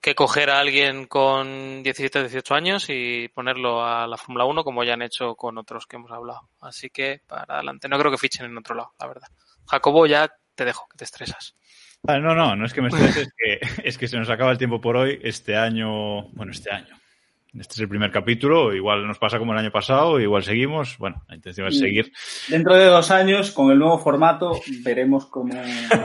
que 0.05 0.13
coger 0.13 0.51
a 0.51 0.59
alguien 0.59 1.07
con 1.07 1.81
17 1.81 2.19
o 2.19 2.21
18 2.21 2.53
años 2.53 2.85
y 2.89 3.27
ponerlo 3.29 3.83
a 3.83 4.05
la 4.05 4.17
Fórmula 4.17 4.45
1 4.45 4.63
como 4.63 4.83
ya 4.83 4.93
han 4.93 5.01
hecho 5.01 5.33
con 5.33 5.57
otros 5.57 5.87
que 5.87 5.95
hemos 5.95 6.11
hablado. 6.11 6.41
Así 6.61 6.91
que 6.91 7.21
para 7.25 7.55
adelante, 7.55 7.89
no 7.89 7.97
creo 7.97 8.11
que 8.11 8.19
fichen 8.19 8.45
en 8.45 8.55
otro 8.55 8.75
lado, 8.75 8.93
la 8.99 9.07
verdad. 9.07 9.27
Jacobo, 9.65 10.05
ya 10.05 10.31
te 10.53 10.63
dejo, 10.63 10.87
que 10.91 10.97
te 10.99 11.05
estresas. 11.05 11.55
Ah, 12.07 12.19
no, 12.19 12.35
no, 12.35 12.55
no 12.55 12.67
es 12.67 12.73
que 12.75 12.83
me 12.83 12.89
estrese, 12.89 13.21
es 13.21 13.33
que, 13.35 13.59
es 13.83 13.97
que 13.97 14.07
se 14.07 14.19
nos 14.19 14.29
acaba 14.29 14.51
el 14.51 14.59
tiempo 14.59 14.79
por 14.79 14.95
hoy. 14.95 15.19
Este 15.23 15.57
año, 15.57 16.29
bueno, 16.33 16.51
este 16.51 16.71
año. 16.71 16.95
Este 17.57 17.73
es 17.75 17.79
el 17.79 17.87
primer 17.87 18.11
capítulo, 18.11 18.73
igual 18.73 19.07
nos 19.07 19.17
pasa 19.17 19.39
como 19.39 19.53
el 19.53 19.59
año 19.59 19.71
pasado, 19.71 20.19
igual 20.19 20.43
seguimos. 20.43 20.97
Bueno, 20.97 21.23
la 21.29 21.35
intención 21.35 21.67
es 21.67 21.79
seguir. 21.79 22.11
Dentro 22.49 22.75
de 22.75 22.85
dos 22.85 23.11
años, 23.11 23.51
con 23.51 23.71
el 23.71 23.79
nuevo 23.79 23.97
formato, 23.97 24.59
veremos 24.83 25.25
cómo. 25.27 25.53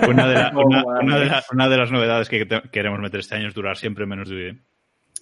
Una 0.08 0.28
de, 0.28 0.34
la- 0.34 0.52
cómo 0.52 0.66
una- 0.66 0.84
va 0.84 0.98
a 0.98 1.02
una 1.02 1.18
de 1.18 1.24
ir. 1.26 1.30
la- 1.32 1.44
una 1.52 1.68
de 1.68 1.76
las 1.76 1.90
novedades 1.90 2.28
que 2.28 2.46
te- 2.46 2.62
queremos 2.70 3.00
meter 3.00 3.20
este 3.20 3.34
año 3.34 3.48
es 3.48 3.54
durar 3.54 3.76
siempre 3.76 4.06
menos 4.06 4.28
de, 4.28 4.58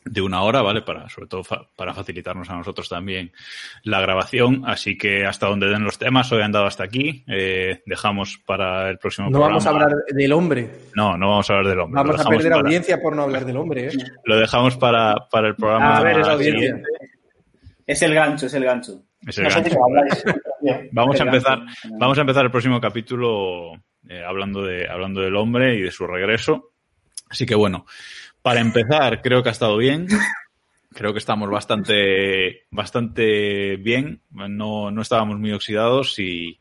de 0.04 0.20
una 0.22 0.42
hora, 0.42 0.62
¿vale? 0.62 0.82
Para, 0.82 1.08
sobre 1.08 1.26
todo 1.28 1.44
fa- 1.44 1.66
para 1.76 1.92
facilitarnos 1.92 2.48
a 2.50 2.54
nosotros 2.56 2.88
también 2.88 3.30
la 3.82 4.00
grabación. 4.00 4.62
Así 4.66 4.96
que 4.96 5.26
hasta 5.26 5.46
donde 5.46 5.68
den 5.68 5.84
los 5.84 5.98
temas, 5.98 6.30
hoy 6.32 6.42
han 6.42 6.52
dado 6.52 6.66
hasta 6.66 6.84
aquí. 6.84 7.24
Eh, 7.28 7.82
dejamos 7.86 8.38
para 8.46 8.88
el 8.88 8.98
próximo 8.98 9.26
No 9.28 9.32
programa. 9.32 9.48
vamos 9.58 9.66
a 9.66 9.70
hablar 9.70 10.04
del 10.08 10.32
hombre. 10.32 10.70
No, 10.94 11.16
no 11.18 11.28
vamos 11.28 11.50
a 11.50 11.52
hablar 11.54 11.68
del 11.70 11.80
hombre. 11.80 12.02
Vamos 12.02 12.20
a 12.20 12.28
perder 12.28 12.50
para- 12.52 12.62
audiencia 12.62 13.00
por 13.02 13.14
no 13.16 13.22
hablar 13.22 13.44
del 13.44 13.56
hombre, 13.56 13.88
¿eh? 13.88 13.92
Lo 14.24 14.36
dejamos 14.38 14.76
para, 14.76 15.14
para 15.30 15.48
el 15.48 15.56
programa. 15.56 15.98
A 15.98 16.02
ver, 16.02 16.20
es 16.20 16.28
audiencia. 16.28 16.82
Es 17.86 18.02
el 18.02 18.14
gancho, 18.14 18.46
es 18.46 18.54
el 18.54 18.64
gancho. 18.64 19.02
Es 19.26 19.38
el 19.38 19.44
No 19.44 19.50
sé 19.50 19.56
gancho. 19.60 19.70
de 19.70 19.76
qué 19.76 19.82
habláis. 19.82 20.24
Bien. 20.62 20.88
Vamos 20.92 21.20
a 21.20 21.24
empezar, 21.24 21.58
vamos 21.98 22.18
a 22.18 22.20
empezar 22.20 22.44
el 22.44 22.50
próximo 22.50 22.80
capítulo 22.80 23.72
eh, 24.08 24.22
hablando 24.26 24.62
de 24.62 24.88
hablando 24.88 25.20
del 25.20 25.36
hombre 25.36 25.76
y 25.76 25.82
de 25.82 25.90
su 25.90 26.06
regreso. 26.06 26.72
Así 27.30 27.44
que 27.46 27.54
bueno, 27.54 27.84
para 28.48 28.60
empezar, 28.60 29.20
creo 29.20 29.42
que 29.42 29.50
ha 29.50 29.52
estado 29.52 29.76
bien. 29.76 30.06
Creo 30.94 31.12
que 31.12 31.18
estamos 31.18 31.50
bastante, 31.50 32.62
bastante 32.70 33.76
bien. 33.76 34.22
No, 34.30 34.90
no 34.90 35.02
estábamos 35.02 35.38
muy 35.38 35.52
oxidados 35.52 36.18
y, 36.18 36.58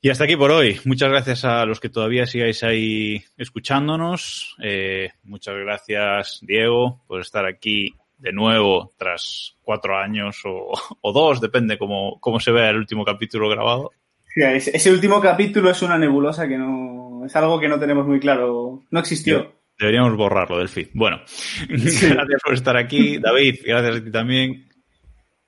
y 0.00 0.08
hasta 0.08 0.24
aquí 0.24 0.34
por 0.34 0.50
hoy. 0.50 0.80
Muchas 0.86 1.10
gracias 1.10 1.44
a 1.44 1.66
los 1.66 1.78
que 1.78 1.90
todavía 1.90 2.24
sigáis 2.24 2.62
ahí 2.62 3.22
escuchándonos. 3.36 4.56
Eh, 4.62 5.10
muchas 5.24 5.56
gracias, 5.56 6.38
Diego, 6.40 7.02
por 7.06 7.20
estar 7.20 7.44
aquí 7.44 7.94
de 8.16 8.32
nuevo 8.32 8.94
tras 8.96 9.58
cuatro 9.60 9.98
años 9.98 10.40
o, 10.46 10.72
o 11.02 11.12
dos, 11.12 11.38
depende 11.38 11.76
cómo, 11.76 12.18
cómo 12.18 12.40
se 12.40 12.50
vea 12.50 12.70
el 12.70 12.78
último 12.78 13.04
capítulo 13.04 13.50
grabado. 13.50 13.90
Sí, 14.34 14.40
ese, 14.40 14.74
ese 14.74 14.90
último 14.90 15.20
capítulo 15.20 15.68
es 15.68 15.82
una 15.82 15.98
nebulosa 15.98 16.48
que 16.48 16.56
no. 16.56 17.26
Es 17.26 17.36
algo 17.36 17.60
que 17.60 17.68
no 17.68 17.78
tenemos 17.78 18.06
muy 18.06 18.20
claro. 18.20 18.84
No 18.90 19.00
existió. 19.00 19.52
Deberíamos 19.78 20.16
borrarlo 20.16 20.58
del 20.58 20.68
feed. 20.68 20.88
Bueno, 20.94 21.18
gracias 21.68 22.42
por 22.44 22.54
estar 22.54 22.76
aquí. 22.76 23.18
David, 23.18 23.56
gracias 23.64 23.96
a 23.96 24.04
ti 24.04 24.10
también. 24.10 24.68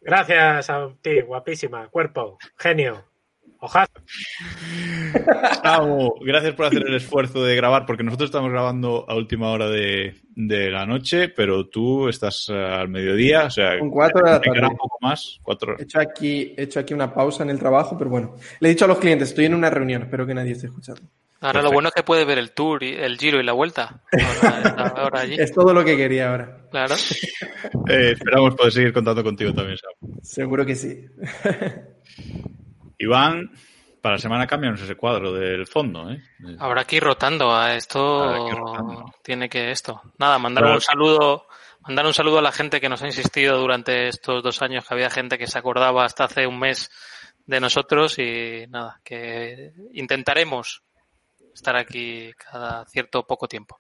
Gracias 0.01 0.71
a 0.71 0.89
ti, 1.01 1.21
guapísima, 1.21 1.89
cuerpo, 1.89 2.39
genio. 2.57 3.05
Ojalá. 3.59 3.89
Gracias 6.21 6.55
por 6.55 6.67
hacer 6.67 6.85
el 6.87 6.95
esfuerzo 6.95 7.43
de 7.43 7.57
grabar, 7.57 7.87
porque 7.87 8.03
nosotros 8.05 8.29
estamos 8.29 8.51
grabando 8.51 9.05
a 9.09 9.15
última 9.17 9.51
hora 9.51 9.69
de, 9.69 10.15
de 10.35 10.71
la 10.71 10.87
noche, 10.87 11.31
pero 11.31 11.69
tú 11.69 12.09
estás 12.09 12.49
eh, 12.51 12.55
al 12.55 12.89
mediodía, 12.89 13.45
o 13.47 13.51
sea, 13.51 13.79
Con 13.79 13.91
cuatro 13.91 14.25
de 14.25 14.31
la 14.31 14.41
te 14.41 14.45
quedará 14.51 14.61
tarde. 14.63 14.73
un 14.75 14.79
poco 14.79 14.99
más. 15.01 15.39
Cuatro. 15.43 15.77
He 15.79 15.83
hecho, 15.85 16.01
aquí, 16.01 16.55
he 16.57 16.65
hecho 16.65 16.81
aquí 16.81 16.95
una 16.95 17.13
pausa 17.13 17.43
en 17.45 17.51
el 17.51 17.59
trabajo, 17.59 17.97
pero 17.97 18.11
bueno. 18.11 18.37
Le 18.61 18.69
he 18.69 18.73
dicho 18.73 18.85
a 18.85 18.89
los 18.89 18.99
clientes, 18.99 19.31
estoy 19.31 19.47
en 19.47 19.55
una 19.55 19.71
reunión, 19.71 20.03
espero 20.03 20.27
que 20.27 20.35
nadie 20.35 20.53
esté 20.53 20.67
escuchando. 20.67 21.03
Ahora 21.39 21.53
Perfecto. 21.53 21.63
lo 21.63 21.73
bueno 21.73 21.89
es 21.89 21.95
que 21.95 22.03
puede 22.03 22.25
ver 22.25 22.39
el 22.39 22.53
tour, 22.53 22.83
y 22.83 22.95
el 22.95 23.19
giro 23.19 23.39
y 23.39 23.43
la 23.43 23.53
vuelta. 23.53 24.01
Ahora, 24.43 24.89
ahora 24.97 25.21
allí. 25.21 25.37
Es 25.39 25.53
todo 25.53 25.75
lo 25.75 25.85
que 25.85 25.97
quería 25.97 26.31
ahora. 26.31 26.67
Claro. 26.71 26.95
Eh, 27.89 28.13
esperamos 28.13 28.55
poder 28.57 28.73
seguir 28.73 28.93
contando 28.93 29.23
contigo 29.23 29.53
también, 29.53 29.77
Samu. 29.79 30.19
Seguro 30.23 30.67
que 30.67 30.75
sí. 30.75 31.05
Iván, 32.99 33.53
para 34.01 34.17
la 34.17 34.19
semana 34.21 34.47
cambianos 34.47 34.83
ese 34.83 34.97
cuadro 34.97 35.33
del 35.33 35.67
fondo, 35.67 36.11
¿eh? 36.11 36.21
Habrá 36.59 36.85
que 36.85 36.97
ir 36.97 37.05
rotando 37.05 37.55
a 37.55 37.75
esto. 37.75 38.51
Rotando. 38.51 39.13
Tiene 39.23 39.49
que 39.49 39.71
esto. 39.71 40.01
Nada, 40.19 40.39
mandar 40.39 40.65
un 40.65 40.81
saludo, 40.81 41.47
mandar 41.83 42.07
un 42.07 42.15
saludo 42.15 42.39
a 42.39 42.43
la 42.43 42.53
gente 42.53 42.81
que 42.81 42.89
nos 42.89 43.03
ha 43.03 43.07
insistido 43.07 43.59
durante 43.59 44.09
estos 44.09 44.43
dos 44.43 44.63
años, 44.63 44.85
que 44.87 44.95
había 44.95 45.11
gente 45.11 45.39
que 45.39 45.47
se 45.47 45.59
acordaba 45.59 46.05
hasta 46.05 46.25
hace 46.25 46.47
un 46.47 46.59
mes 46.59 46.91
de 47.47 47.61
nosotros 47.61 48.19
y 48.19 48.67
nada, 48.69 49.01
que 49.05 49.73
intentaremos 49.93 50.83
estar 51.57 51.77
aquí 51.77 52.31
cada 52.35 52.85
cierto 52.87 53.27
poco 53.27 53.49
tiempo. 53.49 53.79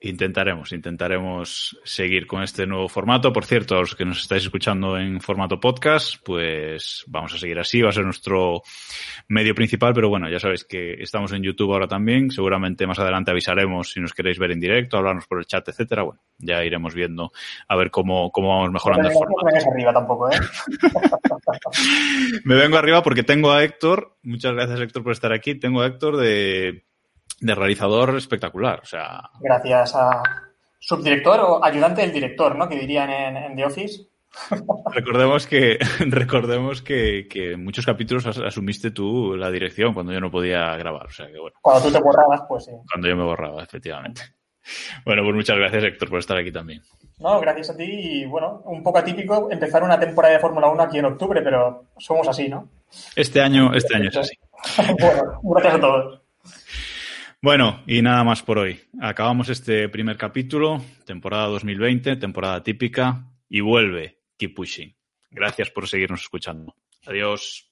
Intentaremos, 0.00 0.70
intentaremos 0.70 1.76
seguir 1.82 2.28
con 2.28 2.44
este 2.44 2.68
nuevo 2.68 2.88
formato. 2.88 3.32
Por 3.32 3.44
cierto, 3.44 3.74
a 3.74 3.80
los 3.80 3.96
que 3.96 4.04
nos 4.04 4.20
estáis 4.20 4.44
escuchando 4.44 4.96
en 4.96 5.20
formato 5.20 5.58
podcast, 5.58 6.14
pues 6.24 7.02
vamos 7.08 7.34
a 7.34 7.38
seguir 7.38 7.58
así, 7.58 7.82
va 7.82 7.88
a 7.88 7.92
ser 7.92 8.04
nuestro 8.04 8.62
medio 9.26 9.56
principal, 9.56 9.92
pero 9.94 10.08
bueno, 10.08 10.30
ya 10.30 10.38
sabéis 10.38 10.64
que 10.64 10.92
estamos 11.02 11.32
en 11.32 11.42
YouTube 11.42 11.72
ahora 11.72 11.88
también, 11.88 12.30
seguramente 12.30 12.86
más 12.86 13.00
adelante 13.00 13.32
avisaremos 13.32 13.90
si 13.90 13.98
nos 13.98 14.14
queréis 14.14 14.38
ver 14.38 14.52
en 14.52 14.60
directo, 14.60 14.98
hablarnos 14.98 15.26
por 15.26 15.40
el 15.40 15.46
chat, 15.46 15.68
etcétera. 15.68 16.04
Bueno, 16.04 16.20
ya 16.38 16.62
iremos 16.62 16.94
viendo 16.94 17.32
a 17.66 17.76
ver 17.76 17.90
cómo, 17.90 18.30
cómo 18.30 18.50
vamos 18.50 18.70
mejorando 18.70 19.08
el 19.08 19.14
No 19.14 19.18
formato. 19.18 19.58
te 19.58 19.68
arriba 19.68 19.92
tampoco, 19.92 20.30
¿eh? 20.30 20.36
Me 22.44 22.54
vengo 22.54 22.76
arriba 22.76 23.02
porque 23.02 23.24
tengo 23.24 23.50
a 23.50 23.64
Héctor, 23.64 24.16
muchas 24.22 24.54
gracias 24.54 24.80
Héctor 24.80 25.02
por 25.02 25.10
estar 25.10 25.32
aquí, 25.32 25.56
tengo 25.56 25.82
a 25.82 25.88
Héctor 25.88 26.18
de, 26.18 26.84
de 27.40 27.54
realizador 27.54 28.16
espectacular, 28.16 28.80
o 28.82 28.86
sea, 28.86 29.20
Gracias 29.40 29.94
a 29.94 30.22
subdirector 30.80 31.40
o 31.40 31.64
ayudante 31.64 32.02
del 32.02 32.12
director, 32.12 32.56
¿no? 32.56 32.68
Que 32.68 32.78
dirían 32.78 33.10
en, 33.10 33.36
en 33.36 33.56
The 33.56 33.64
Office. 33.66 34.02
Recordemos 34.94 35.46
que, 35.46 35.78
recordemos 36.06 36.82
que, 36.82 37.26
que 37.28 37.52
en 37.52 37.64
muchos 37.64 37.86
capítulos 37.86 38.26
as- 38.26 38.38
asumiste 38.38 38.90
tú 38.90 39.36
la 39.36 39.50
dirección 39.50 39.94
cuando 39.94 40.12
yo 40.12 40.20
no 40.20 40.30
podía 40.30 40.76
grabar. 40.76 41.06
O 41.06 41.10
sea 41.10 41.26
que 41.26 41.38
bueno, 41.38 41.56
Cuando 41.62 41.86
tú 41.88 41.92
te 41.92 42.00
borrabas, 42.02 42.42
pues 42.48 42.64
sí. 42.66 42.72
cuando 42.92 43.08
yo 43.08 43.16
me 43.16 43.24
borraba, 43.24 43.62
efectivamente. 43.62 44.22
Bueno, 45.06 45.22
pues 45.22 45.34
muchas 45.34 45.56
gracias, 45.56 45.82
Héctor, 45.82 46.10
por 46.10 46.18
estar 46.18 46.36
aquí 46.36 46.52
también. 46.52 46.82
No, 47.20 47.40
gracias 47.40 47.70
a 47.70 47.76
ti 47.78 47.84
y 47.86 48.26
bueno, 48.26 48.60
un 48.66 48.82
poco 48.82 48.98
atípico 48.98 49.48
empezar 49.50 49.82
una 49.82 49.98
temporada 49.98 50.34
de 50.34 50.40
Fórmula 50.40 50.68
1 50.68 50.82
aquí 50.82 50.98
en 50.98 51.06
octubre, 51.06 51.40
pero 51.40 51.86
somos 51.96 52.28
así, 52.28 52.50
¿no? 52.50 52.68
Este 53.16 53.40
año, 53.40 53.72
este 53.72 53.96
año 53.96 54.10
es 54.10 54.16
así. 54.18 54.34
bueno, 55.00 55.40
gracias 55.42 55.74
a 55.76 55.80
todos. 55.80 56.20
Bueno, 57.40 57.84
y 57.86 58.02
nada 58.02 58.24
más 58.24 58.42
por 58.42 58.58
hoy. 58.58 58.80
Acabamos 59.00 59.48
este 59.48 59.88
primer 59.88 60.16
capítulo, 60.16 60.82
temporada 61.04 61.46
2020, 61.46 62.16
temporada 62.16 62.64
típica, 62.64 63.30
y 63.48 63.60
vuelve 63.60 64.18
Keep 64.36 64.54
Pushing. 64.54 64.96
Gracias 65.30 65.70
por 65.70 65.86
seguirnos 65.86 66.22
escuchando. 66.22 66.74
Adiós. 67.06 67.67